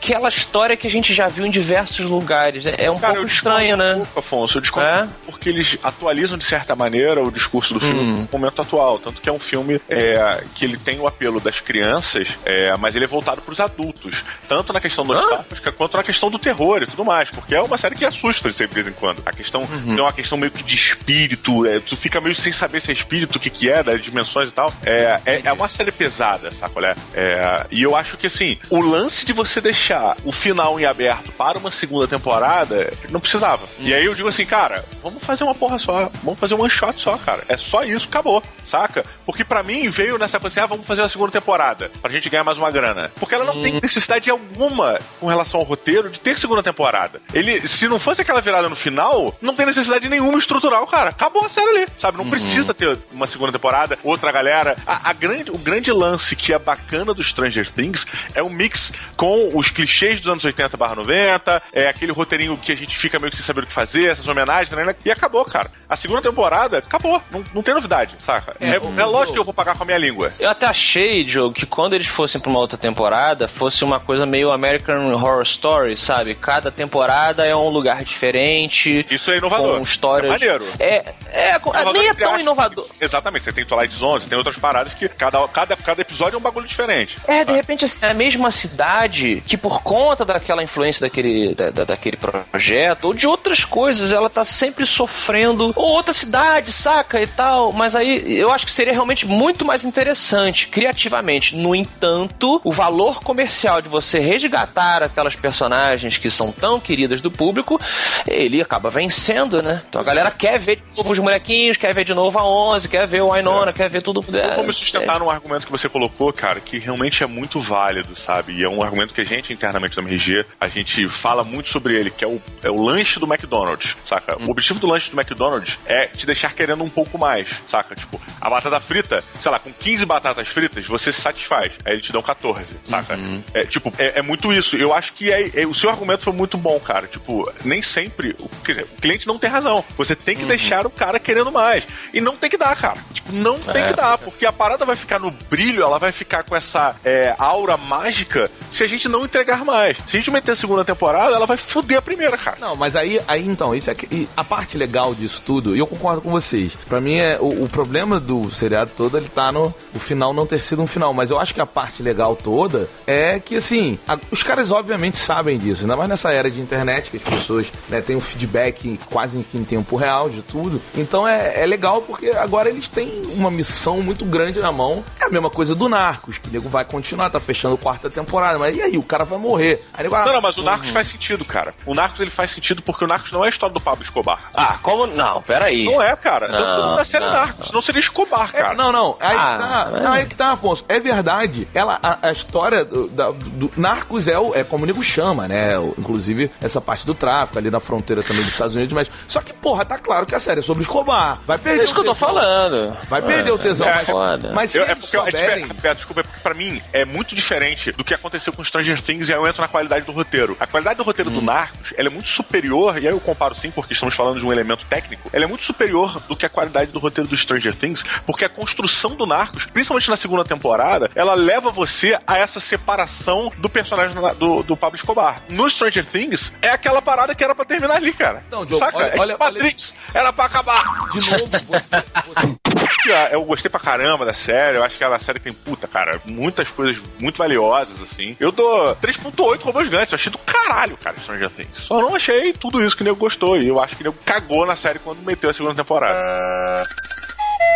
aquela 0.00 0.28
história 0.28 0.76
que 0.76 0.86
a 0.86 0.90
gente 0.90 1.12
já 1.12 1.28
viu 1.28 1.44
em 1.44 1.50
diversos 1.50 2.04
lugares. 2.06 2.64
É 2.64 2.84
é 2.86 2.90
um 2.90 2.98
Cara, 2.98 3.14
pouco 3.14 3.28
estranho, 3.28 3.76
discordo 3.76 3.82
um 3.82 3.98
né? 3.98 4.04
pouco, 4.04 4.18
Afonso, 4.20 4.58
eu 4.58 4.62
discordo 4.62 4.88
É? 4.88 5.08
porque 5.26 5.48
eles 5.48 5.76
atualizam 5.82 6.38
de 6.38 6.44
certa 6.44 6.74
maneira 6.76 7.22
o 7.22 7.30
discurso 7.30 7.74
do 7.74 7.78
Hum. 7.78 7.88
filme 7.88 8.02
no 8.22 8.28
momento 8.32 8.62
atual. 8.62 8.98
Tanto 8.98 9.20
que 9.20 9.28
é 9.28 9.32
um 9.32 9.38
filme 9.38 9.80
é, 9.88 10.42
que 10.54 10.64
ele 10.64 10.76
tem 10.76 10.98
o 11.00 11.06
apelo 11.06 11.40
das 11.40 11.60
crianças, 11.60 12.28
é, 12.44 12.74
mas 12.76 12.94
ele 12.94 13.04
é 13.04 13.08
voltado 13.08 13.40
para 13.42 13.52
os 13.52 13.60
adultos. 13.60 14.24
Tanto 14.48 14.72
na 14.72 14.80
questão 14.80 15.04
nostálgica 15.04 15.72
quanto 15.72 15.96
na 15.96 16.02
questão 16.04 16.30
do 16.30 16.38
terror 16.38 16.82
e 16.82 16.86
tudo 16.86 17.04
mais. 17.04 17.30
Porque 17.30 17.54
é 17.54 17.60
uma 17.60 17.76
série 17.78 17.94
que 17.96 18.04
assusta 18.04 18.50
de 18.50 18.66
vez 18.66 18.86
em 18.86 18.92
quando. 18.92 19.22
A 19.26 19.32
questão 19.32 19.62
Uhum. 19.62 19.94
tem 19.94 20.00
uma 20.00 20.12
questão 20.12 20.38
meio 20.38 20.52
que 20.52 20.62
de 20.62 20.74
espírito, 20.74 21.66
é, 21.66 21.80
tu 21.80 21.96
fica 21.96 22.20
meio 22.20 22.34
sem 22.34 22.52
saber 22.52 22.80
se 22.80 22.90
é 22.90 22.94
espírito, 22.94 23.36
o 23.36 23.40
que, 23.40 23.50
que 23.50 23.68
é, 23.70 23.82
das 23.82 24.02
dimensões 24.02 24.48
e 24.50 24.52
tal. 24.52 24.72
É, 24.84 25.20
é, 25.26 25.40
é 25.44 25.52
uma 25.52 25.68
série 25.68 25.90
pesada, 25.90 26.50
sabe? 26.52 26.68
É, 26.84 26.94
é, 27.14 27.66
e 27.70 27.82
eu 27.82 27.96
acho 27.96 28.16
que 28.16 28.26
assim, 28.28 28.56
o 28.70 28.80
lance 28.80 29.24
de 29.24 29.32
você 29.32 29.60
deixar 29.60 29.87
o 30.24 30.32
final 30.32 30.78
em 30.78 30.84
aberto 30.84 31.32
para 31.32 31.58
uma 31.58 31.70
segunda 31.70 32.06
temporada, 32.06 32.92
não 33.10 33.20
precisava. 33.20 33.66
E 33.78 33.92
aí 33.94 34.04
eu 34.04 34.14
digo 34.14 34.28
assim, 34.28 34.44
cara, 34.44 34.84
vamos 35.02 35.22
fazer 35.22 35.44
uma 35.44 35.54
porra 35.54 35.78
só, 35.78 36.10
vamos 36.22 36.38
fazer 36.38 36.54
um 36.54 36.60
one 36.60 36.70
shot 36.70 37.00
só, 37.00 37.16
cara. 37.18 37.42
É 37.48 37.56
só 37.56 37.82
isso, 37.84 38.08
acabou, 38.08 38.42
saca? 38.64 39.04
Porque 39.28 39.44
pra 39.44 39.62
mim 39.62 39.90
veio 39.90 40.16
nessa 40.16 40.40
coisa 40.40 40.54
assim, 40.54 40.64
ah, 40.64 40.66
vamos 40.66 40.86
fazer 40.86 41.02
a 41.02 41.08
segunda 41.08 41.30
temporada, 41.30 41.90
pra 42.00 42.10
gente 42.10 42.30
ganhar 42.30 42.44
mais 42.44 42.56
uma 42.56 42.70
grana. 42.70 43.12
Porque 43.20 43.34
ela 43.34 43.44
não 43.44 43.60
tem 43.60 43.78
necessidade 43.78 44.30
alguma 44.30 44.98
com 45.20 45.26
relação 45.26 45.60
ao 45.60 45.66
roteiro 45.66 46.08
de 46.08 46.18
ter 46.18 46.38
segunda 46.38 46.62
temporada. 46.62 47.20
Ele, 47.34 47.68
se 47.68 47.86
não 47.86 48.00
fosse 48.00 48.22
aquela 48.22 48.40
virada 48.40 48.70
no 48.70 48.74
final, 48.74 49.36
não 49.42 49.54
tem 49.54 49.66
necessidade 49.66 50.08
nenhuma 50.08 50.38
estrutural, 50.38 50.86
cara. 50.86 51.10
Acabou 51.10 51.44
a 51.44 51.48
série 51.50 51.68
ali, 51.68 51.88
sabe? 51.98 52.16
Não 52.16 52.30
precisa 52.30 52.72
ter 52.72 52.96
uma 53.12 53.26
segunda 53.26 53.52
temporada, 53.52 53.98
outra 54.02 54.32
galera. 54.32 54.78
A, 54.86 55.10
a 55.10 55.12
grande, 55.12 55.50
o 55.50 55.58
grande 55.58 55.92
lance 55.92 56.34
que 56.34 56.54
é 56.54 56.58
bacana 56.58 57.12
do 57.12 57.22
Stranger 57.22 57.70
Things 57.70 58.06
é 58.34 58.42
o 58.42 58.48
mix 58.48 58.94
com 59.14 59.50
os 59.54 59.68
clichês 59.70 60.22
dos 60.22 60.32
anos 60.32 60.44
80 60.46 60.74
barra 60.78 60.94
90, 60.94 61.62
é 61.70 61.86
aquele 61.86 62.12
roteirinho 62.12 62.56
que 62.56 62.72
a 62.72 62.76
gente 62.76 62.96
fica 62.96 63.18
meio 63.18 63.30
que 63.30 63.36
sem 63.36 63.44
saber 63.44 63.64
o 63.64 63.66
que 63.66 63.74
fazer, 63.74 64.06
essas 64.06 64.26
homenagens, 64.26 64.70
né? 64.70 64.96
E 65.04 65.10
acabou, 65.10 65.44
cara. 65.44 65.70
A 65.86 65.96
segunda 65.96 66.22
temporada, 66.22 66.78
acabou. 66.78 67.22
Não, 67.30 67.44
não 67.52 67.62
tem 67.62 67.74
novidade, 67.74 68.16
saca? 68.24 68.56
É, 68.58 68.76
é 68.76 69.04
lógico 69.18 69.34
que 69.34 69.40
eu 69.40 69.44
vou 69.44 69.54
pagar 69.54 69.76
com 69.76 69.82
a 69.82 69.86
minha 69.86 69.98
língua. 69.98 70.32
Eu 70.38 70.50
até 70.50 70.66
achei, 70.66 71.26
Joe, 71.26 71.52
que 71.52 71.66
quando 71.66 71.94
eles 71.94 72.06
fossem 72.06 72.40
pra 72.40 72.50
uma 72.50 72.58
outra 72.58 72.78
temporada, 72.78 73.46
fosse 73.48 73.84
uma 73.84 74.00
coisa 74.00 74.24
meio 74.26 74.50
American 74.50 75.12
Horror 75.14 75.42
Story, 75.42 75.96
sabe? 75.96 76.34
Cada 76.34 76.70
temporada 76.70 77.44
é 77.44 77.54
um 77.54 77.68
lugar 77.68 78.02
diferente. 78.04 79.04
Isso 79.10 79.30
é 79.30 79.38
inovador. 79.38 79.76
Com 79.76 79.82
histórias. 79.82 80.34
Isso 80.34 80.44
é 80.44 80.52
maneiro. 80.58 80.74
É, 80.78 81.14
é, 81.32 81.56
Inovador 81.56 81.92
nem 81.92 82.08
é 82.08 82.14
tão 82.14 82.38
inovador. 82.40 82.86
Exatamente, 83.00 83.44
você 83.44 83.52
tem 83.52 83.64
Twilight 83.64 83.94
Zone, 83.94 84.20
você 84.22 84.28
tem 84.28 84.38
outras 84.38 84.56
paradas 84.56 84.94
que 84.94 85.08
cada, 85.08 85.46
cada, 85.48 85.76
cada 85.76 86.00
episódio 86.00 86.36
é 86.36 86.38
um 86.38 86.42
bagulho 86.42 86.66
diferente. 86.66 87.18
É, 87.26 87.44
de 87.44 87.52
repente, 87.52 87.84
assim, 87.84 88.04
a 88.06 88.14
mesma 88.14 88.50
cidade 88.50 89.42
que 89.46 89.56
por 89.56 89.82
conta 89.82 90.24
daquela 90.24 90.62
influência 90.62 91.00
daquele, 91.06 91.54
da- 91.54 91.70
da- 91.70 91.84
daquele 91.84 92.16
projeto, 92.16 93.04
ou 93.04 93.14
de 93.14 93.26
outras 93.26 93.64
coisas, 93.64 94.12
ela 94.12 94.28
tá 94.30 94.44
sempre 94.44 94.84
sofrendo, 94.86 95.72
ou 95.76 95.88
outra 95.90 96.12
cidade, 96.12 96.70
saca, 96.72 97.20
e 97.20 97.26
tal, 97.26 97.72
mas 97.72 97.96
aí 97.96 98.38
eu 98.38 98.50
acho 98.52 98.64
que 98.66 98.72
seria 98.72 98.92
realmente 98.92 99.07
muito 99.26 99.64
mais 99.64 99.84
interessante, 99.84 100.68
criativamente. 100.68 101.54
No 101.56 101.74
entanto, 101.74 102.60
o 102.64 102.72
valor 102.72 103.20
comercial 103.20 103.80
de 103.82 103.88
você 103.88 104.18
resgatar 104.18 105.02
aquelas 105.02 105.36
personagens 105.36 106.16
que 106.16 106.30
são 106.30 106.50
tão 106.52 106.80
queridas 106.80 107.20
do 107.20 107.30
público, 107.30 107.80
ele 108.26 108.60
acaba 108.60 108.90
vencendo, 108.90 109.62
né? 109.62 109.82
Então 109.88 110.00
a 110.00 110.04
galera 110.04 110.30
quer 110.30 110.58
ver 110.58 110.76
de 110.76 110.96
novo 110.96 111.12
os 111.12 111.18
molequinhos, 111.18 111.76
quer 111.76 111.94
ver 111.94 112.04
de 112.04 112.14
novo 112.14 112.38
a 112.38 112.44
11, 112.46 112.88
quer 112.88 113.06
ver 113.06 113.22
o 113.22 113.32
Ainona, 113.32 113.72
quer 113.72 113.88
ver 113.88 114.02
tudo. 114.02 114.24
Eu 114.28 114.54
vou 114.54 114.64
me 114.64 114.70
É, 114.70 114.72
sustentar 114.72 115.18
num 115.18 115.30
argumento 115.30 115.66
que 115.66 115.72
você 115.72 115.88
colocou, 115.88 116.32
cara, 116.32 116.60
que 116.60 116.78
realmente 116.78 117.22
é 117.22 117.26
muito 117.26 117.60
válido, 117.60 118.18
sabe? 118.18 118.52
E 118.54 118.64
é 118.64 118.68
um 118.68 118.82
argumento 118.82 119.14
que 119.14 119.20
a 119.20 119.24
gente, 119.24 119.52
internamente 119.52 119.96
no 119.96 120.02
MRG, 120.02 120.44
a 120.60 120.68
gente 120.68 121.08
fala 121.08 121.44
muito 121.44 121.68
sobre 121.68 121.94
ele, 121.94 122.10
que 122.10 122.24
é 122.24 122.28
o, 122.28 122.40
é 122.62 122.70
o 122.70 122.80
lanche 122.82 123.18
do 123.18 123.26
McDonald's, 123.26 123.96
saca? 124.04 124.36
O 124.40 124.50
objetivo 124.50 124.78
do 124.80 124.86
lanche 124.86 125.10
do 125.10 125.18
McDonald's 125.18 125.78
é 125.86 126.06
te 126.06 126.26
deixar 126.26 126.52
querendo 126.54 126.82
um 126.82 126.88
pouco 126.88 127.18
mais, 127.18 127.48
saca? 127.66 127.94
Tipo, 127.94 128.20
a 128.40 128.50
batata 128.50 128.78
frita, 128.80 128.97
sei 129.40 129.50
lá, 129.50 129.58
com 129.58 129.72
15 129.72 130.04
batatas 130.04 130.48
fritas, 130.48 130.86
você 130.86 131.12
se 131.12 131.20
satisfaz. 131.20 131.72
Aí 131.84 131.94
eles 131.94 132.04
te 132.04 132.12
dão 132.12 132.22
14, 132.22 132.74
saca? 132.84 133.18
É, 133.54 133.64
tipo, 133.64 133.92
é, 133.98 134.18
é 134.18 134.22
muito 134.22 134.52
isso. 134.52 134.76
Eu 134.76 134.92
acho 134.94 135.12
que 135.12 135.32
é, 135.32 135.50
é- 135.62 135.66
o 135.66 135.74
seu 135.74 135.90
argumento 135.90 136.24
foi 136.24 136.32
muito 136.32 136.56
bom, 136.58 136.78
cara. 136.80 137.06
Tipo, 137.06 137.50
nem 137.64 137.82
sempre. 137.82 138.34
o- 138.38 138.48
Quer 138.64 138.72
dizer, 138.72 138.84
o 138.84 139.00
cliente 139.00 139.26
não 139.26 139.38
tem 139.38 139.48
razão. 139.50 139.84
Você 139.96 140.14
tem 140.14 140.36
que 140.36 140.44
deixar 140.44 140.86
o 140.86 140.90
cara 140.90 141.18
querendo 141.18 141.50
mais. 141.52 141.84
E 142.12 142.20
não 142.20 142.36
tem 142.36 142.50
que 142.50 142.56
dar, 142.58 142.76
cara. 142.76 142.98
Tipo, 143.12 143.32
não 143.32 143.58
tem 143.58 143.86
que 143.86 143.94
dar, 143.94 144.18
porque 144.18 144.44
a 144.46 144.52
parada 144.52 144.84
vai 144.84 144.96
ficar 144.96 145.18
no 145.18 145.30
brilho, 145.30 145.82
ela 145.82 145.98
vai 145.98 146.12
ficar 146.12 146.42
com 146.44 146.54
essa 146.56 146.94
é, 147.04 147.34
aura 147.38 147.76
mágica 147.76 148.50
se 148.70 148.82
a 148.84 148.86
gente 148.86 149.08
não 149.08 149.24
entregar 149.24 149.64
mais. 149.64 149.96
Se 150.06 150.16
a 150.16 150.20
gente 150.20 150.30
meter 150.30 150.52
a 150.52 150.56
segunda 150.56 150.84
temporada, 150.84 151.34
ela 151.34 151.46
vai 151.46 151.56
foder 151.56 151.98
a 151.98 152.02
primeira, 152.02 152.36
cara. 152.36 152.56
Não, 152.60 152.76
mas 152.76 152.94
aí, 152.96 153.20
aí 153.26 153.46
então, 153.46 153.74
isso 153.74 153.90
é 153.90 153.94
que, 153.94 154.06
e 154.14 154.28
a 154.36 154.44
parte 154.44 154.76
legal 154.76 155.14
disso 155.14 155.42
tudo, 155.44 155.74
e 155.74 155.78
eu 155.78 155.86
concordo 155.86 156.20
com 156.22 156.30
vocês. 156.30 156.72
Pra 156.88 157.00
mim, 157.00 157.16
é 157.16 157.38
o, 157.40 157.64
o 157.64 157.68
problema 157.68 158.18
do 158.20 158.50
seriado 158.50 158.87
todo, 158.88 159.16
ele 159.16 159.28
tá 159.28 159.52
no 159.52 159.74
o 159.94 159.98
final 159.98 160.32
não 160.32 160.46
ter 160.46 160.60
sido 160.60 160.82
um 160.82 160.86
final. 160.86 161.12
Mas 161.14 161.30
eu 161.30 161.38
acho 161.38 161.54
que 161.54 161.60
a 161.60 161.66
parte 161.66 162.02
legal 162.02 162.34
toda 162.36 162.88
é 163.06 163.38
que, 163.40 163.56
assim, 163.56 163.98
a- 164.06 164.18
os 164.30 164.42
caras 164.42 164.70
obviamente 164.72 165.18
sabem 165.18 165.58
disso. 165.58 165.82
Ainda 165.82 165.96
mais 165.96 166.08
nessa 166.08 166.32
era 166.32 166.50
de 166.50 166.60
internet, 166.60 167.10
que 167.10 167.16
as 167.16 167.22
pessoas 167.22 167.72
né, 167.88 168.00
têm 168.00 168.16
um 168.16 168.20
feedback 168.20 168.98
quase 169.10 169.44
em 169.54 169.64
tempo 169.64 169.96
real 169.96 170.28
de 170.28 170.42
tudo. 170.42 170.80
Então 170.96 171.26
é, 171.26 171.62
é 171.62 171.66
legal 171.66 172.02
porque 172.02 172.30
agora 172.30 172.68
eles 172.68 172.88
têm 172.88 173.08
uma 173.34 173.50
missão 173.50 174.00
muito 174.00 174.24
grande 174.24 174.60
na 174.60 174.72
mão. 174.72 175.04
É 175.20 175.24
a 175.24 175.30
mesma 175.30 175.50
coisa 175.50 175.74
do 175.74 175.88
Narcos, 175.88 176.38
que 176.38 176.48
o 176.48 176.52
nego 176.52 176.68
vai 176.68 176.84
continuar, 176.84 177.30
tá 177.30 177.40
fechando 177.40 177.74
a 177.74 177.78
quarta 177.78 178.08
temporada. 178.10 178.58
Mas 178.58 178.76
e 178.76 178.82
aí, 178.82 178.96
o 178.98 179.02
cara 179.02 179.24
vai 179.24 179.38
morrer. 179.38 179.84
Aí, 179.94 180.02
nego, 180.04 180.14
ah, 180.14 180.24
Não, 180.24 180.32
não, 180.34 180.40
mas 180.40 180.56
o 180.58 180.62
Narcos 180.62 180.90
faz 180.90 181.08
sentido, 181.08 181.44
cara. 181.44 181.74
O 181.86 181.94
Narcos 181.94 182.20
ele 182.20 182.30
faz 182.30 182.50
sentido 182.50 182.82
porque 182.82 183.04
o 183.04 183.08
Narcos 183.08 183.32
não 183.32 183.42
é 183.44 183.46
a 183.46 183.50
história 183.50 183.72
do 183.74 183.80
Pablo 183.80 184.02
Escobar. 184.04 184.50
Ah, 184.54 184.78
como. 184.82 185.06
Não, 185.06 185.42
peraí. 185.42 185.84
Não 185.84 186.02
é, 186.02 186.14
cara. 186.16 186.48
Não, 186.48 186.58
Tanto 186.58 186.96
da 186.96 187.04
série 187.04 187.24
não, 187.26 187.32
Narcos. 187.32 187.72
Não 187.72 187.82
seria 187.82 188.00
Escobar, 188.00 188.50
É, 188.52 188.60
cara. 188.62 188.74
Não, 188.78 188.92
não. 188.92 189.16
Aí 189.20 189.36
Ah, 189.36 189.52
que 189.52 189.58
tá, 189.92 189.98
é. 189.98 190.02
não, 190.02 190.12
aí 190.12 190.26
que 190.26 190.34
tá, 190.34 190.52
Afonso. 190.52 190.84
É 190.88 190.98
verdade. 190.98 191.68
Ela, 191.74 191.98
a, 192.02 192.28
a 192.28 192.32
história 192.32 192.84
do, 192.84 193.08
da- 193.08 193.30
do- 193.32 193.70
Narcos 193.76 194.26
é, 194.28 194.38
o, 194.38 194.54
é 194.54 194.64
como 194.64 194.84
o 194.84 194.86
nego 194.86 195.02
chama, 195.02 195.46
né? 195.46 195.78
O- 195.78 195.94
Inclusive, 195.98 196.50
essa 196.62 196.80
parte 196.80 197.04
do 197.04 197.14
tráfico 197.14 197.58
ali 197.58 197.70
na 197.70 197.80
fronteira 197.80 198.22
também 198.22 198.42
dos 198.44 198.52
Estados 198.52 198.74
Unidos. 198.74 198.92
Mas 198.94 199.10
só 199.26 199.40
que, 199.42 199.52
porra, 199.52 199.84
tá 199.84 199.98
claro 199.98 200.24
que 200.24 200.34
a 200.34 200.40
série 200.40 200.60
é 200.60 200.62
sobre 200.62 200.82
Escobar. 200.82 201.40
Vai 201.46 201.58
perder 201.58 201.80
É 201.80 201.84
isso 201.84 201.94
que 201.94 202.00
eu 202.00 202.04
tô 202.04 202.14
falando. 202.14 202.96
Vai 203.08 203.20
perder 203.22 203.50
o 203.52 203.58
tesão. 203.58 203.86
É, 203.88 203.94
mas, 203.96 204.06
foda. 204.06 204.52
mas 204.54 204.70
se 204.70 204.78
Eu- 204.78 204.84
é 204.86 204.90
eles 204.92 205.04
porque, 205.10 205.16
é 205.16 205.20
souberem... 205.40 205.66
Beto, 205.68 205.94
desculpa, 205.96 206.20
é 206.20 206.22
porque 206.24 206.40
pra 206.40 206.54
mim 206.54 206.80
é 206.92 207.04
muito 207.04 207.34
diferente 207.34 207.92
do 207.92 208.04
que 208.04 208.14
aconteceu 208.14 208.52
com 208.52 208.62
Stranger 208.64 209.02
Things 209.02 209.28
e 209.28 209.32
aí 209.32 209.38
eu 209.38 209.46
entro 209.46 209.60
na 209.60 209.68
qualidade 209.68 210.04
do 210.06 210.12
roteiro. 210.12 210.56
A 210.60 210.66
qualidade 210.66 210.96
do 210.96 211.02
roteiro 211.02 211.30
Hum. 211.30 211.34
do 211.34 211.42
Narcos, 211.42 211.92
ela 211.96 212.08
é 212.08 212.10
muito 212.10 212.28
superior, 212.28 212.94
e 213.02 213.06
aí 213.08 213.12
eu 213.12 213.20
comparo 213.20 213.54
sim, 213.54 213.70
porque 213.70 213.92
estamos 213.92 214.14
falando 214.14 214.38
de 214.38 214.46
um 214.46 214.52
elemento 214.52 214.84
técnico, 214.86 215.28
ela 215.32 215.44
é 215.44 215.46
muito 215.48 215.62
superior 215.64 216.20
do 216.28 216.36
que 216.36 216.46
a 216.46 216.48
qualidade 216.48 216.90
do 216.90 216.98
roteiro 216.98 217.28
do 217.28 217.36
Stranger 217.36 217.74
Things, 217.74 218.04
porque 218.24 218.44
a 218.44 218.48
construção 218.68 219.14
do 219.14 219.26
Narcos, 219.26 219.64
principalmente 219.66 220.10
na 220.10 220.16
segunda 220.16 220.44
temporada, 220.44 221.10
ela 221.14 221.34
leva 221.34 221.70
você 221.70 222.18
a 222.26 222.36
essa 222.36 222.60
separação 222.60 223.48
do 223.58 223.68
personagem 223.68 224.14
do, 224.38 224.62
do, 224.62 224.76
Pablo 224.76 224.96
Escobar. 224.96 225.42
No 225.48 225.68
Stranger 225.70 226.04
Things, 226.04 226.52
é 226.60 226.68
aquela 226.70 227.00
parada 227.00 227.34
que 227.34 227.42
era 227.42 227.54
pra 227.54 227.64
terminar 227.64 227.96
ali, 227.96 228.12
cara. 228.12 228.44
Não, 228.50 228.64
Diogo, 228.66 228.84
Saca? 228.84 228.98
olha- 228.98 229.06
é 229.06 229.10
tipo 229.10 229.22
olha- 229.22 229.36
Matrix, 229.38 229.94
era 230.12 230.32
pra 230.32 230.44
acabar. 230.44 230.82
De 231.12 231.30
novo, 231.30 231.46
você, 231.46 231.64
você- 231.66 232.58
Ah, 233.10 233.28
Eu 233.32 233.42
gostei 233.44 233.70
pra 233.70 233.80
caramba 233.80 234.26
da 234.26 234.34
série. 234.34 234.76
Eu 234.76 234.84
acho 234.84 234.98
que 234.98 235.04
ela 235.04 235.14
é 235.14 235.16
uma 235.18 235.24
série 235.24 235.38
que 235.38 235.44
tem, 235.44 235.52
puta, 235.52 235.86
cara, 235.88 236.20
muitas 236.26 236.68
coisas 236.68 237.02
muito 237.18 237.38
valiosas, 237.38 238.02
assim. 238.02 238.36
Eu 238.38 238.52
dou 238.52 238.94
3.8 238.96 239.62
robôs 239.62 239.86
gigantes. 239.86 240.12
Eu 240.12 240.16
achei 240.16 240.30
do 240.30 240.36
caralho, 240.38 240.96
cara, 240.98 241.16
Stranger 241.20 241.48
Things. 241.48 241.70
Só 241.78 242.02
não 242.02 242.14
achei 242.14 242.52
tudo 242.52 242.84
isso 242.84 242.94
que 242.96 243.02
o 243.02 243.04
nego 243.04 243.16
gostou. 243.16 243.56
E 243.56 243.68
eu 243.68 243.80
acho 243.80 243.96
que 243.96 244.02
o 244.02 244.04
nego 244.04 244.18
cagou 244.26 244.66
na 244.66 244.76
série 244.76 244.98
quando 244.98 245.24
meteu 245.24 245.48
a 245.48 245.54
segunda 245.54 245.74
temporada. 245.74 246.84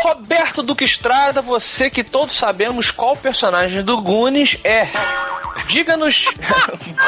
Roberto 0.03 0.63
Duque 0.63 0.85
Estrada, 0.85 1.41
você 1.41 1.89
que 1.89 2.03
todos 2.03 2.39
sabemos 2.39 2.91
qual 2.91 3.17
personagem 3.17 3.85
do 3.85 4.01
Goonies 4.01 4.59
é. 4.65 4.89
Diga-nos. 5.69 6.25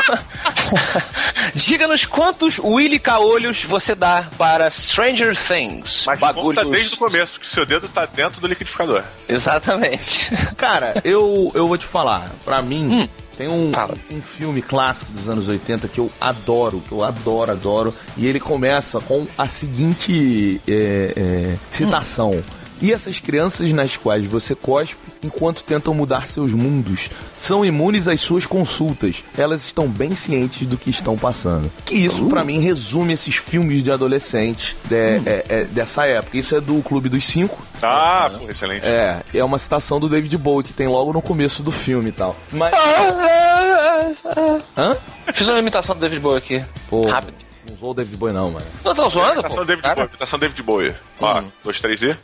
Diga-nos 1.55 2.07
quantos 2.07 2.59
Willy 2.59 2.99
Caolhos 2.99 3.65
você 3.65 3.95
dá 3.95 4.29
para 4.39 4.71
Stranger 4.71 5.35
Things. 5.47 6.05
Mas 6.07 6.19
conta 6.19 6.65
desde 6.65 6.95
o 6.95 6.99
começo, 6.99 7.41
que 7.41 7.47
seu 7.47 7.67
dedo 7.67 7.89
tá 7.89 8.07
dentro 8.07 8.41
do 8.41 8.47
liquidificador. 8.47 9.03
Exatamente. 9.29 10.31
Cara, 10.57 11.01
eu, 11.05 11.51
eu 11.55 11.67
vou 11.67 11.77
te 11.77 11.87
falar, 11.87 12.31
pra 12.45 12.63
mim. 12.63 13.09
Tem 13.37 13.49
um, 13.49 13.73
um 14.13 14.23
filme 14.23 14.63
clássico 14.63 15.11
dos 15.11 15.29
anos 15.29 15.49
80 15.49 15.89
que 15.89 15.99
eu 15.99 16.09
adoro, 16.21 16.81
que 16.81 16.93
eu 16.93 17.03
adoro, 17.03 17.51
adoro. 17.51 17.95
E 18.17 18.27
ele 18.27 18.39
começa 18.39 19.01
com 19.01 19.27
a 19.37 19.49
seguinte 19.49 20.61
é, 20.69 21.13
é, 21.17 21.57
citação. 21.71 22.31
E 22.85 22.93
essas 22.93 23.19
crianças 23.19 23.73
nas 23.73 23.97
quais 23.97 24.27
você 24.27 24.55
cospe 24.55 24.99
enquanto 25.23 25.63
tentam 25.63 25.95
mudar 25.95 26.27
seus 26.27 26.53
mundos 26.53 27.09
são 27.39 27.65
imunes 27.65 28.07
às 28.09 28.21
suas 28.21 28.45
consultas. 28.45 29.25
Elas 29.39 29.65
estão 29.65 29.89
bem 29.89 30.15
cientes 30.15 30.67
do 30.67 30.77
que 30.77 30.91
estão 30.91 31.17
passando. 31.17 31.71
Que 31.87 31.95
isso, 31.95 32.27
pra 32.27 32.45
mim, 32.45 32.59
resume 32.61 33.15
esses 33.15 33.37
filmes 33.37 33.83
de 33.83 33.91
adolescente 33.91 34.77
de- 34.85 34.95
é- 34.95 35.45
é- 35.49 35.65
dessa 35.65 36.05
época. 36.07 36.37
Isso 36.37 36.55
é 36.55 36.61
do 36.61 36.83
Clube 36.83 37.09
dos 37.09 37.25
Cinco. 37.25 37.57
Ah, 37.83 38.31
pô, 38.39 38.51
excelente. 38.51 38.85
É, 38.85 39.23
é 39.33 39.43
uma 39.43 39.59
citação 39.59 39.99
do 39.99 40.07
David 40.07 40.37
Bowie 40.37 40.65
que 40.65 40.75
tem 40.75 40.87
logo 40.87 41.11
no 41.11 41.23
começo 41.23 41.63
do 41.63 41.73
filme 41.73 42.11
e 42.11 42.13
tal. 42.13 42.37
Mas. 42.53 42.75
Hã? 44.77 44.97
Fiz 45.33 45.49
uma 45.49 45.59
imitação 45.59 45.95
do 45.95 46.01
David 46.03 46.21
Bowie 46.21 46.39
aqui. 46.39 46.65
Pô, 46.91 47.09
Rápido. 47.09 47.35
não 47.67 47.75
usou 47.75 47.91
o 47.93 47.95
David 47.95 48.17
Bowie, 48.17 48.35
não, 48.35 48.51
mano. 48.51 48.67
Não 48.85 48.95
tô 48.95 49.09
zoando, 49.09 49.33
Imitação 49.41 49.59
pô. 49.59 49.65
David. 49.65 49.83
Bowie. 49.89 50.01
Imitação 50.09 50.39
David 50.39 50.63
Bowie. 50.63 50.95
Ó, 51.21 51.41
Hum. 51.41 51.51
dois, 51.65 51.81
três 51.81 52.03
e. 52.03 52.15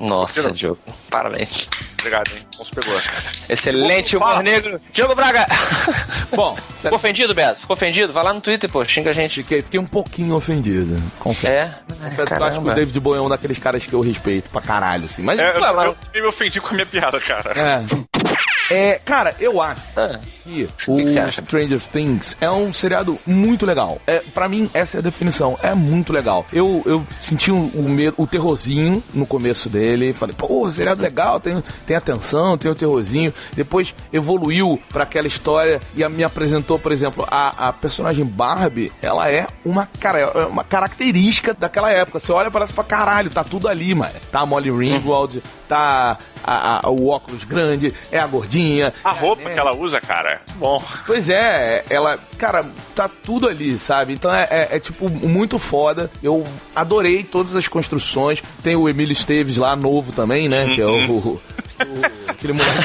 Nossa, 0.00 0.52
Diogo. 0.52 0.78
Parabéns. 1.10 1.68
Obrigado, 1.98 2.30
hein? 2.32 2.46
Não 2.56 2.64
se 2.64 2.70
pegou. 2.70 3.00
Excelente 3.48 4.16
humor 4.16 4.28
Fala. 4.28 4.42
negro. 4.42 4.80
Diogo 4.92 5.14
Braga. 5.16 5.46
Bom, 6.34 6.56
Ficou 6.76 6.96
ofendido, 6.96 7.34
Beto? 7.34 7.60
Ficou 7.60 7.74
ofendido? 7.74 8.12
Vai 8.12 8.22
lá 8.22 8.32
no 8.32 8.40
Twitter, 8.40 8.70
pô. 8.70 8.84
Xinga 8.84 9.10
a 9.10 9.12
gente. 9.12 9.42
fiquei, 9.42 9.62
fiquei 9.62 9.80
um 9.80 9.86
pouquinho 9.86 10.36
ofendido. 10.36 10.96
Confesso. 11.18 11.48
É? 11.48 11.80
Confesso 12.10 12.26
que 12.28 12.40
eu 12.40 12.44
acho 12.44 12.60
que 12.62 12.68
o 12.68 12.74
David 12.74 13.00
Bowie 13.00 13.18
é 13.18 13.22
um 13.22 13.28
daqueles 13.28 13.58
caras 13.58 13.84
que 13.84 13.92
eu 13.92 14.00
respeito 14.00 14.48
pra 14.50 14.60
caralho, 14.60 15.06
assim. 15.06 15.22
Mas. 15.22 15.38
É, 15.38 15.56
eu, 15.56 15.60
mas- 15.60 15.86
eu, 15.86 15.96
eu 16.14 16.22
me 16.22 16.28
ofendi 16.28 16.60
com 16.60 16.68
a 16.68 16.72
minha 16.72 16.86
piada, 16.86 17.20
cara. 17.20 17.52
É. 17.58 17.84
É, 18.70 19.00
cara, 19.02 19.34
eu 19.40 19.60
acho 19.62 19.80
Ah, 19.96 20.18
que 20.44 20.66
que 20.66 20.90
o 20.90 21.22
acha? 21.22 21.42
Stranger 21.42 21.80
Things 21.80 22.36
é 22.40 22.50
um 22.50 22.72
seriado 22.72 23.18
muito 23.26 23.64
legal. 23.64 23.98
É, 24.06 24.20
para 24.34 24.48
mim, 24.48 24.68
essa 24.74 24.96
é 24.96 25.00
a 25.00 25.02
definição. 25.02 25.58
É 25.62 25.74
muito 25.74 26.12
legal. 26.12 26.44
Eu, 26.52 26.82
eu 26.84 27.06
senti 27.18 27.50
o, 27.50 27.56
o, 27.74 27.88
medo- 27.88 28.14
o 28.18 28.26
terrorzinho 28.26 29.02
no 29.14 29.26
começo 29.26 29.68
dele. 29.70 30.12
Falei, 30.12 30.34
pô, 30.36 30.70
seriado 30.70 31.00
legal, 31.02 31.40
tem, 31.40 31.62
tem 31.86 31.96
atenção, 31.96 32.58
tem 32.58 32.70
o 32.70 32.74
terrorzinho. 32.74 33.32
Depois 33.54 33.94
evoluiu 34.12 34.78
pra 34.90 35.04
aquela 35.04 35.26
história 35.26 35.80
e 35.94 36.04
a- 36.04 36.08
me 36.08 36.22
apresentou, 36.24 36.78
por 36.78 36.92
exemplo, 36.92 37.26
a, 37.30 37.68
a 37.68 37.72
personagem 37.72 38.24
Barbie. 38.24 38.92
Ela 39.00 39.30
é 39.30 39.46
uma, 39.64 39.88
cara, 39.98 40.18
é 40.18 40.44
uma 40.46 40.64
característica 40.64 41.54
daquela 41.54 41.90
época. 41.90 42.18
Você 42.18 42.32
olha 42.32 42.48
e 42.48 42.50
parece 42.50 42.72
pra 42.74 42.84
caralho, 42.84 43.30
tá 43.30 43.42
tudo 43.44 43.66
ali, 43.66 43.94
mano. 43.94 44.12
Tá 44.30 44.40
a 44.40 44.46
Molly 44.46 44.70
Ringwald, 44.70 45.42
tá 45.68 46.18
a- 46.44 46.86
a- 46.86 46.90
o 46.90 47.08
óculos 47.08 47.44
grande, 47.44 47.92
é 48.12 48.18
a 48.18 48.26
gordinha. 48.26 48.57
A 49.04 49.10
roupa 49.12 49.48
que 49.50 49.58
ela 49.58 49.74
usa, 49.74 50.00
cara, 50.00 50.30
é 50.32 50.40
bom. 50.56 50.82
Pois 51.06 51.28
é, 51.28 51.84
ela, 51.90 52.18
cara, 52.38 52.64
tá 52.94 53.08
tudo 53.08 53.48
ali, 53.48 53.78
sabe? 53.78 54.12
Então 54.12 54.32
é, 54.34 54.46
é- 54.50 54.68
é, 54.76 54.80
tipo 54.80 55.08
muito 55.08 55.58
foda. 55.58 56.10
Eu 56.22 56.46
adorei 56.74 57.22
todas 57.24 57.54
as 57.54 57.68
construções. 57.68 58.42
Tem 58.62 58.76
o 58.76 58.88
Emílio 58.88 59.12
Esteves 59.12 59.56
lá, 59.56 59.74
novo 59.76 60.12
também, 60.12 60.48
né? 60.48 60.72
Que 60.74 60.80
é 60.80 60.86
o. 60.86 61.10
o- 61.10 61.40
aquele 62.38 62.52
moleque 62.52 62.78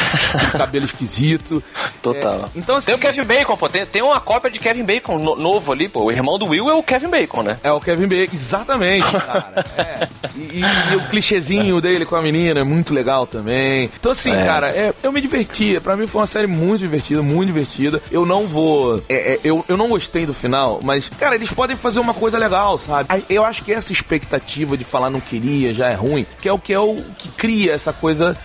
com 0.52 0.58
cabelo 0.58 0.86
esquisito. 0.86 1.64
Total. 2.02 2.46
É, 2.46 2.60
então, 2.60 2.76
assim. 2.78 2.88
Tem 2.88 2.96
o 2.96 3.00
Kevin 3.00 3.24
Bacon, 3.24 3.56
pô. 3.56 3.70
Tem, 3.70 3.86
tem 3.86 4.02
uma 4.02 4.20
cópia 4.20 4.50
de 4.52 4.60
Kevin 4.60 4.84
Bacon 4.84 5.18
no- 5.20 5.36
novo 5.36 5.72
ali, 5.72 5.88
pô. 5.88 6.04
O 6.06 6.12
irmão 6.12 6.38
do 6.38 6.48
Will 6.48 6.70
é 6.70 6.74
o 6.74 6.84
Kevin 6.84 7.10
Bacon, 7.10 7.44
né? 7.44 7.58
É 7.64 7.72
o 7.72 7.80
Kevin 7.80 8.08
Bacon, 8.08 8.34
exatamente, 8.36 9.12
cara. 9.16 9.66
É. 9.78 10.08
E, 10.36 10.60
e- 10.62 10.94
e 10.94 10.96
o 10.96 11.02
clichêzinho 11.10 11.80
dele 11.80 12.06
com 12.06 12.16
a 12.16 12.22
menina 12.22 12.60
é 12.60 12.64
muito 12.64 12.94
legal 12.94 13.26
também. 13.28 13.90
Então, 14.00 14.12
assim, 14.12 14.32
É. 14.34 14.46
cara, 14.46 14.70
é, 14.70 14.94
eu 15.04 15.12
me 15.12 15.22
diverti. 15.22 15.80
Pra 15.80 15.96
mim 15.96 16.08
foi 16.08 16.22
uma 16.22 16.28
série 16.28 16.48
muito 16.48 16.80
divertida, 16.80 17.22
muito 17.22 17.48
divertida. 17.48 18.02
Eu 18.12 18.26
não 18.26 18.48
vou. 18.48 19.02
é, 19.08 19.40
eu, 19.44 19.64
eu 19.68 19.78
não 19.78 19.88
gostei 19.88 20.26
do 20.26 20.34
final, 20.34 20.80
mas, 20.84 21.10
cara, 21.10 21.36
eles 21.36 21.52
podem 21.52 21.78
fazer 21.78 22.00
uma 22.00 22.14
coisa 22.14 22.38
legal, 22.38 22.78
sabe? 22.78 23.24
Eu 23.30 23.46
acho 23.46 23.64
que 23.64 23.72
essa 23.72 23.92
expectativa 23.92 24.76
de 24.78 24.84
falar 24.84 25.10
não 25.10 25.20
queria 25.20 25.74
já 25.74 25.90
é 25.90 25.94
ruim, 25.94 26.26
que 26.42 26.50
é 26.50 26.54
o 26.54 26.60
que 26.60 26.74
é 26.74 26.80
o 26.80 27.04
que 27.18 27.30
cria 27.30 27.74
essa 27.74 27.94
coisa 27.94 28.36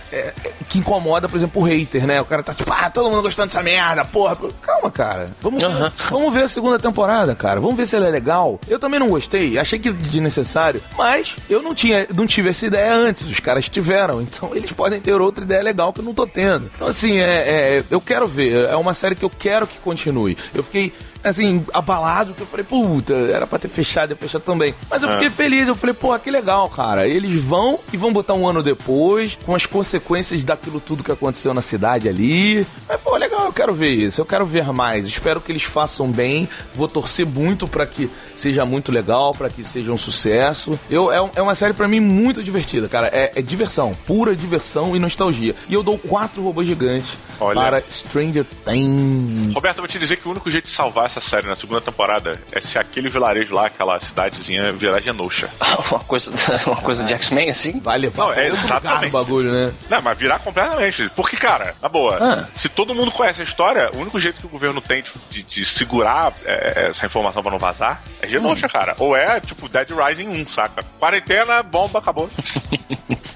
que 0.69 0.79
incomoda, 0.79 0.98
por 1.01 1.37
exemplo, 1.37 1.61
o 1.61 1.65
hater, 1.65 2.05
né? 2.05 2.21
O 2.21 2.25
cara 2.25 2.43
tá 2.43 2.53
tipo, 2.53 2.71
ah, 2.71 2.89
todo 2.89 3.09
mundo 3.09 3.21
gostando 3.21 3.47
dessa 3.47 3.63
merda, 3.63 4.05
porra. 4.05 4.37
Calma, 4.61 4.91
cara. 4.91 5.31
Vamos, 5.41 5.63
Aham. 5.63 5.91
Vamos 6.09 6.33
ver 6.33 6.43
a 6.43 6.47
segunda 6.47 6.79
temporada, 6.79 7.35
cara. 7.35 7.59
Vamos 7.59 7.75
ver 7.75 7.85
se 7.85 7.95
ela 7.95 8.07
é 8.07 8.11
legal. 8.11 8.59
Eu 8.67 8.79
também 8.79 8.99
não 8.99 9.09
gostei, 9.09 9.57
achei 9.57 9.79
que 9.79 9.91
desnecessário, 9.91 10.81
mas 10.97 11.35
eu 11.49 11.61
não 11.61 11.73
tinha, 11.73 12.07
não 12.13 12.27
tive 12.27 12.49
essa 12.49 12.65
ideia 12.65 12.93
antes. 12.93 13.29
Os 13.29 13.39
caras 13.39 13.67
tiveram, 13.69 14.21
então 14.23 14.55
eles 14.55 14.71
podem 14.71 14.99
ter 14.99 15.13
outra 15.13 15.43
ideia 15.43 15.61
legal 15.61 15.93
que 15.93 15.99
eu 15.99 16.05
não 16.05 16.13
tô 16.13 16.25
tendo. 16.27 16.69
Então 16.73 16.87
assim, 16.87 17.17
é, 17.17 17.77
é, 17.79 17.83
eu 17.89 18.01
quero 18.01 18.27
ver. 18.27 18.69
É 18.69 18.75
uma 18.75 18.93
série 18.93 19.15
que 19.15 19.25
eu 19.25 19.29
quero 19.29 19.67
que 19.67 19.77
continue. 19.79 20.37
Eu 20.53 20.63
fiquei 20.63 20.93
assim, 21.23 21.65
abalado, 21.73 22.33
que 22.33 22.41
eu 22.41 22.47
falei, 22.47 22.65
puta, 22.65 23.13
era 23.13 23.45
pra 23.45 23.59
ter 23.59 23.67
fechado, 23.67 24.11
ia 24.11 24.15
fechar 24.15 24.39
também. 24.39 24.73
Mas 24.89 25.03
eu 25.03 25.09
fiquei 25.11 25.29
feliz, 25.29 25.67
eu 25.67 25.75
falei, 25.75 25.93
pô, 25.93 26.17
que 26.19 26.31
legal, 26.31 26.69
cara. 26.69 27.07
Eles 27.07 27.41
vão 27.41 27.79
e 27.91 27.97
vão 27.97 28.13
botar 28.13 28.33
um 28.33 28.47
ano 28.47 28.63
depois, 28.63 29.37
com 29.45 29.55
as 29.55 29.65
consequências 29.65 30.43
daquilo 30.43 30.79
tudo 30.79 31.03
que 31.03 31.11
aconteceu 31.11 31.53
na 31.53 31.61
cidade 31.61 32.07
ali. 32.07 32.65
Mas, 32.87 32.99
pô, 33.01 33.15
legal, 33.17 33.45
eu 33.45 33.53
quero 33.53 33.73
ver 33.73 33.89
isso, 33.89 34.21
eu 34.21 34.25
quero 34.25 34.45
ver 34.45 34.71
mais. 34.71 35.07
Espero 35.07 35.41
que 35.41 35.51
eles 35.51 35.63
façam 35.63 36.11
bem. 36.11 36.47
Vou 36.75 36.87
torcer 36.87 37.25
muito 37.25 37.67
pra 37.67 37.85
que 37.85 38.09
seja 38.35 38.65
muito 38.65 38.91
legal, 38.91 39.33
pra 39.33 39.49
que 39.49 39.63
seja 39.63 39.91
um 39.91 39.97
sucesso. 39.97 40.79
Eu, 40.89 41.11
é, 41.11 41.29
é 41.35 41.41
uma 41.41 41.55
série 41.55 41.73
pra 41.73 41.87
mim 41.87 41.99
muito 41.99 42.43
divertida, 42.43 42.87
cara. 42.87 43.07
É, 43.07 43.33
é 43.35 43.41
diversão, 43.41 43.95
pura 44.05 44.35
diversão 44.35 44.95
e 44.95 44.99
nostalgia. 44.99 45.55
E 45.67 45.73
eu 45.73 45.83
dou 45.83 45.97
quatro 45.97 46.41
robôs 46.41 46.67
gigantes 46.67 47.17
Olha. 47.39 47.59
para 47.59 47.81
Stranger 47.81 48.45
Things. 48.65 49.53
Roberto, 49.53 49.77
eu 49.77 49.81
vou 49.81 49.87
te 49.87 49.99
dizer 49.99 50.17
que 50.17 50.27
o 50.27 50.31
único 50.31 50.49
jeito 50.49 50.65
de 50.65 50.71
salvar 50.71 51.08
essa 51.09 51.21
série 51.21 51.47
na 51.47 51.55
segunda 51.55 51.81
temporada 51.81 52.39
é 52.51 52.61
se 52.61 52.77
aquele 52.77 53.09
vilarejo 53.09 53.53
lá, 53.53 53.65
aquela 53.65 53.99
cidadezinha, 53.99 54.71
virar 54.73 54.99
Genosha. 55.01 55.49
uma 55.91 55.99
coisa, 55.99 56.31
uma 56.67 56.75
coisa 56.77 57.03
de 57.03 57.13
X-Men, 57.13 57.49
assim? 57.49 57.79
Vai 57.79 57.97
levar 57.97 58.25
Não, 58.25 58.33
é 58.33 58.47
exatamente. 58.47 59.07
o 59.07 59.11
bagulho, 59.11 59.51
né? 59.51 59.73
Não, 59.89 60.01
mas 60.01 60.17
virar 60.17 60.39
completamente. 60.39 61.09
Porque, 61.15 61.35
cara, 61.35 61.75
na 61.81 61.89
boa, 61.89 62.17
Ah. 62.21 62.47
se 62.53 62.69
todo 62.69 62.93
mundo 62.95 63.11
conhece 63.11 63.41
a 63.41 63.43
história, 63.43 63.89
o 63.93 63.97
único 63.99 64.19
jeito 64.19 64.39
que 64.39 64.45
o 64.45 64.49
governo 64.49 64.79
tem 64.81 65.01
de, 65.03 65.11
de- 65.29 65.43
de 65.43 65.65
segurar 65.65 66.33
é, 66.45 66.89
essa 66.89 67.05
informação 67.05 67.41
pra 67.41 67.51
não 67.51 67.59
vazar 67.59 68.01
é 68.21 68.27
Genosha, 68.27 68.67
cara. 68.69 68.95
Ou 68.99 69.15
é, 69.15 69.39
tipo, 69.39 69.67
Dead 69.67 69.87
Rising 69.89 70.27
1, 70.27 70.47
saca? 70.49 70.83
Quarentena, 70.99 71.63
bomba, 71.63 71.99
acabou. 71.99 72.29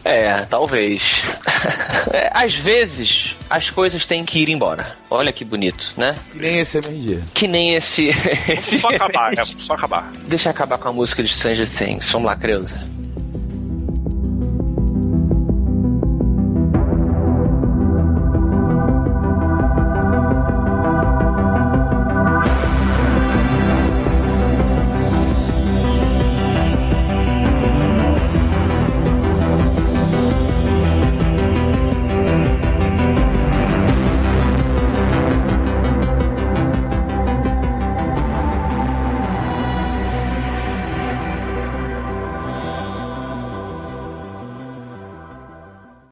É, 0.03 0.45
talvez. 0.45 1.01
É, 2.11 2.29
às 2.33 2.53
vezes, 2.53 3.35
as 3.49 3.69
coisas 3.69 4.05
têm 4.05 4.25
que 4.25 4.37
ir 4.37 4.49
embora. 4.49 4.97
Olha 5.09 5.31
que 5.31 5.45
bonito, 5.45 5.93
né? 5.95 6.15
Que 6.31 6.39
nem 6.39 6.59
esse 6.59 6.77
MRG. 6.77 7.23
Que 7.33 7.47
nem 7.47 7.75
esse. 7.75 8.09
esse 8.49 8.79
Só 8.79 8.89
acabar, 8.89 9.33
é 9.33 9.45
só 9.57 9.73
acabar. 9.73 10.11
Deixa 10.27 10.49
eu 10.49 10.51
acabar 10.51 10.77
com 10.77 10.89
a 10.89 10.93
música 10.93 11.23
de 11.23 11.29
Stranger 11.29 11.69
Things. 11.69 12.11
Vamos 12.11 12.27
lá, 12.27 12.35
Creuza. 12.35 12.85